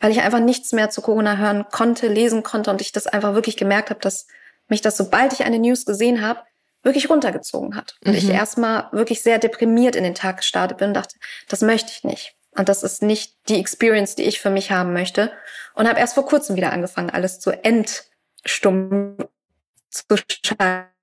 weil 0.00 0.10
ich 0.10 0.22
einfach 0.22 0.40
nichts 0.40 0.72
mehr 0.72 0.90
zu 0.90 1.02
Corona 1.02 1.36
hören 1.36 1.66
konnte, 1.70 2.08
lesen 2.08 2.42
konnte 2.42 2.70
und 2.70 2.80
ich 2.80 2.92
das 2.92 3.06
einfach 3.06 3.34
wirklich 3.34 3.56
gemerkt 3.56 3.90
habe, 3.90 4.00
dass 4.00 4.26
mich 4.68 4.80
das, 4.80 4.96
sobald 4.96 5.32
ich 5.32 5.44
eine 5.44 5.58
News 5.58 5.84
gesehen 5.84 6.26
habe, 6.26 6.40
wirklich 6.82 7.10
runtergezogen 7.10 7.76
hat. 7.76 7.96
Und 8.04 8.12
mhm. 8.12 8.18
ich 8.18 8.28
erstmal 8.28 8.88
wirklich 8.92 9.22
sehr 9.22 9.38
deprimiert 9.38 9.96
in 9.96 10.04
den 10.04 10.14
Tag 10.14 10.38
gestartet 10.38 10.78
bin 10.78 10.88
und 10.88 10.94
dachte, 10.94 11.16
das 11.48 11.60
möchte 11.62 11.90
ich 11.90 12.04
nicht. 12.04 12.34
Und 12.56 12.68
das 12.68 12.82
ist 12.82 13.02
nicht 13.02 13.36
die 13.48 13.58
Experience, 13.58 14.14
die 14.14 14.24
ich 14.24 14.40
für 14.40 14.50
mich 14.50 14.70
haben 14.70 14.92
möchte. 14.92 15.32
Und 15.74 15.88
habe 15.88 15.98
erst 15.98 16.14
vor 16.14 16.26
kurzem 16.26 16.56
wieder 16.56 16.72
angefangen, 16.72 17.10
alles 17.10 17.40
zu 17.40 17.50
entstummen 17.50 19.16
zu 19.90 20.16
schalten, 20.16 20.93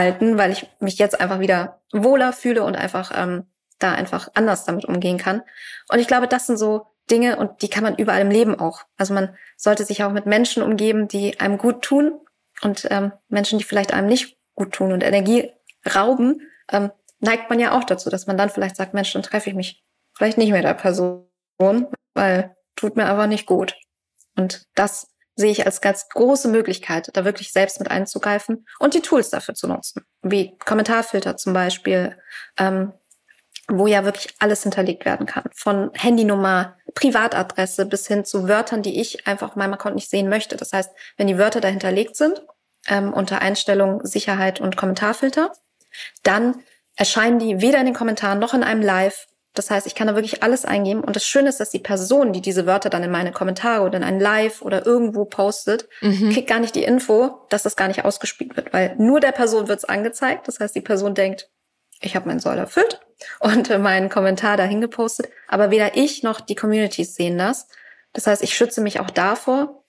weil 0.00 0.52
ich 0.52 0.66
mich 0.80 0.98
jetzt 0.98 1.20
einfach 1.20 1.40
wieder 1.40 1.80
wohler 1.92 2.32
fühle 2.32 2.64
und 2.64 2.76
einfach 2.76 3.12
ähm, 3.14 3.44
da 3.78 3.92
einfach 3.92 4.28
anders 4.34 4.64
damit 4.64 4.84
umgehen 4.84 5.18
kann. 5.18 5.42
Und 5.88 5.98
ich 5.98 6.06
glaube, 6.06 6.28
das 6.28 6.46
sind 6.46 6.58
so 6.58 6.86
Dinge 7.10 7.36
und 7.36 7.62
die 7.62 7.68
kann 7.68 7.82
man 7.82 7.96
überall 7.96 8.20
im 8.20 8.30
Leben 8.30 8.58
auch. 8.58 8.82
Also 8.96 9.14
man 9.14 9.34
sollte 9.56 9.84
sich 9.84 10.04
auch 10.04 10.12
mit 10.12 10.26
Menschen 10.26 10.62
umgeben, 10.62 11.08
die 11.08 11.40
einem 11.40 11.58
gut 11.58 11.82
tun 11.82 12.20
und 12.62 12.86
ähm, 12.90 13.12
Menschen, 13.28 13.58
die 13.58 13.64
vielleicht 13.64 13.92
einem 13.92 14.06
nicht 14.06 14.38
gut 14.54 14.72
tun 14.72 14.92
und 14.92 15.02
Energie 15.02 15.50
rauben, 15.94 16.42
ähm, 16.70 16.90
neigt 17.20 17.50
man 17.50 17.58
ja 17.58 17.76
auch 17.76 17.84
dazu, 17.84 18.10
dass 18.10 18.26
man 18.26 18.36
dann 18.36 18.50
vielleicht 18.50 18.76
sagt, 18.76 18.94
Mensch, 18.94 19.12
dann 19.12 19.22
treffe 19.22 19.50
ich 19.50 19.56
mich 19.56 19.82
vielleicht 20.14 20.38
nicht 20.38 20.52
mit 20.52 20.64
der 20.64 20.74
Person, 20.74 21.26
weil 22.14 22.56
tut 22.76 22.96
mir 22.96 23.06
einfach 23.06 23.26
nicht 23.26 23.46
gut. 23.46 23.74
Und 24.36 24.66
das 24.74 25.08
sehe 25.36 25.50
ich 25.50 25.66
als 25.66 25.80
ganz 25.80 26.08
große 26.08 26.48
Möglichkeit, 26.48 27.10
da 27.14 27.24
wirklich 27.24 27.52
selbst 27.52 27.78
mit 27.80 27.90
einzugreifen 27.90 28.66
und 28.78 28.94
die 28.94 29.00
Tools 29.00 29.30
dafür 29.30 29.54
zu 29.54 29.68
nutzen, 29.68 30.04
wie 30.22 30.56
Kommentarfilter 30.58 31.36
zum 31.36 31.52
Beispiel, 31.52 32.16
ähm, 32.58 32.92
wo 33.68 33.86
ja 33.86 34.04
wirklich 34.04 34.34
alles 34.40 34.62
hinterlegt 34.64 35.04
werden 35.04 35.26
kann, 35.26 35.44
von 35.54 35.90
Handynummer, 35.94 36.76
Privatadresse 36.94 37.86
bis 37.86 38.06
hin 38.06 38.24
zu 38.24 38.48
Wörtern, 38.48 38.82
die 38.82 39.00
ich 39.00 39.26
einfach 39.26 39.50
auf 39.50 39.56
meinem 39.56 39.74
Account 39.74 39.94
nicht 39.94 40.10
sehen 40.10 40.28
möchte. 40.28 40.56
Das 40.56 40.72
heißt, 40.72 40.90
wenn 41.16 41.28
die 41.28 41.38
Wörter 41.38 41.60
da 41.60 41.68
hinterlegt 41.68 42.16
sind, 42.16 42.42
ähm, 42.88 43.12
unter 43.12 43.40
Einstellung 43.40 44.04
Sicherheit 44.04 44.60
und 44.60 44.76
Kommentarfilter, 44.76 45.52
dann 46.22 46.62
erscheinen 46.96 47.38
die 47.38 47.60
weder 47.60 47.78
in 47.78 47.86
den 47.86 47.94
Kommentaren 47.94 48.38
noch 48.38 48.54
in 48.54 48.62
einem 48.62 48.82
Live 48.82 49.26
das 49.54 49.70
heißt, 49.70 49.86
ich 49.86 49.96
kann 49.96 50.06
da 50.06 50.14
wirklich 50.14 50.42
alles 50.42 50.64
eingeben. 50.64 51.02
Und 51.02 51.16
das 51.16 51.26
Schöne 51.26 51.48
ist, 51.48 51.58
dass 51.58 51.70
die 51.70 51.80
Person, 51.80 52.32
die 52.32 52.40
diese 52.40 52.66
Wörter 52.66 52.88
dann 52.88 53.02
in 53.02 53.10
meine 53.10 53.32
Kommentare 53.32 53.84
oder 53.84 53.96
in 53.96 54.04
ein 54.04 54.20
Live 54.20 54.62
oder 54.62 54.86
irgendwo 54.86 55.24
postet, 55.24 55.88
mhm. 56.00 56.30
kriegt 56.32 56.48
gar 56.48 56.60
nicht 56.60 56.74
die 56.76 56.84
Info, 56.84 57.40
dass 57.48 57.64
das 57.64 57.74
gar 57.74 57.88
nicht 57.88 58.04
ausgespielt 58.04 58.56
wird. 58.56 58.72
Weil 58.72 58.94
nur 58.98 59.18
der 59.18 59.32
Person 59.32 59.66
wird 59.66 59.78
es 59.78 59.84
angezeigt. 59.84 60.46
Das 60.46 60.60
heißt, 60.60 60.74
die 60.74 60.80
Person 60.80 61.14
denkt, 61.14 61.50
ich 62.00 62.14
habe 62.14 62.28
meinen 62.28 62.40
Soll 62.40 62.58
erfüllt 62.58 63.00
und 63.40 63.76
meinen 63.80 64.08
Kommentar 64.08 64.56
dahin 64.56 64.80
gepostet. 64.80 65.28
Aber 65.48 65.70
weder 65.70 65.96
ich 65.96 66.22
noch 66.22 66.40
die 66.40 66.54
Communities 66.54 67.16
sehen 67.16 67.36
das. 67.36 67.66
Das 68.12 68.26
heißt, 68.26 68.42
ich 68.42 68.56
schütze 68.56 68.80
mich 68.80 69.00
auch 69.00 69.10
davor 69.10 69.82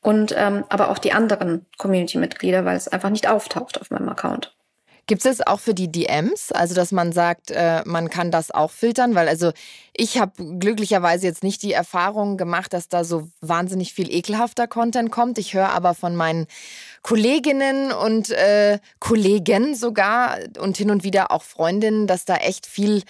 und 0.00 0.32
ähm, 0.36 0.64
aber 0.68 0.90
auch 0.90 0.98
die 0.98 1.12
anderen 1.12 1.66
Community-Mitglieder, 1.76 2.64
weil 2.64 2.76
es 2.76 2.88
einfach 2.88 3.10
nicht 3.10 3.28
auftaucht 3.28 3.80
auf 3.80 3.90
meinem 3.90 4.08
Account. 4.08 4.56
Gibt 5.08 5.24
es 5.24 5.44
auch 5.46 5.58
für 5.58 5.72
die 5.72 5.90
DMs, 5.90 6.52
also 6.52 6.74
dass 6.74 6.92
man 6.92 7.12
sagt, 7.12 7.50
äh, 7.50 7.80
man 7.86 8.10
kann 8.10 8.30
das 8.30 8.50
auch 8.50 8.70
filtern? 8.70 9.14
Weil 9.14 9.26
also 9.26 9.52
ich 9.94 10.18
habe 10.18 10.58
glücklicherweise 10.58 11.26
jetzt 11.26 11.42
nicht 11.42 11.62
die 11.62 11.72
Erfahrung 11.72 12.36
gemacht, 12.36 12.74
dass 12.74 12.90
da 12.90 13.04
so 13.04 13.26
wahnsinnig 13.40 13.94
viel 13.94 14.12
ekelhafter 14.12 14.68
Content 14.68 15.10
kommt. 15.10 15.38
Ich 15.38 15.54
höre 15.54 15.70
aber 15.70 15.94
von 15.94 16.14
meinen 16.14 16.46
Kolleginnen 17.00 17.90
und 17.90 18.28
äh, 18.32 18.80
Kollegen 18.98 19.74
sogar 19.74 20.36
und 20.60 20.76
hin 20.76 20.90
und 20.90 21.04
wieder 21.04 21.32
auch 21.32 21.42
Freundinnen, 21.42 22.06
dass 22.06 22.26
da 22.26 22.36
echt 22.36 22.66
viel 22.66 23.02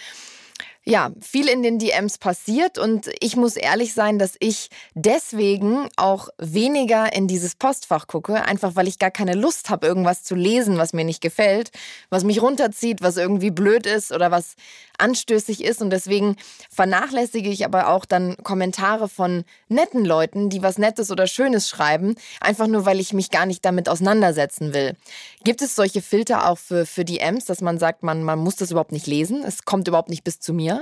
ja, 0.85 1.11
viel 1.21 1.47
in 1.47 1.61
den 1.61 1.77
DMs 1.77 2.17
passiert 2.17 2.77
und 2.77 3.09
ich 3.19 3.35
muss 3.35 3.57
ehrlich 3.57 3.93
sein, 3.93 4.17
dass 4.17 4.35
ich 4.39 4.69
deswegen 4.95 5.87
auch 5.97 6.29
weniger 6.37 7.13
in 7.13 7.27
dieses 7.27 7.55
Postfach 7.55 8.07
gucke, 8.07 8.43
einfach 8.43 8.75
weil 8.75 8.87
ich 8.87 8.97
gar 8.97 9.11
keine 9.11 9.33
Lust 9.33 9.69
habe, 9.69 9.85
irgendwas 9.85 10.23
zu 10.23 10.35
lesen, 10.35 10.77
was 10.77 10.93
mir 10.93 11.03
nicht 11.03 11.21
gefällt, 11.21 11.71
was 12.09 12.23
mich 12.23 12.41
runterzieht, 12.41 13.01
was 13.01 13.17
irgendwie 13.17 13.51
blöd 13.51 13.85
ist 13.85 14.11
oder 14.11 14.31
was 14.31 14.55
anstößig 14.97 15.63
ist 15.63 15.81
und 15.81 15.89
deswegen 15.89 16.35
vernachlässige 16.69 17.49
ich 17.49 17.65
aber 17.65 17.89
auch 17.89 18.05
dann 18.05 18.37
Kommentare 18.43 19.09
von 19.09 19.43
netten 19.67 20.05
Leuten, 20.05 20.49
die 20.49 20.61
was 20.61 20.77
Nettes 20.77 21.11
oder 21.11 21.27
Schönes 21.27 21.69
schreiben, 21.69 22.15
einfach 22.41 22.67
nur, 22.67 22.85
weil 22.85 22.99
ich 22.99 23.13
mich 23.13 23.31
gar 23.31 23.45
nicht 23.45 23.63
damit 23.65 23.89
auseinandersetzen 23.89 24.73
will. 24.73 24.95
Gibt 25.43 25.61
es 25.61 25.75
solche 25.75 26.01
Filter 26.01 26.49
auch 26.49 26.57
für, 26.57 26.85
für 26.85 27.05
DMs, 27.05 27.45
dass 27.45 27.61
man 27.61 27.79
sagt, 27.79 28.03
man, 28.03 28.23
man 28.23 28.39
muss 28.39 28.55
das 28.55 28.71
überhaupt 28.71 28.91
nicht 28.91 29.07
lesen, 29.07 29.43
es 29.43 29.65
kommt 29.65 29.87
überhaupt 29.87 30.09
nicht 30.09 30.23
bis 30.23 30.39
zu 30.39 30.53
mir? 30.53 30.78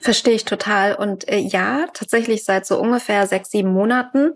Verstehe 0.00 0.34
ich 0.34 0.44
total. 0.44 0.94
Und 0.94 1.28
äh, 1.28 1.38
ja, 1.38 1.86
tatsächlich 1.92 2.44
seit 2.44 2.66
so 2.66 2.78
ungefähr 2.78 3.26
sechs, 3.26 3.50
sieben 3.50 3.72
Monaten. 3.72 4.32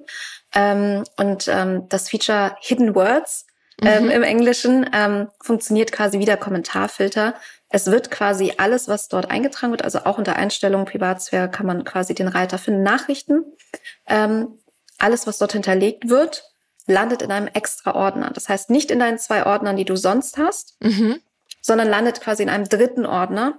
Ähm, 0.55 1.05
und 1.17 1.49
ähm, 1.49 1.89
das 1.89 2.09
Feature 2.09 2.57
Hidden 2.61 2.95
Words 2.95 3.47
ähm, 3.83 4.05
mhm. 4.05 4.11
im 4.11 4.23
Englischen 4.23 4.89
ähm, 4.93 5.29
funktioniert 5.43 5.93
quasi 5.93 6.19
wie 6.19 6.25
der 6.25 6.39
Kommentarfilter. 6.39 7.35
Es 7.69 7.91
wird 7.91 8.11
quasi 8.11 8.55
alles, 8.57 8.89
was 8.89 9.09
dort 9.09 9.31
eingetragen 9.31 9.73
wird, 9.73 9.83
also 9.83 10.01
auch 10.05 10.19
unter 10.19 10.37
Einstellungen 10.37 10.87
Privatsphäre 10.87 11.51
kann 11.51 11.67
man 11.67 11.85
quasi 11.85 12.15
den 12.15 12.29
Reiter 12.29 12.59
finden, 12.59 12.83
Nachrichten. 12.83 13.45
Ähm, 14.07 14.59
alles, 14.99 15.27
was 15.27 15.39
dort 15.39 15.53
hinterlegt 15.53 16.09
wird, 16.09 16.45
landet 16.87 17.23
in 17.23 17.33
einem 17.33 17.49
extra 17.49 17.95
Ordner. 17.95 18.31
Das 18.31 18.49
heißt 18.49 18.71
nicht 18.71 18.91
in 18.91 19.01
deinen 19.01 19.19
zwei 19.19 19.45
Ordnern, 19.45 19.77
die 19.77 19.85
du 19.85 19.97
sonst 19.97 20.39
hast, 20.39 20.77
mhm. 20.81 21.21
sondern 21.61 21.89
landet 21.89 22.21
quasi 22.21 22.43
in 22.43 22.49
einem 22.49 22.69
dritten 22.69 23.05
Ordner. 23.05 23.59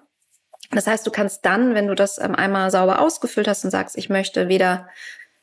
Das 0.71 0.87
heißt, 0.87 1.05
du 1.07 1.11
kannst 1.11 1.45
dann, 1.45 1.75
wenn 1.75 1.87
du 1.87 1.95
das 1.95 2.17
ähm, 2.17 2.35
einmal 2.35 2.71
sauber 2.71 2.99
ausgefüllt 2.99 3.47
hast 3.47 3.63
und 3.63 3.71
sagst, 3.71 3.97
ich 3.97 4.09
möchte 4.09 4.47
weder 4.47 4.87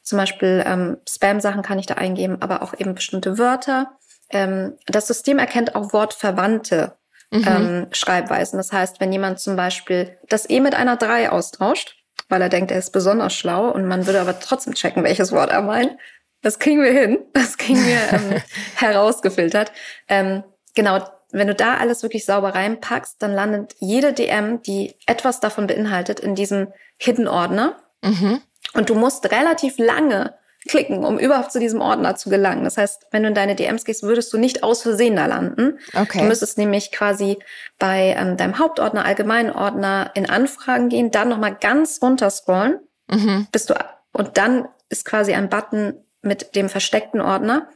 zum 0.02 0.18
Beispiel 0.18 0.62
ähm, 0.66 0.98
Spam-Sachen 1.08 1.62
kann 1.62 1.78
ich 1.78 1.86
da 1.86 1.94
eingeben, 1.94 2.36
aber 2.40 2.62
auch 2.62 2.74
eben 2.78 2.94
bestimmte 2.94 3.38
Wörter. 3.38 3.92
Ähm, 4.30 4.74
das 4.86 5.06
System 5.06 5.38
erkennt 5.38 5.74
auch 5.74 5.92
wortverwandte 5.92 6.92
mhm. 7.30 7.44
ähm, 7.46 7.86
Schreibweisen. 7.92 8.58
Das 8.58 8.72
heißt, 8.72 9.00
wenn 9.00 9.12
jemand 9.12 9.40
zum 9.40 9.56
Beispiel 9.56 10.18
das 10.28 10.48
E 10.48 10.60
mit 10.60 10.74
einer 10.74 10.96
3 10.96 11.30
austauscht, 11.30 11.96
weil 12.28 12.42
er 12.42 12.48
denkt, 12.48 12.70
er 12.70 12.78
ist 12.78 12.90
besonders 12.90 13.34
schlau 13.34 13.68
und 13.68 13.86
man 13.86 14.06
würde 14.06 14.20
aber 14.20 14.38
trotzdem 14.38 14.74
checken, 14.74 15.04
welches 15.04 15.32
Wort 15.32 15.50
er 15.50 15.62
meint, 15.62 15.96
das 16.42 16.58
kriegen 16.58 16.82
wir 16.82 16.92
hin. 16.92 17.18
Das 17.32 17.56
kriegen 17.56 17.82
wir 17.84 18.12
ähm, 18.12 18.42
herausgefiltert. 18.76 19.72
Ähm, 20.08 20.44
genau, 20.74 21.02
wenn 21.38 21.48
du 21.48 21.54
da 21.54 21.76
alles 21.76 22.02
wirklich 22.02 22.24
sauber 22.24 22.54
reinpackst, 22.54 23.16
dann 23.20 23.32
landet 23.32 23.74
jede 23.78 24.12
DM, 24.12 24.62
die 24.62 24.94
etwas 25.06 25.40
davon 25.40 25.66
beinhaltet, 25.66 26.20
in 26.20 26.34
diesem 26.34 26.68
Hidden 26.98 27.28
Ordner. 27.28 27.76
Mhm. 28.02 28.40
Und 28.74 28.90
du 28.90 28.94
musst 28.94 29.30
relativ 29.30 29.78
lange 29.78 30.34
klicken, 30.66 31.04
um 31.04 31.18
überhaupt 31.18 31.52
zu 31.52 31.60
diesem 31.60 31.80
Ordner 31.80 32.16
zu 32.16 32.30
gelangen. 32.30 32.64
Das 32.64 32.78
heißt, 32.78 33.06
wenn 33.10 33.22
du 33.22 33.28
in 33.28 33.34
deine 33.34 33.54
DMs 33.54 33.84
gehst, 33.84 34.02
würdest 34.02 34.32
du 34.32 34.38
nicht 34.38 34.62
aus 34.62 34.82
Versehen 34.82 35.16
da 35.16 35.26
landen. 35.26 35.78
Okay. 35.92 36.20
Du 36.20 36.24
müsstest 36.24 36.56
nämlich 36.56 36.90
quasi 36.90 37.38
bei 37.78 38.14
ähm, 38.16 38.36
deinem 38.36 38.58
Hauptordner, 38.58 39.04
allgemeinen 39.04 39.50
Ordner 39.50 40.10
in 40.14 40.28
Anfragen 40.28 40.88
gehen, 40.88 41.10
dann 41.10 41.28
nochmal 41.28 41.54
ganz 41.54 41.98
runter 42.00 42.30
scrollen, 42.30 42.80
mhm. 43.10 43.46
bis 43.52 43.66
du, 43.66 43.74
und 44.12 44.38
dann 44.38 44.68
ist 44.88 45.04
quasi 45.04 45.34
ein 45.34 45.50
Button 45.50 45.94
mit 46.22 46.56
dem 46.56 46.68
versteckten 46.68 47.20
Ordner. 47.20 47.68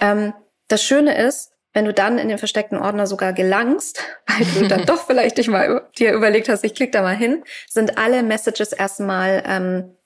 Ähm, 0.00 0.32
das 0.68 0.84
Schöne 0.84 1.18
ist, 1.18 1.49
wenn 1.72 1.84
du 1.84 1.92
dann 1.92 2.18
in 2.18 2.28
den 2.28 2.38
versteckten 2.38 2.78
Ordner 2.78 3.06
sogar 3.06 3.32
gelangst, 3.32 4.02
weil 4.26 4.46
du 4.46 4.68
dann 4.68 4.86
doch 4.86 5.06
vielleicht 5.06 5.38
dich 5.38 5.48
mal 5.48 5.88
dir 5.98 6.12
überlegt 6.12 6.48
hast, 6.48 6.64
ich 6.64 6.74
klicke 6.74 6.92
da 6.92 7.02
mal 7.02 7.16
hin, 7.16 7.44
sind 7.68 7.98
alle 7.98 8.22
Messages 8.22 8.72
erstmal 8.72 9.42
ähm, 9.46 9.96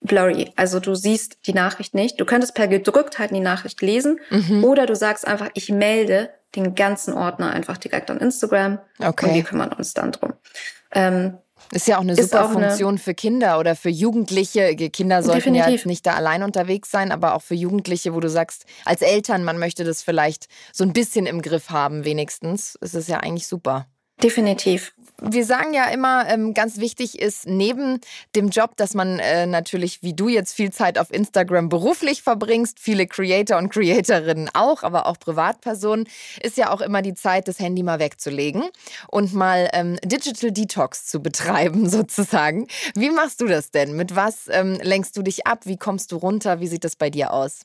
blurry. 0.00 0.52
Also 0.56 0.80
du 0.80 0.94
siehst 0.94 1.46
die 1.46 1.54
Nachricht 1.54 1.94
nicht. 1.94 2.20
Du 2.20 2.24
könntest 2.24 2.54
per 2.54 2.68
gedrückt 2.68 3.18
halt 3.18 3.30
die 3.30 3.40
Nachricht 3.40 3.80
lesen 3.82 4.20
mhm. 4.30 4.64
oder 4.64 4.86
du 4.86 4.96
sagst 4.96 5.26
einfach, 5.26 5.50
ich 5.54 5.70
melde 5.70 6.30
den 6.54 6.74
ganzen 6.74 7.14
Ordner 7.14 7.52
einfach 7.52 7.78
direkt 7.78 8.10
an 8.10 8.18
Instagram 8.18 8.78
okay. 8.98 9.26
und 9.26 9.34
wir 9.34 9.42
kümmern 9.42 9.72
uns 9.72 9.94
dann 9.94 10.12
drum. 10.12 10.34
Ähm, 10.92 11.38
ist 11.72 11.88
ja 11.88 11.96
auch 11.96 12.02
eine 12.02 12.14
super 12.14 12.46
auch 12.46 12.52
Funktion 12.52 12.90
eine 12.90 12.98
für 12.98 13.14
Kinder 13.14 13.58
oder 13.58 13.74
für 13.74 13.88
Jugendliche. 13.88 14.74
Kinder 14.76 15.22
sollten 15.22 15.38
definitiv. 15.38 15.66
ja 15.66 15.72
jetzt 15.72 15.86
nicht 15.86 16.06
da 16.06 16.12
allein 16.14 16.42
unterwegs 16.42 16.90
sein, 16.90 17.12
aber 17.12 17.34
auch 17.34 17.42
für 17.42 17.54
Jugendliche, 17.54 18.14
wo 18.14 18.20
du 18.20 18.28
sagst, 18.28 18.66
als 18.84 19.02
Eltern, 19.02 19.42
man 19.44 19.58
möchte 19.58 19.84
das 19.84 20.02
vielleicht 20.02 20.46
so 20.72 20.84
ein 20.84 20.92
bisschen 20.92 21.26
im 21.26 21.42
Griff 21.42 21.70
haben, 21.70 22.04
wenigstens. 22.04 22.78
Es 22.80 22.94
ist 22.94 23.08
ja 23.08 23.18
eigentlich 23.18 23.46
super. 23.46 23.86
Definitiv 24.22 24.92
wir 25.22 25.44
sagen 25.44 25.72
ja 25.72 25.86
immer, 25.86 26.28
ähm, 26.28 26.52
ganz 26.52 26.78
wichtig 26.78 27.20
ist 27.20 27.46
neben 27.46 28.00
dem 28.34 28.48
Job, 28.48 28.76
dass 28.76 28.94
man 28.94 29.18
äh, 29.18 29.46
natürlich, 29.46 30.02
wie 30.02 30.14
du 30.14 30.28
jetzt 30.28 30.54
viel 30.54 30.72
Zeit 30.72 30.98
auf 30.98 31.12
Instagram 31.12 31.68
beruflich 31.68 32.22
verbringst, 32.22 32.80
viele 32.80 33.06
Creator 33.06 33.58
und 33.58 33.70
Creatorinnen 33.70 34.50
auch, 34.52 34.82
aber 34.82 35.06
auch 35.06 35.18
Privatpersonen, 35.18 36.08
ist 36.42 36.56
ja 36.56 36.70
auch 36.70 36.80
immer 36.80 37.02
die 37.02 37.14
Zeit, 37.14 37.46
das 37.46 37.60
Handy 37.60 37.82
mal 37.82 38.00
wegzulegen 38.00 38.64
und 39.08 39.32
mal 39.32 39.68
ähm, 39.72 39.96
Digital 40.04 40.50
Detox 40.50 41.06
zu 41.06 41.22
betreiben, 41.22 41.88
sozusagen. 41.88 42.66
Wie 42.94 43.10
machst 43.10 43.40
du 43.40 43.46
das 43.46 43.70
denn? 43.70 43.94
Mit 43.94 44.16
was 44.16 44.48
ähm, 44.48 44.78
lenkst 44.82 45.16
du 45.16 45.22
dich 45.22 45.46
ab? 45.46 45.60
Wie 45.64 45.76
kommst 45.76 46.10
du 46.12 46.16
runter? 46.16 46.60
Wie 46.60 46.66
sieht 46.66 46.84
das 46.84 46.96
bei 46.96 47.10
dir 47.10 47.32
aus? 47.32 47.60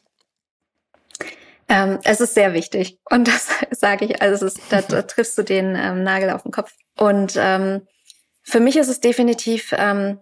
Ähm, 1.69 1.99
es 2.03 2.21
ist 2.21 2.33
sehr 2.33 2.53
wichtig. 2.53 2.99
Und 3.09 3.27
das 3.27 3.49
sage 3.71 4.05
ich, 4.05 4.21
also 4.21 4.45
ist, 4.45 4.59
da, 4.69 4.81
da, 4.81 5.01
triffst 5.03 5.37
du 5.37 5.43
den 5.43 5.75
ähm, 5.75 6.03
Nagel 6.03 6.29
auf 6.29 6.43
den 6.43 6.51
Kopf. 6.51 6.71
Und 6.97 7.35
ähm, 7.37 7.87
für 8.43 8.59
mich 8.59 8.77
ist 8.77 8.87
es 8.87 9.01
definitiv 9.01 9.73
ähm, 9.77 10.19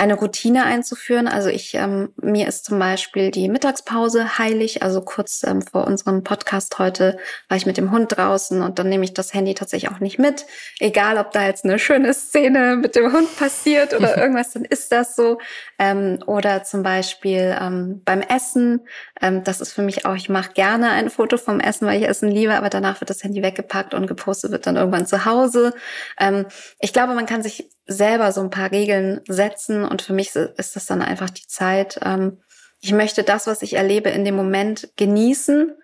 eine 0.00 0.14
Routine 0.14 0.64
einzuführen. 0.64 1.28
Also 1.28 1.50
ich, 1.50 1.74
ähm, 1.74 2.14
mir 2.16 2.48
ist 2.48 2.64
zum 2.64 2.78
Beispiel 2.78 3.30
die 3.30 3.50
Mittagspause 3.50 4.38
heilig. 4.38 4.82
Also 4.82 5.02
kurz 5.02 5.42
ähm, 5.42 5.60
vor 5.60 5.86
unserem 5.86 6.24
Podcast 6.24 6.78
heute 6.78 7.18
war 7.48 7.58
ich 7.58 7.66
mit 7.66 7.76
dem 7.76 7.92
Hund 7.92 8.16
draußen 8.16 8.62
und 8.62 8.78
dann 8.78 8.88
nehme 8.88 9.04
ich 9.04 9.12
das 9.12 9.34
Handy 9.34 9.52
tatsächlich 9.52 9.90
auch 9.90 10.00
nicht 10.00 10.18
mit. 10.18 10.46
Egal, 10.78 11.18
ob 11.18 11.32
da 11.32 11.44
jetzt 11.44 11.66
eine 11.66 11.78
schöne 11.78 12.14
Szene 12.14 12.76
mit 12.76 12.96
dem 12.96 13.12
Hund 13.12 13.36
passiert 13.36 13.92
oder 13.92 14.16
irgendwas, 14.22 14.52
dann 14.52 14.64
ist 14.64 14.90
das 14.90 15.16
so. 15.16 15.38
Ähm, 15.78 16.18
oder 16.24 16.64
zum 16.64 16.82
Beispiel 16.82 17.54
ähm, 17.60 18.00
beim 18.02 18.22
Essen. 18.22 18.80
Ähm, 19.20 19.44
das 19.44 19.60
ist 19.60 19.74
für 19.74 19.82
mich 19.82 20.06
auch, 20.06 20.16
ich 20.16 20.30
mache 20.30 20.54
gerne 20.54 20.92
ein 20.92 21.10
Foto 21.10 21.36
vom 21.36 21.60
Essen, 21.60 21.86
weil 21.86 22.00
ich 22.00 22.08
Essen 22.08 22.30
liebe, 22.30 22.54
aber 22.54 22.70
danach 22.70 23.02
wird 23.02 23.10
das 23.10 23.22
Handy 23.22 23.42
weggepackt 23.42 23.92
und 23.92 24.06
gepostet 24.06 24.50
wird 24.50 24.66
dann 24.66 24.76
irgendwann 24.76 25.06
zu 25.06 25.26
Hause. 25.26 25.74
Ähm, 26.18 26.46
ich 26.78 26.94
glaube, 26.94 27.12
man 27.12 27.26
kann 27.26 27.42
sich 27.42 27.68
selber 27.90 28.30
so 28.30 28.40
ein 28.40 28.50
paar 28.50 28.70
Regeln 28.70 29.20
setzen 29.28 29.84
und 29.84 30.00
für 30.00 30.12
mich 30.12 30.34
ist 30.34 30.76
das 30.76 30.86
dann 30.86 31.02
einfach 31.02 31.28
die 31.28 31.46
Zeit. 31.46 31.98
Ähm, 32.02 32.38
ich 32.80 32.92
möchte 32.92 33.24
das, 33.24 33.46
was 33.46 33.62
ich 33.62 33.74
erlebe, 33.74 34.10
in 34.10 34.24
dem 34.24 34.36
Moment 34.36 34.90
genießen 34.96 35.74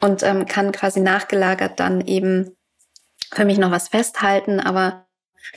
und 0.00 0.22
ähm, 0.22 0.46
kann 0.46 0.70
quasi 0.70 1.00
nachgelagert 1.00 1.80
dann 1.80 2.00
eben 2.06 2.56
für 3.32 3.44
mich 3.44 3.58
noch 3.58 3.72
was 3.72 3.88
festhalten, 3.88 4.60
aber 4.60 5.06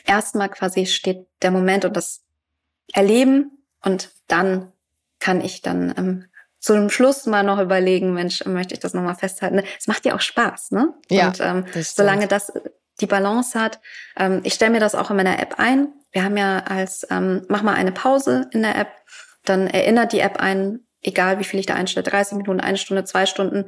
erstmal 0.06 0.50
quasi 0.50 0.88
steht 0.88 1.28
der 1.44 1.52
Moment 1.52 1.86
und 1.86 1.96
das 1.96 2.24
Erleben 2.92 3.52
und 3.84 4.10
dann 4.28 4.72
kann 5.20 5.42
ich 5.42 5.62
dann 5.62 5.94
ähm, 5.96 6.26
zu 6.60 6.74
einem 6.74 6.90
Schluss 6.90 7.28
mal 7.28 7.44
noch 7.44 7.60
überlegen, 7.60 8.14
Mensch, 8.14 8.44
möchte 8.46 8.74
ich 8.74 8.80
das 8.80 8.96
nochmal 8.96 9.16
festhalten. 9.16 9.62
Es 9.78 9.88
macht 9.88 10.06
ja 10.06 10.16
auch 10.16 10.22
Spaß, 10.22 10.72
ne? 10.72 10.94
Ja, 11.10 11.28
und 11.28 11.40
ähm, 11.40 11.66
solange 11.76 12.28
das 12.28 12.52
die 13.00 13.06
Balance 13.06 13.60
hat. 13.60 13.80
Ähm, 14.18 14.42
ich 14.44 14.54
stelle 14.54 14.72
mir 14.72 14.80
das 14.80 14.96
auch 14.96 15.10
in 15.10 15.18
meiner 15.18 15.40
App 15.40 15.56
ein. 15.58 15.94
Wir 16.12 16.24
haben 16.24 16.38
ja 16.38 16.60
als, 16.60 17.06
ähm, 17.10 17.46
mach 17.50 17.62
mal 17.62 17.76
eine 17.76 17.92
Pause 17.92 18.50
in 18.52 18.62
der 18.64 18.76
App, 18.76 18.90
dann 19.46 19.68
erinnert 19.68 20.14
die 20.14 20.20
App 20.20 20.38
ein, 20.38 20.80
egal 21.02 21.40
wie 21.40 21.44
viel 21.44 21.60
ich 21.60 21.66
da 21.66 21.76
einstelle, 21.76 22.04
30 22.04 22.38
Minuten, 22.38 22.60
eine 22.60 22.78
Stunde, 22.78 23.04
zwei 23.04 23.26
Stunden, 23.26 23.66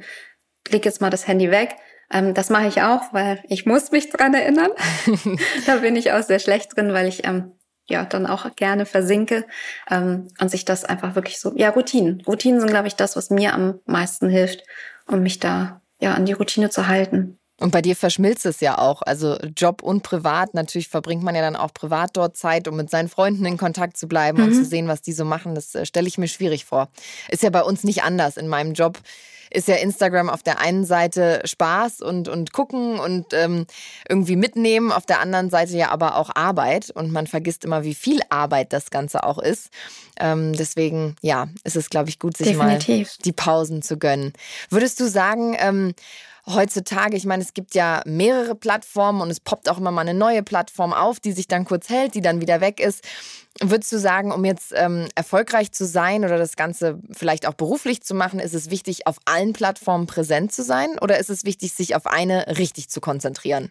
leg 0.68 0.84
jetzt 0.84 1.00
mal 1.00 1.10
das 1.10 1.26
Handy 1.26 1.50
weg. 1.50 1.76
Ähm, 2.10 2.34
das 2.34 2.50
mache 2.50 2.66
ich 2.66 2.82
auch, 2.82 3.12
weil 3.12 3.42
ich 3.48 3.66
muss 3.66 3.90
mich 3.90 4.10
dran 4.10 4.34
erinnern. 4.34 4.70
da 5.66 5.76
bin 5.76 5.96
ich 5.96 6.12
auch 6.12 6.22
sehr 6.22 6.38
schlecht 6.38 6.76
drin, 6.76 6.92
weil 6.92 7.08
ich 7.08 7.26
ähm, 7.26 7.52
ja 7.86 8.04
dann 8.04 8.26
auch 8.26 8.54
gerne 8.54 8.86
versinke 8.86 9.46
ähm, 9.90 10.28
und 10.40 10.50
sich 10.50 10.64
das 10.64 10.84
einfach 10.84 11.14
wirklich 11.14 11.40
so, 11.40 11.52
ja, 11.56 11.70
Routinen. 11.70 12.22
Routinen 12.26 12.60
sind, 12.60 12.70
glaube 12.70 12.88
ich, 12.88 12.96
das, 12.96 13.16
was 13.16 13.30
mir 13.30 13.54
am 13.54 13.80
meisten 13.86 14.28
hilft, 14.28 14.64
um 15.06 15.22
mich 15.22 15.40
da 15.40 15.80
ja 16.00 16.14
an 16.14 16.26
die 16.26 16.32
Routine 16.32 16.70
zu 16.70 16.86
halten. 16.88 17.38
Und 17.62 17.70
bei 17.70 17.80
dir 17.80 17.94
verschmilzt 17.94 18.44
es 18.44 18.60
ja 18.60 18.78
auch. 18.78 19.02
Also 19.02 19.36
Job 19.56 19.82
und 19.82 20.02
Privat. 20.02 20.52
Natürlich 20.52 20.88
verbringt 20.88 21.22
man 21.22 21.34
ja 21.34 21.42
dann 21.42 21.56
auch 21.56 21.72
privat 21.72 22.16
dort 22.16 22.36
Zeit, 22.36 22.66
um 22.66 22.76
mit 22.76 22.90
seinen 22.90 23.08
Freunden 23.08 23.44
in 23.46 23.56
Kontakt 23.56 23.96
zu 23.96 24.08
bleiben 24.08 24.38
mhm. 24.38 24.44
und 24.44 24.54
zu 24.54 24.64
sehen, 24.64 24.88
was 24.88 25.00
die 25.00 25.12
so 25.12 25.24
machen. 25.24 25.54
Das 25.54 25.74
äh, 25.74 25.86
stelle 25.86 26.08
ich 26.08 26.18
mir 26.18 26.28
schwierig 26.28 26.64
vor. 26.64 26.88
Ist 27.28 27.42
ja 27.44 27.50
bei 27.50 27.62
uns 27.62 27.84
nicht 27.84 28.02
anders. 28.02 28.36
In 28.36 28.48
meinem 28.48 28.72
Job 28.74 28.98
ist 29.52 29.68
ja 29.68 29.76
Instagram 29.76 30.28
auf 30.28 30.42
der 30.42 30.58
einen 30.58 30.84
Seite 30.84 31.42
Spaß 31.44 32.00
und, 32.00 32.28
und 32.28 32.52
gucken 32.52 32.98
und 32.98 33.32
ähm, 33.32 33.66
irgendwie 34.08 34.36
mitnehmen, 34.36 34.90
auf 34.90 35.06
der 35.06 35.20
anderen 35.20 35.50
Seite 35.50 35.76
ja 35.76 35.90
aber 35.90 36.16
auch 36.16 36.30
Arbeit. 36.34 36.90
Und 36.90 37.12
man 37.12 37.26
vergisst 37.26 37.64
immer, 37.64 37.84
wie 37.84 37.94
viel 37.94 38.20
Arbeit 38.28 38.72
das 38.72 38.90
Ganze 38.90 39.24
auch 39.24 39.38
ist. 39.38 39.70
Ähm, 40.18 40.52
deswegen, 40.54 41.16
ja, 41.22 41.48
ist 41.64 41.76
es, 41.76 41.90
glaube 41.90 42.08
ich, 42.08 42.18
gut, 42.18 42.36
sich 42.36 42.48
Definitiv. 42.48 43.08
mal 43.08 43.22
die 43.24 43.32
Pausen 43.32 43.82
zu 43.82 43.98
gönnen. 43.98 44.32
Würdest 44.70 44.98
du 45.00 45.08
sagen, 45.08 45.54
ähm, 45.58 45.94
heutzutage, 46.46 47.16
ich 47.16 47.24
meine, 47.24 47.42
es 47.42 47.54
gibt 47.54 47.74
ja 47.74 48.02
mehrere 48.04 48.54
Plattformen 48.54 49.20
und 49.20 49.30
es 49.30 49.40
poppt 49.40 49.68
auch 49.68 49.78
immer 49.78 49.90
mal 49.90 50.00
eine 50.00 50.14
neue 50.14 50.42
Plattform 50.42 50.92
auf, 50.92 51.20
die 51.20 51.32
sich 51.32 51.46
dann 51.46 51.64
kurz 51.64 51.88
hält, 51.88 52.14
die 52.14 52.20
dann 52.20 52.40
wieder 52.40 52.60
weg 52.60 52.80
ist. 52.80 53.04
Würdest 53.60 53.92
du 53.92 53.98
sagen, 53.98 54.32
um 54.32 54.44
jetzt 54.44 54.72
ähm, 54.74 55.08
erfolgreich 55.14 55.72
zu 55.72 55.86
sein 55.86 56.24
oder 56.24 56.38
das 56.38 56.56
Ganze 56.56 56.98
vielleicht 57.12 57.46
auch 57.46 57.54
beruflich 57.54 58.02
zu 58.02 58.14
machen, 58.14 58.40
ist 58.40 58.54
es 58.54 58.70
wichtig, 58.70 59.06
auf 59.06 59.18
allen 59.24 59.52
Plattformen 59.52 60.06
präsent 60.06 60.52
zu 60.52 60.62
sein 60.62 60.98
oder 61.00 61.18
ist 61.18 61.30
es 61.30 61.44
wichtig, 61.44 61.72
sich 61.72 61.94
auf 61.94 62.06
eine 62.06 62.46
richtig 62.58 62.88
zu 62.88 63.00
konzentrieren? 63.00 63.70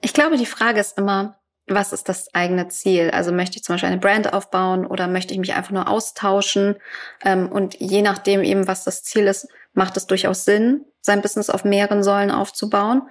Ich 0.00 0.12
glaube, 0.12 0.36
die 0.36 0.46
Frage 0.46 0.80
ist 0.80 0.98
immer, 0.98 1.38
was 1.74 1.92
ist 1.92 2.08
das 2.08 2.34
eigene 2.34 2.68
Ziel? 2.68 3.10
Also 3.10 3.32
möchte 3.32 3.56
ich 3.56 3.64
zum 3.64 3.74
Beispiel 3.74 3.90
eine 3.90 4.00
Brand 4.00 4.32
aufbauen 4.32 4.86
oder 4.86 5.08
möchte 5.08 5.34
ich 5.34 5.40
mich 5.40 5.54
einfach 5.54 5.70
nur 5.70 5.88
austauschen? 5.88 6.76
Ähm, 7.24 7.50
und 7.50 7.78
je 7.78 8.02
nachdem 8.02 8.42
eben, 8.42 8.66
was 8.66 8.84
das 8.84 9.02
Ziel 9.02 9.26
ist, 9.26 9.48
macht 9.74 9.96
es 9.96 10.06
durchaus 10.06 10.44
Sinn, 10.44 10.84
sein 11.00 11.22
Business 11.22 11.50
auf 11.50 11.64
mehreren 11.64 12.02
Säulen 12.02 12.30
aufzubauen. 12.30 13.02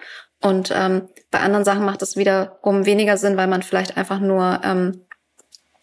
Und 0.41 0.71
ähm, 0.75 1.07
bei 1.29 1.39
anderen 1.39 1.65
Sachen 1.65 1.85
macht 1.85 2.01
es 2.01 2.17
wiederum 2.17 2.85
weniger 2.85 3.17
Sinn, 3.17 3.37
weil 3.37 3.47
man 3.47 3.63
vielleicht 3.63 3.97
einfach 3.97 4.19
nur, 4.19 4.61
ähm, 4.63 5.05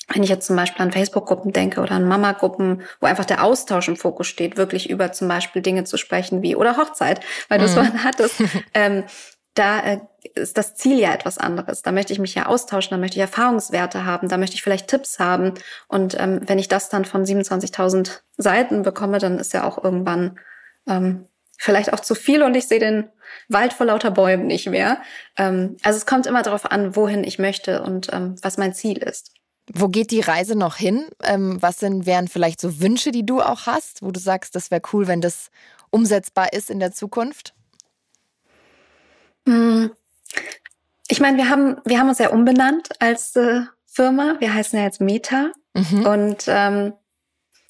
wenn 0.09 0.22
ich 0.22 0.31
jetzt 0.31 0.47
zum 0.47 0.57
Beispiel 0.57 0.83
an 0.83 0.91
Facebook-Gruppen 0.91 1.53
denke 1.53 1.81
oder 1.81 1.93
an 1.93 2.09
Mama-Gruppen, 2.09 2.83
wo 3.01 3.07
einfach 3.07 3.24
der 3.26 3.45
Austausch 3.45 3.89
im 3.89 3.97
Fokus 3.97 4.26
steht, 4.26 4.57
wirklich 4.57 4.91
über 4.91 5.12
zum 5.12 5.29
Beispiel 5.29 5.62
Dinge 5.62 5.85
zu 5.85 5.97
sprechen 5.97 6.43
wie 6.43 6.57
oder 6.57 6.76
Hochzeit, 6.76 7.20
weil 7.49 7.59
du 7.59 7.66
es 7.66 7.72
mhm. 7.72 7.76
vorhin 7.76 8.05
hattest, 8.05 8.43
da 9.59 9.80
äh, 9.80 9.98
ist 10.34 10.56
das 10.56 10.74
Ziel 10.74 10.98
ja 10.98 11.12
etwas 11.12 11.38
anderes. 11.38 11.82
Da 11.82 11.92
möchte 11.92 12.12
ich 12.12 12.18
mich 12.18 12.34
ja 12.34 12.46
austauschen, 12.46 12.90
da 12.90 12.98
möchte 12.98 13.16
ich 13.16 13.22
Erfahrungswerte 13.22 14.04
haben, 14.04 14.28
da 14.28 14.36
möchte 14.36 14.54
ich 14.54 14.62
vielleicht 14.62 14.88
Tipps 14.88 15.18
haben. 15.18 15.54
Und 15.88 16.18
ähm, 16.18 16.40
wenn 16.46 16.59
ich 16.59 16.68
das 16.68 16.88
dann 16.88 17.04
von 17.04 17.24
27.000 17.24 18.20
Seiten 18.36 18.82
bekomme, 18.82 19.18
dann 19.18 19.38
ist 19.38 19.52
ja 19.52 19.64
auch 19.64 19.82
irgendwann 19.82 20.38
ähm, 20.86 21.26
vielleicht 21.59 21.92
auch 21.92 22.00
zu 22.00 22.14
viel 22.14 22.42
und 22.42 22.54
ich 22.54 22.68
sehe 22.68 22.78
den 22.78 23.09
Wald 23.48 23.72
vor 23.72 23.86
lauter 23.86 24.11
Bäumen 24.11 24.46
nicht 24.46 24.68
mehr. 24.68 24.98
Ähm, 25.36 25.76
also 25.82 25.96
es 25.96 26.06
kommt 26.06 26.26
immer 26.26 26.42
darauf 26.42 26.70
an, 26.70 26.94
wohin 26.94 27.24
ich 27.24 27.38
möchte 27.38 27.82
und 27.82 28.12
ähm, 28.12 28.36
was 28.42 28.59
mein 28.59 28.74
Ziel 28.74 28.98
ist. 28.98 29.32
Wo 29.74 29.88
geht 29.88 30.12
die 30.12 30.20
Reise 30.20 30.56
noch 30.56 30.76
hin? 30.76 31.06
Ähm, 31.22 31.61
was 31.61 31.80
sind, 31.80 32.06
wären 32.06 32.28
vielleicht 32.28 32.61
so 32.61 32.80
Wünsche, 32.80 33.11
die 33.11 33.26
du 33.26 33.42
auch 33.42 33.66
hast, 33.66 34.02
wo 34.02 34.11
du 34.12 34.20
sagst, 34.20 34.54
das 34.54 34.70
wäre 34.70 34.82
cool, 34.92 35.09
wenn 35.09 35.20
das 35.20 35.50
umsetzbar 35.90 36.52
ist 36.52 36.70
in 36.70 36.78
der 36.78 36.92
Zukunft? 36.92 37.54
Hm. 39.49 39.90
Ich 41.09 41.20
meine, 41.20 41.38
wir 41.38 41.49
haben, 41.49 41.78
wir 41.86 41.99
haben 41.99 42.11
uns 42.11 42.18
ja 42.18 42.28
umbenannt 42.28 42.90
als 43.01 43.34
äh, 43.34 43.62
Firma. 43.86 44.36
Wir 44.40 44.53
heißen 44.53 44.78
ja 44.78 44.84
jetzt 44.84 45.01
Meta. 45.01 45.53
Mhm. 45.72 46.07
Und 46.07 46.44
ähm, 46.49 46.92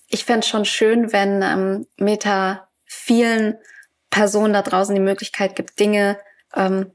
ich 0.09 0.24
fände 0.24 0.41
es 0.41 0.49
schon 0.49 0.64
schön, 0.64 1.12
wenn 1.12 1.43
ähm, 1.43 1.87
Meta 1.97 2.68
vielen 2.85 3.57
Personen 4.11 4.55
da 4.55 4.62
draußen 4.62 4.95
die 4.95 5.01
Möglichkeit 5.01 5.55
gibt, 5.55 5.79
Dinge 5.79 6.18
ähm, 6.57 6.91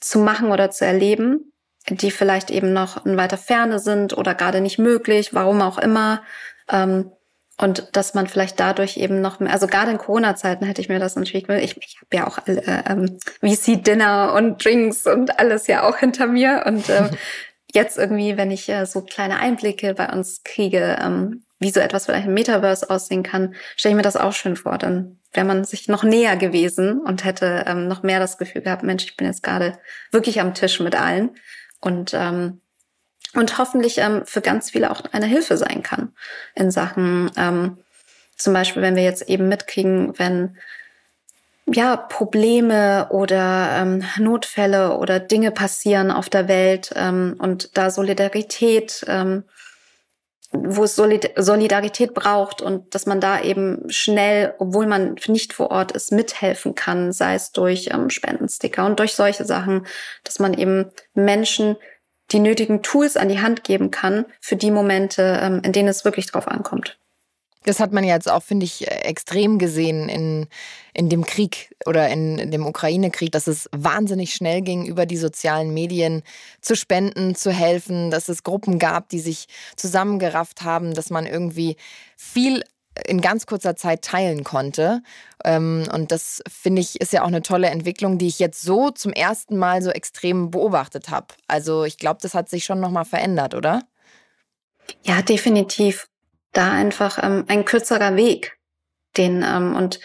zu 0.00 0.18
machen 0.18 0.50
oder 0.50 0.72
zu 0.72 0.84
erleben, 0.84 1.52
die 1.88 2.10
vielleicht 2.10 2.50
eben 2.50 2.72
noch 2.72 3.06
in 3.06 3.16
weiter 3.16 3.38
Ferne 3.38 3.78
sind 3.78 4.16
oder 4.16 4.34
gerade 4.34 4.60
nicht 4.60 4.78
möglich, 4.78 5.34
warum 5.34 5.62
auch 5.62 5.78
immer. 5.78 6.22
Ähm, 6.68 7.12
und 7.58 7.96
dass 7.96 8.12
man 8.12 8.26
vielleicht 8.26 8.60
dadurch 8.60 8.98
eben 8.98 9.22
noch 9.22 9.40
mehr, 9.40 9.52
also 9.52 9.66
gerade 9.66 9.90
in 9.90 9.98
Corona-Zeiten 9.98 10.66
hätte 10.66 10.82
ich 10.82 10.90
mir 10.90 10.98
das 10.98 11.16
natürlich, 11.16 11.48
ich, 11.48 11.76
ich 11.78 11.98
habe 12.02 12.16
ja 12.16 12.26
auch 12.26 12.46
äh, 12.46 12.82
ähm, 12.86 13.18
VC-Dinner 13.40 14.34
und 14.34 14.62
Drinks 14.62 15.06
und 15.06 15.38
alles 15.38 15.66
ja 15.66 15.88
auch 15.88 15.96
hinter 15.96 16.26
mir. 16.26 16.64
Und 16.66 16.88
äh, 16.90 17.08
jetzt 17.72 17.96
irgendwie, 17.96 18.36
wenn 18.36 18.50
ich 18.50 18.68
äh, 18.68 18.84
so 18.84 19.00
kleine 19.00 19.38
Einblicke 19.38 19.94
bei 19.94 20.12
uns 20.12 20.42
kriege, 20.44 20.98
ähm, 21.00 21.44
wie 21.58 21.70
so 21.70 21.80
etwas 21.80 22.04
vielleicht 22.04 22.26
im 22.26 22.34
Metaverse 22.34 22.90
aussehen 22.90 23.22
kann, 23.22 23.54
stelle 23.76 23.92
ich 23.92 23.96
mir 23.96 24.02
das 24.02 24.18
auch 24.18 24.34
schön 24.34 24.56
vor. 24.56 24.76
Dann 24.76 25.18
wäre 25.32 25.46
man 25.46 25.64
sich 25.64 25.88
noch 25.88 26.02
näher 26.02 26.36
gewesen 26.36 27.00
und 27.00 27.24
hätte 27.24 27.64
ähm, 27.66 27.88
noch 27.88 28.02
mehr 28.02 28.20
das 28.20 28.36
Gefühl 28.36 28.60
gehabt, 28.60 28.82
Mensch, 28.82 29.04
ich 29.04 29.16
bin 29.16 29.26
jetzt 29.26 29.42
gerade 29.42 29.78
wirklich 30.12 30.42
am 30.42 30.52
Tisch 30.52 30.78
mit 30.80 30.94
allen. 30.94 31.30
Und 31.80 32.12
ähm, 32.12 32.60
und 33.34 33.58
hoffentlich 33.58 33.98
ähm, 33.98 34.22
für 34.24 34.40
ganz 34.40 34.70
viele 34.70 34.90
auch 34.90 35.02
eine 35.12 35.26
Hilfe 35.26 35.56
sein 35.56 35.82
kann 35.82 36.14
in 36.54 36.70
Sachen, 36.70 37.30
ähm, 37.36 37.78
zum 38.36 38.52
Beispiel, 38.52 38.82
wenn 38.82 38.96
wir 38.96 39.02
jetzt 39.02 39.28
eben 39.28 39.48
mitkriegen, 39.48 40.18
wenn 40.18 40.56
ja 41.72 41.96
Probleme 41.96 43.08
oder 43.10 43.70
ähm, 43.80 44.04
Notfälle 44.18 44.98
oder 44.98 45.18
Dinge 45.18 45.50
passieren 45.50 46.10
auf 46.10 46.28
der 46.28 46.46
Welt 46.46 46.92
ähm, 46.94 47.34
und 47.38 47.76
da 47.76 47.90
Solidarität 47.90 49.04
ähm, 49.08 49.44
wo 50.52 50.84
es 50.84 50.94
Solidarität 50.96 52.14
braucht 52.14 52.62
und 52.62 52.94
dass 52.94 53.06
man 53.06 53.20
da 53.20 53.40
eben 53.40 53.90
schnell, 53.90 54.54
obwohl 54.58 54.86
man 54.86 55.16
nicht 55.26 55.52
vor 55.52 55.70
Ort 55.70 55.92
ist, 55.92 56.12
mithelfen 56.12 56.74
kann, 56.74 57.12
sei 57.12 57.34
es 57.34 57.52
durch 57.52 57.88
ähm, 57.92 58.10
Spendensticker 58.10 58.86
und 58.86 58.98
durch 58.98 59.14
solche 59.14 59.44
Sachen, 59.44 59.86
dass 60.24 60.38
man 60.38 60.54
eben 60.54 60.92
Menschen 61.14 61.76
die 62.32 62.40
nötigen 62.40 62.82
Tools 62.82 63.16
an 63.16 63.28
die 63.28 63.40
Hand 63.40 63.64
geben 63.64 63.90
kann 63.90 64.26
für 64.40 64.56
die 64.56 64.70
Momente, 64.70 65.38
ähm, 65.42 65.60
in 65.64 65.72
denen 65.72 65.88
es 65.88 66.04
wirklich 66.04 66.26
drauf 66.26 66.48
ankommt. 66.48 66.98
Das 67.66 67.80
hat 67.80 67.92
man 67.92 68.04
jetzt 68.04 68.30
auch, 68.30 68.44
finde 68.44 68.64
ich, 68.64 68.88
extrem 68.88 69.58
gesehen 69.58 70.08
in, 70.08 70.46
in 70.94 71.08
dem 71.08 71.24
Krieg 71.24 71.74
oder 71.84 72.08
in 72.08 72.52
dem 72.52 72.64
Ukraine-Krieg, 72.64 73.32
dass 73.32 73.48
es 73.48 73.68
wahnsinnig 73.72 74.34
schnell 74.34 74.62
ging, 74.62 74.86
über 74.86 75.04
die 75.04 75.16
sozialen 75.16 75.74
Medien 75.74 76.22
zu 76.60 76.76
spenden, 76.76 77.34
zu 77.34 77.50
helfen, 77.50 78.12
dass 78.12 78.28
es 78.28 78.44
Gruppen 78.44 78.78
gab, 78.78 79.08
die 79.08 79.18
sich 79.18 79.46
zusammengerafft 79.74 80.62
haben, 80.62 80.94
dass 80.94 81.10
man 81.10 81.26
irgendwie 81.26 81.76
viel 82.16 82.62
in 83.06 83.20
ganz 83.20 83.46
kurzer 83.46 83.76
Zeit 83.76 84.02
teilen 84.02 84.44
konnte. 84.44 85.02
Ähm, 85.44 85.84
und 85.92 86.12
das 86.12 86.42
finde 86.48 86.80
ich 86.80 87.00
ist 87.00 87.12
ja 87.12 87.22
auch 87.22 87.28
eine 87.28 87.42
tolle 87.42 87.68
Entwicklung, 87.68 88.18
die 88.18 88.28
ich 88.28 88.38
jetzt 88.38 88.62
so 88.62 88.90
zum 88.90 89.12
ersten 89.12 89.56
Mal 89.56 89.82
so 89.82 89.90
extrem 89.90 90.50
beobachtet 90.50 91.10
habe. 91.10 91.28
Also 91.48 91.84
ich 91.84 91.98
glaube, 91.98 92.18
das 92.22 92.34
hat 92.34 92.48
sich 92.48 92.64
schon 92.64 92.80
nochmal 92.80 93.04
verändert, 93.04 93.54
oder? 93.54 93.82
Ja, 95.02 95.22
definitiv 95.22 96.08
da 96.52 96.72
einfach 96.72 97.22
ähm, 97.22 97.44
ein 97.48 97.64
kürzerer 97.64 98.16
Weg. 98.16 98.58
Den 99.16 99.42
ähm, 99.46 99.74
und 99.76 100.00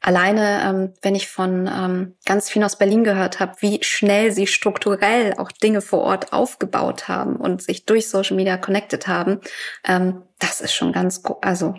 alleine, 0.00 0.62
ähm, 0.64 0.94
wenn 1.00 1.14
ich 1.14 1.28
von 1.28 1.68
ähm, 1.72 2.16
ganz 2.24 2.50
vielen 2.50 2.64
aus 2.64 2.76
Berlin 2.76 3.04
gehört 3.04 3.40
habe, 3.40 3.54
wie 3.60 3.82
schnell 3.82 4.32
sie 4.32 4.46
strukturell 4.46 5.34
auch 5.38 5.52
Dinge 5.52 5.80
vor 5.80 6.00
Ort 6.00 6.32
aufgebaut 6.32 7.08
haben 7.08 7.36
und 7.36 7.62
sich 7.62 7.86
durch 7.86 8.08
Social 8.08 8.36
Media 8.36 8.56
connected 8.56 9.06
haben, 9.06 9.40
ähm, 9.86 10.22
das 10.38 10.60
ist 10.60 10.74
schon 10.74 10.92
ganz, 10.92 11.22
also 11.40 11.74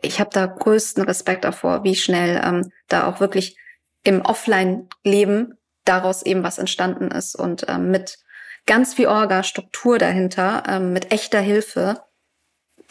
ich 0.00 0.20
habe 0.20 0.30
da 0.32 0.46
größten 0.46 1.04
Respekt 1.04 1.44
davor, 1.44 1.84
wie 1.84 1.94
schnell 1.94 2.40
ähm, 2.44 2.72
da 2.88 3.08
auch 3.08 3.20
wirklich 3.20 3.56
im 4.04 4.22
Offline-Leben 4.22 5.58
daraus 5.84 6.22
eben 6.22 6.42
was 6.42 6.58
entstanden 6.58 7.10
ist 7.10 7.34
und 7.34 7.66
ähm, 7.68 7.90
mit 7.90 8.18
ganz 8.66 8.94
viel 8.94 9.08
Orga, 9.08 9.42
Struktur 9.42 9.98
dahinter, 9.98 10.62
ähm, 10.68 10.92
mit 10.92 11.12
echter 11.12 11.40
Hilfe 11.40 12.02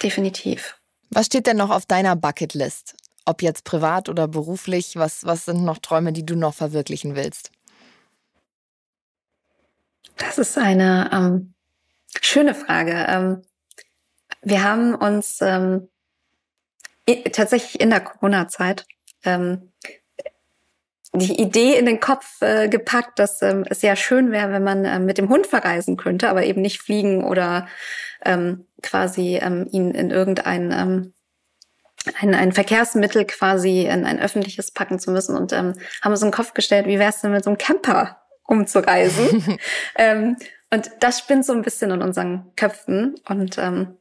definitiv. 0.04 0.78
Was 1.10 1.28
steht 1.28 1.47
denn 1.47 1.58
noch 1.58 1.70
auf 1.70 1.86
deiner 1.86 2.16
Bucketlist? 2.16 2.95
Ob 3.26 3.41
jetzt 3.41 3.64
privat 3.64 4.10
oder 4.10 4.28
beruflich, 4.28 4.95
was, 4.95 5.26
was 5.26 5.45
sind 5.45 5.64
noch 5.64 5.78
Träume, 5.78 6.12
die 6.12 6.26
du 6.26 6.36
noch 6.36 6.54
verwirklichen 6.54 7.16
willst? 7.16 7.52
Das 10.18 10.38
ist 10.38 10.58
eine 10.58 11.10
ähm, 11.14 11.54
schöne 12.22 12.56
Frage. 12.56 13.06
Ähm, 13.08 13.41
wir 14.41 14.64
haben 14.64 14.95
uns 14.95 15.39
ähm, 15.41 15.88
tatsächlich 17.32 17.82
in 17.82 17.89
der 17.89 18.02
Corona-Zeit 18.02 18.86
ähm, 19.24 19.72
die 21.14 21.41
Idee 21.41 21.78
in 21.78 21.86
den 21.86 21.99
Kopf 21.99 22.41
äh, 22.41 22.70
gepackt, 22.70 23.20
dass 23.20 23.41
ähm, 23.41 23.66
es 23.70 23.82
sehr 23.82 23.95
schön 23.95 24.32
wäre, 24.32 24.52
wenn 24.52 24.64
man 24.64 24.86
ähm, 24.86 25.06
mit 25.06 25.18
dem 25.18 25.30
Hund 25.30 25.45
verreisen 25.45 25.97
könnte, 25.97 26.30
aber 26.30 26.45
eben 26.45 26.62
nicht 26.62 26.82
fliegen 26.82 27.24
oder 27.24 27.68
ähm, 28.24 28.66
quasi 28.82 29.38
ähm, 29.41 29.68
ihn 29.72 29.91
in 29.91 30.10
irgendein 30.10 30.72
ähm, 30.72 31.14
ein, 32.20 32.34
ein 32.34 32.52
Verkehrsmittel 32.52 33.26
quasi 33.26 33.82
in 33.82 34.06
ein 34.06 34.20
öffentliches 34.20 34.72
packen 34.72 34.99
zu 34.99 35.12
müssen 35.12 35.36
und 35.36 35.54
ähm, 35.54 35.74
haben 36.02 36.12
uns 36.12 36.22
in 36.22 36.30
den 36.30 36.34
Kopf 36.34 36.54
gestellt, 36.54 36.88
wie 36.88 36.97
wär's 36.97 37.22
denn 37.22 37.32
mit 37.32 37.43
so 37.43 37.49
einem 37.49 37.58
Camper 37.58 38.22
umzureisen? 38.47 39.60
ähm, 39.95 40.38
und 40.74 40.91
das 41.02 41.20
spinnt 41.20 41.45
so 41.45 41.54
ein 41.54 41.62
bisschen 41.62 41.91
in 41.91 42.02
unseren 42.02 42.54
Köpfen 42.56 43.16
und 43.28 43.58
ähm, 43.58 43.97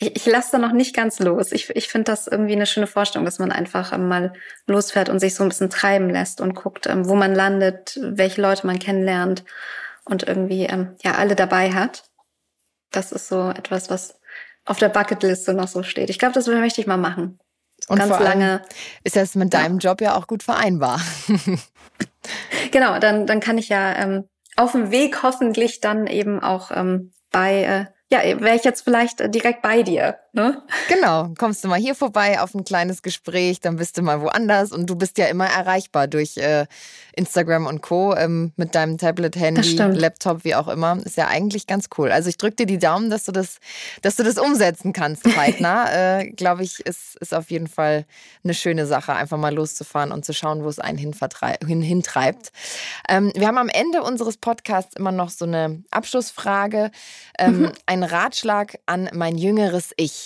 ich, 0.00 0.16
ich 0.16 0.26
lasse 0.26 0.52
da 0.52 0.58
noch 0.58 0.72
nicht 0.72 0.96
ganz 0.96 1.18
los. 1.20 1.52
Ich, 1.52 1.70
ich 1.70 1.88
finde 1.88 2.10
das 2.10 2.26
irgendwie 2.26 2.54
eine 2.54 2.66
schöne 2.66 2.86
Vorstellung, 2.86 3.26
dass 3.26 3.38
man 3.38 3.52
einfach 3.52 3.92
ähm, 3.92 4.08
mal 4.08 4.32
losfährt 4.66 5.08
und 5.08 5.20
sich 5.20 5.34
so 5.34 5.44
ein 5.44 5.50
bisschen 5.50 5.70
treiben 5.70 6.10
lässt 6.10 6.40
und 6.40 6.54
guckt, 6.54 6.86
ähm, 6.86 7.06
wo 7.06 7.14
man 7.14 7.34
landet, 7.34 7.98
welche 8.02 8.40
Leute 8.40 8.66
man 8.66 8.78
kennenlernt 8.78 9.44
und 10.04 10.26
irgendwie 10.26 10.64
ähm, 10.64 10.96
ja 11.04 11.14
alle 11.14 11.36
dabei 11.36 11.72
hat. 11.72 12.04
Das 12.90 13.12
ist 13.12 13.28
so 13.28 13.50
etwas, 13.50 13.90
was 13.90 14.18
auf 14.64 14.78
der 14.78 14.88
Bucketliste 14.88 15.52
noch 15.52 15.68
so 15.68 15.82
steht. 15.82 16.10
Ich 16.10 16.18
glaube, 16.18 16.34
das 16.34 16.46
möchte 16.46 16.80
ich 16.80 16.86
mal 16.86 16.96
machen. 16.96 17.38
Und 17.88 17.98
ganz 17.98 18.18
lange. 18.20 18.62
Ist 19.04 19.16
das 19.16 19.34
mit 19.34 19.54
deinem 19.54 19.78
ja. 19.78 19.90
Job 19.90 20.00
ja 20.00 20.16
auch 20.16 20.26
gut 20.26 20.42
vereinbar? 20.42 21.00
genau, 22.70 22.98
dann, 22.98 23.26
dann 23.26 23.40
kann 23.40 23.58
ich 23.58 23.68
ja 23.68 23.94
ähm, 23.96 24.28
auf 24.56 24.72
dem 24.72 24.90
Weg 24.90 25.22
hoffentlich 25.22 25.80
dann 25.80 26.06
eben 26.06 26.42
auch 26.42 26.70
ähm, 26.72 27.12
bei 27.30 27.62
äh, 27.62 27.99
ja, 28.12 28.20
wäre 28.40 28.56
ich 28.56 28.64
jetzt 28.64 28.82
vielleicht 28.82 29.20
äh, 29.20 29.30
direkt 29.30 29.62
bei 29.62 29.82
dir. 29.82 30.18
Ne? 30.32 30.62
Genau, 30.88 31.32
kommst 31.36 31.64
du 31.64 31.68
mal 31.68 31.80
hier 31.80 31.96
vorbei 31.96 32.40
auf 32.40 32.54
ein 32.54 32.64
kleines 32.64 33.02
Gespräch, 33.02 33.60
dann 33.60 33.76
bist 33.76 33.98
du 33.98 34.02
mal 34.02 34.20
woanders 34.20 34.70
und 34.70 34.88
du 34.88 34.94
bist 34.94 35.18
ja 35.18 35.26
immer 35.26 35.46
erreichbar 35.46 36.06
durch 36.06 36.36
äh, 36.36 36.66
Instagram 37.16 37.66
und 37.66 37.82
Co. 37.82 38.14
Ähm, 38.14 38.52
mit 38.56 38.76
deinem 38.76 38.96
Tablet, 38.96 39.34
Handy, 39.36 39.74
Laptop, 39.74 40.44
wie 40.44 40.54
auch 40.54 40.68
immer. 40.68 40.98
Ist 41.04 41.16
ja 41.16 41.26
eigentlich 41.26 41.66
ganz 41.66 41.88
cool. 41.98 42.12
Also 42.12 42.28
ich 42.28 42.36
drücke 42.36 42.56
dir 42.56 42.66
die 42.66 42.78
Daumen, 42.78 43.10
dass 43.10 43.24
du 43.24 43.32
das, 43.32 43.58
dass 44.02 44.16
du 44.16 44.22
das 44.22 44.38
umsetzen 44.38 44.92
kannst, 44.92 45.24
zeitnah. 45.24 46.18
äh, 46.20 46.30
Glaube 46.30 46.62
ich, 46.62 46.80
ist, 46.80 47.16
ist 47.16 47.34
auf 47.34 47.50
jeden 47.50 47.66
Fall 47.66 48.06
eine 48.44 48.54
schöne 48.54 48.86
Sache, 48.86 49.14
einfach 49.14 49.36
mal 49.36 49.54
loszufahren 49.54 50.12
und 50.12 50.24
zu 50.24 50.32
schauen, 50.32 50.62
wo 50.62 50.68
es 50.68 50.78
einen 50.78 50.98
hin, 50.98 51.82
hintreibt. 51.82 52.52
Ähm, 53.08 53.32
wir 53.34 53.48
haben 53.48 53.58
am 53.58 53.68
Ende 53.68 54.02
unseres 54.02 54.36
Podcasts 54.36 54.94
immer 54.96 55.12
noch 55.12 55.30
so 55.30 55.44
eine 55.44 55.82
Abschlussfrage. 55.90 56.90
Ähm, 57.38 57.62
mhm. 57.62 57.72
Ein 57.86 58.02
Ratschlag 58.04 58.78
an 58.86 59.10
mein 59.12 59.36
jüngeres 59.36 59.92
Ich. 59.96 60.19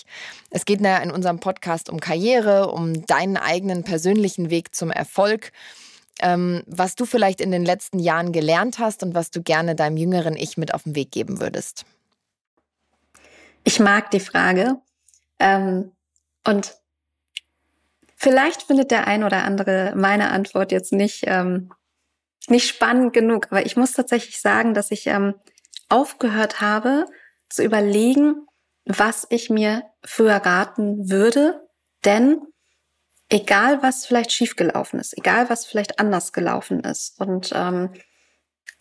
Es 0.51 0.65
geht 0.65 0.81
in 0.81 1.11
unserem 1.11 1.41
Podcast 1.41 1.89
um 1.89 2.01
Karriere, 2.01 2.71
um 2.71 3.07
deinen 3.07 3.37
eigenen 3.37 3.85
persönlichen 3.85 4.51
Weg 4.51 4.75
zum 4.75 4.91
Erfolg 4.91 5.53
ähm, 6.21 6.63
was 6.67 6.95
du 6.95 7.07
vielleicht 7.07 7.41
in 7.41 7.51
den 7.51 7.65
letzten 7.65 7.99
Jahren 7.99 8.33
gelernt 8.33 8.79
hast 8.79 9.03
und 9.03 9.15
was 9.15 9.31
du 9.31 9.43
gerne 9.43 9.75
deinem 9.75 9.97
jüngeren 9.97 10.37
Ich 10.37 10.57
mit 10.57 10.73
auf 10.73 10.85
den 10.85 10.95
Weg 10.95 11.11
geben 11.11 11.41
würdest? 11.41 11.85
Ich 13.65 13.81
mag 13.81 14.11
die 14.11 14.21
Frage. 14.21 14.77
Ähm, 15.39 15.91
und 16.47 16.75
vielleicht 18.17 18.63
findet 18.63 18.91
der 18.91 19.07
ein 19.07 19.25
oder 19.25 19.45
andere 19.45 19.95
meine 19.97 20.31
Antwort 20.31 20.71
jetzt 20.71 20.93
nicht, 20.93 21.25
ähm, 21.27 21.73
nicht 22.47 22.69
spannend 22.69 23.13
genug. 23.13 23.49
Aber 23.51 23.67
ich 23.67 23.77
muss 23.77 23.93
tatsächlich 23.93 24.41
sagen, 24.41 24.75
dass 24.75 24.91
ich 24.91 25.11
aufgehört 25.89 26.61
habe 26.61 27.07
zu 27.49 27.65
überlegen, 27.65 28.47
was 28.85 29.27
ich 29.31 29.51
mir 29.51 29.85
früher 30.05 30.37
raten 30.37 31.11
würde. 31.11 31.67
Denn 32.05 32.41
egal 33.29 33.83
was 33.83 34.07
vielleicht 34.07 34.33
schiefgelaufen 34.33 35.01
ist, 35.01 35.17
egal 35.17 35.49
was 35.51 35.67
vielleicht 35.67 35.99
anders 35.99 36.33
gelaufen 36.33 36.81
ist. 36.81 37.19
Und 37.21 37.53
ähm, 37.55 37.91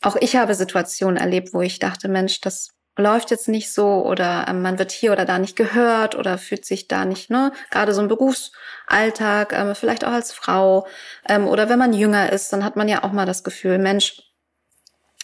auch 0.01 0.15
ich 0.17 0.35
habe 0.35 0.55
Situationen 0.55 1.17
erlebt, 1.17 1.53
wo 1.53 1.61
ich 1.61 1.79
dachte, 1.79 2.09
Mensch, 2.09 2.41
das 2.41 2.69
läuft 2.95 3.31
jetzt 3.31 3.47
nicht 3.47 3.73
so 3.73 4.05
oder 4.05 4.45
ähm, 4.47 4.61
man 4.61 4.77
wird 4.77 4.91
hier 4.91 5.11
oder 5.11 5.25
da 5.25 5.39
nicht 5.39 5.55
gehört 5.55 6.15
oder 6.15 6.37
fühlt 6.37 6.65
sich 6.65 6.87
da 6.87 7.05
nicht, 7.05 7.29
ne, 7.29 7.51
gerade 7.71 7.93
so 7.93 8.01
ein 8.01 8.07
Berufsalltag, 8.07 9.53
ähm, 9.53 9.73
vielleicht 9.73 10.05
auch 10.05 10.11
als 10.11 10.31
Frau 10.31 10.85
ähm, 11.27 11.47
oder 11.47 11.69
wenn 11.69 11.79
man 11.79 11.93
jünger 11.93 12.31
ist, 12.31 12.53
dann 12.53 12.63
hat 12.63 12.75
man 12.75 12.87
ja 12.87 13.03
auch 13.03 13.11
mal 13.11 13.25
das 13.25 13.43
Gefühl, 13.43 13.79
Mensch, 13.79 14.21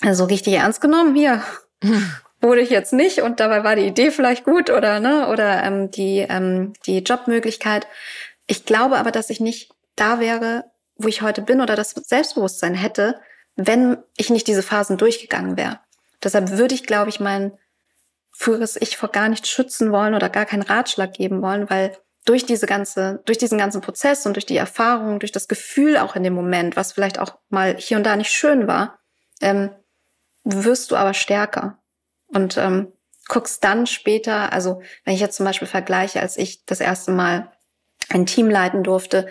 also 0.01 0.25
richtig 0.25 0.53
ernst 0.53 0.81
genommen 0.81 1.15
hier. 1.15 1.43
wurde 2.41 2.61
ich 2.61 2.69
jetzt 2.69 2.93
nicht 2.93 3.21
und 3.21 3.39
dabei 3.39 3.63
war 3.63 3.75
die 3.75 3.85
Idee 3.85 4.11
vielleicht 4.11 4.43
gut 4.43 4.69
oder 4.69 4.99
ne 4.99 5.27
oder 5.27 5.63
ähm, 5.63 5.91
die 5.91 6.19
ähm, 6.19 6.73
die 6.85 6.99
Jobmöglichkeit 6.99 7.87
ich 8.49 8.65
glaube 8.65 8.97
aber, 8.97 9.11
dass 9.11 9.29
ich 9.29 9.39
nicht 9.39 9.71
da 9.95 10.19
wäre, 10.19 10.65
wo 10.95 11.07
ich 11.07 11.21
heute 11.21 11.43
bin 11.43 11.61
oder 11.61 11.75
das 11.75 11.91
Selbstbewusstsein 11.91 12.73
hätte, 12.73 13.19
wenn 13.55 13.97
ich 14.17 14.31
nicht 14.31 14.47
diese 14.47 14.63
Phasen 14.63 14.97
durchgegangen 14.97 15.55
wäre. 15.55 15.79
Deshalb 16.23 16.51
würde 16.51 16.73
ich, 16.73 16.83
glaube 16.83 17.09
ich, 17.09 17.19
mein 17.19 17.51
früheres 18.31 18.75
Ich 18.81 18.97
vor 18.97 19.09
gar 19.09 19.29
nicht 19.29 19.47
schützen 19.47 19.91
wollen 19.91 20.15
oder 20.15 20.29
gar 20.29 20.45
keinen 20.45 20.63
Ratschlag 20.63 21.13
geben 21.13 21.41
wollen, 21.43 21.69
weil 21.69 21.95
durch 22.25 22.45
diese 22.45 22.65
ganze, 22.65 23.21
durch 23.25 23.37
diesen 23.37 23.57
ganzen 23.57 23.81
Prozess 23.81 24.25
und 24.25 24.33
durch 24.35 24.45
die 24.45 24.57
Erfahrung, 24.57 25.19
durch 25.19 25.31
das 25.31 25.47
Gefühl 25.47 25.97
auch 25.97 26.15
in 26.15 26.23
dem 26.23 26.33
Moment, 26.33 26.75
was 26.75 26.93
vielleicht 26.93 27.19
auch 27.19 27.37
mal 27.49 27.75
hier 27.77 27.97
und 27.97 28.03
da 28.03 28.15
nicht 28.15 28.31
schön 28.31 28.67
war, 28.67 28.99
ähm, 29.41 29.69
wirst 30.43 30.91
du 30.91 30.95
aber 30.95 31.13
stärker 31.13 31.78
und 32.33 32.57
ähm, 32.57 32.91
guckst 33.27 33.63
dann 33.63 33.87
später, 33.87 34.51
also 34.51 34.81
wenn 35.05 35.13
ich 35.13 35.21
jetzt 35.21 35.37
zum 35.37 35.45
Beispiel 35.45 35.67
vergleiche, 35.67 36.19
als 36.19 36.37
ich 36.37 36.65
das 36.65 36.79
erste 36.79 37.11
Mal 37.11 37.51
ein 38.09 38.25
Team 38.25 38.49
leiten 38.49 38.83
durfte, 38.83 39.27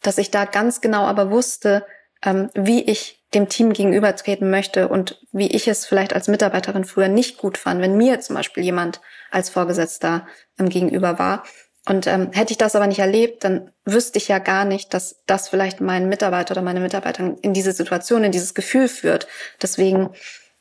dass 0.00 0.18
ich 0.18 0.30
da 0.30 0.44
ganz 0.44 0.80
genau 0.80 1.04
aber 1.04 1.30
wusste, 1.30 1.86
ähm, 2.24 2.50
wie 2.54 2.82
ich 2.82 3.22
dem 3.34 3.48
Team 3.48 3.72
gegenübertreten 3.72 4.50
möchte 4.50 4.88
und 4.88 5.20
wie 5.32 5.48
ich 5.48 5.68
es 5.68 5.86
vielleicht 5.86 6.12
als 6.12 6.28
Mitarbeiterin 6.28 6.84
früher 6.84 7.08
nicht 7.08 7.38
gut 7.38 7.56
fand, 7.56 7.80
wenn 7.80 7.96
mir 7.96 8.20
zum 8.20 8.36
Beispiel 8.36 8.62
jemand 8.62 9.00
als 9.30 9.48
Vorgesetzter 9.48 10.26
ähm, 10.58 10.68
gegenüber 10.68 11.18
war. 11.18 11.44
Und 11.88 12.06
ähm, 12.06 12.30
hätte 12.32 12.52
ich 12.52 12.58
das 12.58 12.76
aber 12.76 12.86
nicht 12.86 13.00
erlebt, 13.00 13.42
dann 13.42 13.72
wüsste 13.84 14.18
ich 14.18 14.28
ja 14.28 14.38
gar 14.38 14.64
nicht, 14.64 14.94
dass 14.94 15.22
das 15.26 15.48
vielleicht 15.48 15.80
meinen 15.80 16.08
Mitarbeiter 16.08 16.52
oder 16.52 16.62
meine 16.62 16.78
Mitarbeiterin 16.78 17.38
in 17.38 17.54
diese 17.54 17.72
Situation, 17.72 18.22
in 18.22 18.32
dieses 18.32 18.54
Gefühl 18.54 18.86
führt. 18.86 19.26
Deswegen 19.60 20.10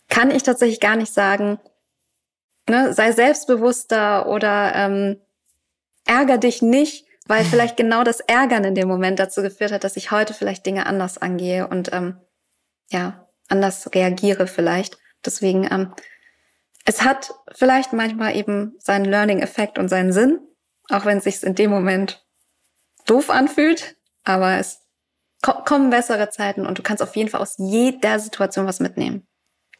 kann 0.09 0.31
ich 0.31 0.43
tatsächlich 0.43 0.79
gar 0.79 0.95
nicht 0.95 1.13
sagen, 1.13 1.59
ne, 2.69 2.93
sei 2.93 3.11
selbstbewusster 3.11 4.27
oder 4.27 4.73
ähm, 4.75 5.21
ärger 6.05 6.37
dich 6.37 6.61
nicht, 6.61 7.05
weil 7.27 7.45
vielleicht 7.45 7.77
genau 7.77 8.03
das 8.03 8.19
Ärgern 8.19 8.63
in 8.63 8.75
dem 8.75 8.87
Moment 8.87 9.19
dazu 9.19 9.41
geführt 9.41 9.71
hat, 9.71 9.83
dass 9.83 9.97
ich 9.97 10.11
heute 10.11 10.33
vielleicht 10.33 10.65
Dinge 10.65 10.85
anders 10.85 11.17
angehe 11.17 11.67
und 11.67 11.93
ähm, 11.93 12.17
ja, 12.89 13.27
anders 13.47 13.89
reagiere 13.93 14.47
vielleicht. 14.47 14.97
Deswegen, 15.25 15.67
ähm, 15.71 15.93
es 16.85 17.03
hat 17.03 17.33
vielleicht 17.53 17.93
manchmal 17.93 18.35
eben 18.35 18.75
seinen 18.79 19.05
Learning-Effekt 19.05 19.77
und 19.77 19.87
seinen 19.87 20.11
Sinn, 20.11 20.39
auch 20.89 21.05
wenn 21.05 21.19
es 21.19 21.25
sich 21.25 21.43
in 21.43 21.55
dem 21.55 21.69
Moment 21.69 22.25
doof 23.05 23.29
anfühlt, 23.29 23.95
aber 24.23 24.57
es 24.57 24.81
kommen 25.41 25.89
bessere 25.89 26.29
Zeiten 26.29 26.65
und 26.65 26.77
du 26.77 26.83
kannst 26.83 27.01
auf 27.01 27.15
jeden 27.15 27.29
Fall 27.29 27.41
aus 27.41 27.55
jeder 27.57 28.19
Situation 28.19 28.67
was 28.67 28.79
mitnehmen. 28.79 29.27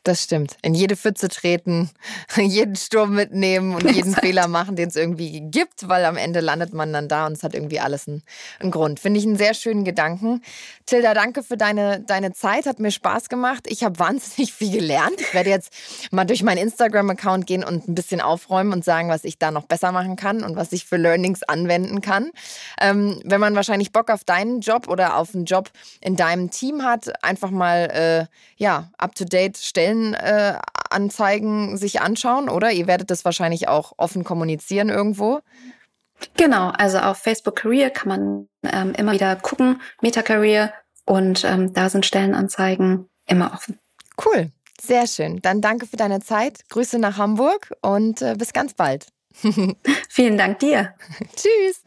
Das 0.04 0.24
stimmt. 0.24 0.58
In 0.64 0.74
jede 0.74 0.96
Pfütze 0.96 1.28
treten, 1.28 1.92
jeden 2.36 2.76
Sturm 2.76 3.14
mitnehmen 3.14 3.76
und 3.76 3.92
jeden 3.92 4.16
Fehler 4.22 4.48
machen, 4.48 4.76
den 4.76 4.90
es 4.90 4.96
irgendwie 4.96 5.42
gibt, 5.42 5.88
weil 5.88 6.06
am 6.06 6.18
Ende 6.18 6.40
landet 6.40 6.74
man 6.74 6.92
dann 6.92 7.08
da 7.08 7.28
und 7.28 7.34
es 7.34 7.44
hat 7.44 7.54
irgendwie 7.54 7.80
alles 7.80 8.08
einen, 8.08 8.24
einen 8.60 8.72
Grund. 8.72 9.00
Finde 9.00 9.20
ich 9.20 9.28
einen 9.28 9.36
sehr 9.36 9.54
schönen 9.54 9.84
Gedanken. 9.84 10.42
Tilda, 10.88 11.14
danke 11.14 11.44
für 11.44 11.56
deine, 11.56 12.00
deine 12.00 12.34
Zeit. 12.34 12.66
Hat 12.66 12.80
mir 12.80 12.90
Spaß 12.90 13.30
gemacht. 13.30 13.68
Ich 13.68 13.84
habe 13.84 14.00
wahnsinnig 14.00 14.54
viel 14.54 14.72
gelernt. 14.72 15.20
Ich 15.20 15.36
werde 15.36 15.52
jetzt 15.52 15.72
mal 16.10 16.26
durch 16.26 16.42
meinen 16.42 16.58
Instagram-Account 16.58 17.46
gehen 17.46 17.64
und 17.64 17.88
ein 17.88 17.94
bisschen 17.94 18.22
aufräumen 18.22 18.74
und 18.74 18.84
sagen, 18.84 19.10
was 19.10 19.24
ich 19.24 19.38
da 19.38 19.52
noch 19.52 19.66
besser 19.66 19.92
machen 19.92 20.16
kann 20.16 20.44
und 20.44 20.56
was 20.56 20.72
ich 20.72 20.86
für 20.86 20.98
Learnings 20.98 21.44
anwenden 21.44 22.02
kann. 22.02 22.32
Ähm, 22.80 23.22
wenn 23.24 23.40
man 23.40 23.54
wahrscheinlich 23.54 23.92
Bock 23.92 24.10
auf 24.10 24.24
deinen 24.24 24.62
Job 24.62 24.88
oder 24.88 25.18
auf 25.18 25.36
einen 25.36 25.46
Job 25.46 25.70
in 26.00 26.16
deinem 26.16 26.50
Team 26.50 26.82
hat, 26.82 27.24
einfach 27.24 27.52
mal 27.52 28.28
äh, 28.30 28.36
ja, 28.58 28.92
up-to-date 28.98 29.58
stellen 29.58 29.91
Stellenanzeigen 29.92 31.74
äh, 31.74 31.78
sich 31.78 32.02
anschauen, 32.02 32.50
oder? 32.50 32.72
Ihr 32.72 32.88
werdet 32.88 33.12
das 33.12 33.26
wahrscheinlich 33.26 33.68
auch 33.68 33.94
offen 33.98 34.24
kommunizieren 34.24 34.90
irgendwo. 34.90 35.40
Genau, 36.38 36.70
also 36.70 37.00
auf 37.00 37.18
Facebook 37.18 37.56
Career 37.58 37.90
kann 37.90 38.10
man 38.10 38.48
ähm, 38.72 38.94
immer 38.96 39.14
wieder 39.14 39.36
gucken, 39.36 39.82
Meta 40.02 40.22
Career, 40.22 40.72
und 41.06 41.44
ähm, 41.44 41.74
da 41.74 41.90
sind 41.90 42.06
Stellenanzeigen 42.06 43.10
immer 43.26 43.54
offen. 43.54 43.80
Cool, 44.24 44.52
sehr 44.80 45.08
schön. 45.08 45.42
Dann 45.42 45.62
danke 45.62 45.88
für 45.88 45.98
deine 45.98 46.20
Zeit, 46.20 46.70
Grüße 46.70 47.00
nach 47.00 47.18
Hamburg 47.18 47.74
und 47.82 48.22
äh, 48.22 48.36
bis 48.38 48.54
ganz 48.54 48.76
bald. 48.76 49.08
Vielen 50.10 50.38
Dank 50.38 50.60
dir. 50.60 50.94
Tschüss. 51.36 51.82